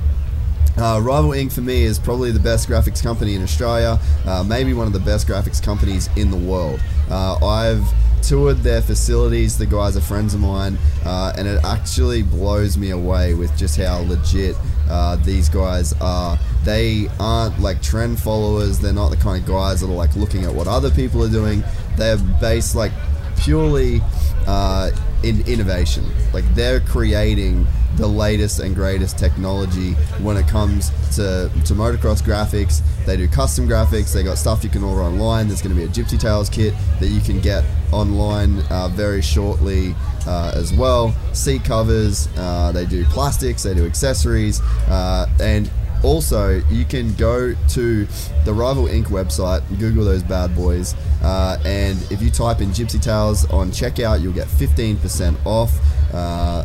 [0.78, 1.52] uh, Rival Ink.
[1.52, 5.00] for me is probably the best graphics company in Australia, uh, maybe one of the
[5.00, 6.80] best graphics companies in the world.
[7.10, 7.84] Uh, I've
[8.22, 12.90] toured their facilities, the guys are friends of mine, uh, and it actually blows me
[12.90, 14.56] away with just how legit
[14.90, 16.38] uh, these guys are.
[16.64, 20.44] They aren't like trend followers, they're not the kind of guys that are like looking
[20.44, 21.62] at what other people are doing.
[21.96, 22.92] They're based like
[23.38, 24.00] purely
[24.46, 24.90] uh,
[25.26, 26.04] in innovation.
[26.32, 32.82] Like they're creating the latest and greatest technology when it comes to, to motocross graphics.
[33.06, 34.12] They do custom graphics.
[34.12, 35.48] They got stuff you can order online.
[35.48, 39.22] There's going to be a Gypsy Tales kit that you can get online uh, very
[39.22, 39.94] shortly
[40.26, 41.14] uh, as well.
[41.32, 42.28] Seat covers.
[42.36, 43.62] Uh, they do plastics.
[43.62, 44.60] They do accessories.
[44.88, 45.70] Uh, and
[46.06, 48.06] also, you can go to
[48.44, 49.08] the Rival Ink.
[49.08, 54.22] website, Google those bad boys, uh, and if you type in Gypsy Tales on checkout,
[54.22, 55.72] you'll get 15% off.
[56.14, 56.64] Uh,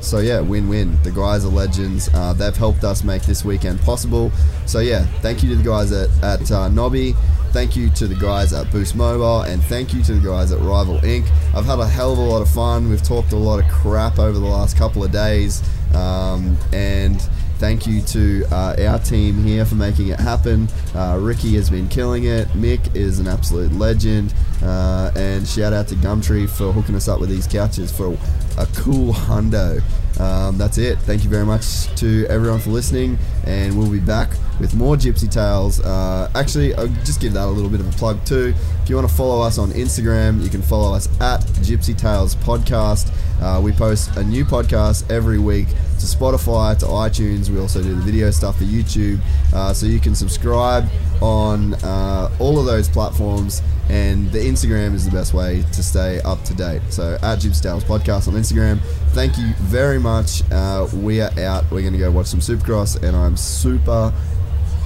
[0.00, 0.98] so yeah, win-win.
[1.02, 2.08] The guys are legends.
[2.14, 4.32] Uh, they've helped us make this weekend possible.
[4.64, 7.14] So yeah, thank you to the guys at, at uh, Nobby.
[7.52, 10.60] Thank you to the guys at Boost Mobile, and thank you to the guys at
[10.60, 11.26] Rival Ink.
[11.54, 12.88] I've had a hell of a lot of fun.
[12.88, 15.62] We've talked a lot of crap over the last couple of days,
[15.94, 17.20] um, and
[17.58, 20.68] thank you to uh, our team here for making it happen.
[20.94, 22.48] Uh, Ricky has been killing it.
[22.48, 24.34] Mick is an absolute legend.
[24.62, 28.16] Uh, and shout out to Gumtree for hooking us up with these couches for
[28.58, 29.82] a cool hundo.
[30.20, 30.98] Um, that's it.
[31.00, 35.30] Thank you very much to everyone for listening, and we'll be back with more Gypsy
[35.30, 35.80] Tales.
[35.80, 38.54] Uh, actually, I'll just give that a little bit of a plug too.
[38.82, 42.34] If you want to follow us on Instagram, you can follow us at Gypsy Tales
[42.36, 43.10] Podcast.
[43.40, 47.48] Uh, we post a new podcast every week to Spotify, to iTunes.
[47.48, 49.20] We also do the video stuff for YouTube.
[49.54, 50.86] Uh, so you can subscribe
[51.22, 56.20] on uh, all of those platforms, and the Instagram is the best way to stay
[56.20, 56.82] up to date.
[56.90, 58.80] So at Gypsy Tales Podcast on Instagram.
[59.12, 60.42] Thank you very much.
[60.52, 61.64] Uh, we are out.
[61.70, 64.12] We're going to go watch some Supercross, and I'm super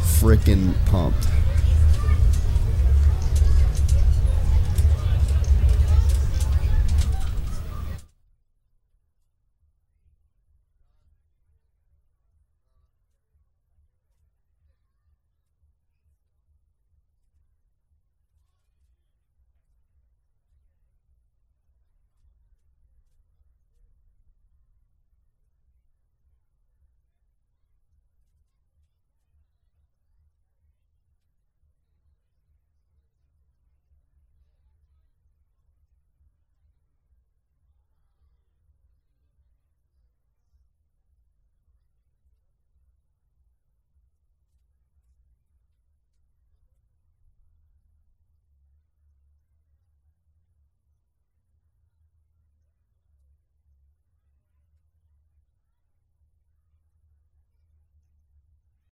[0.02, 1.26] freaking pumped.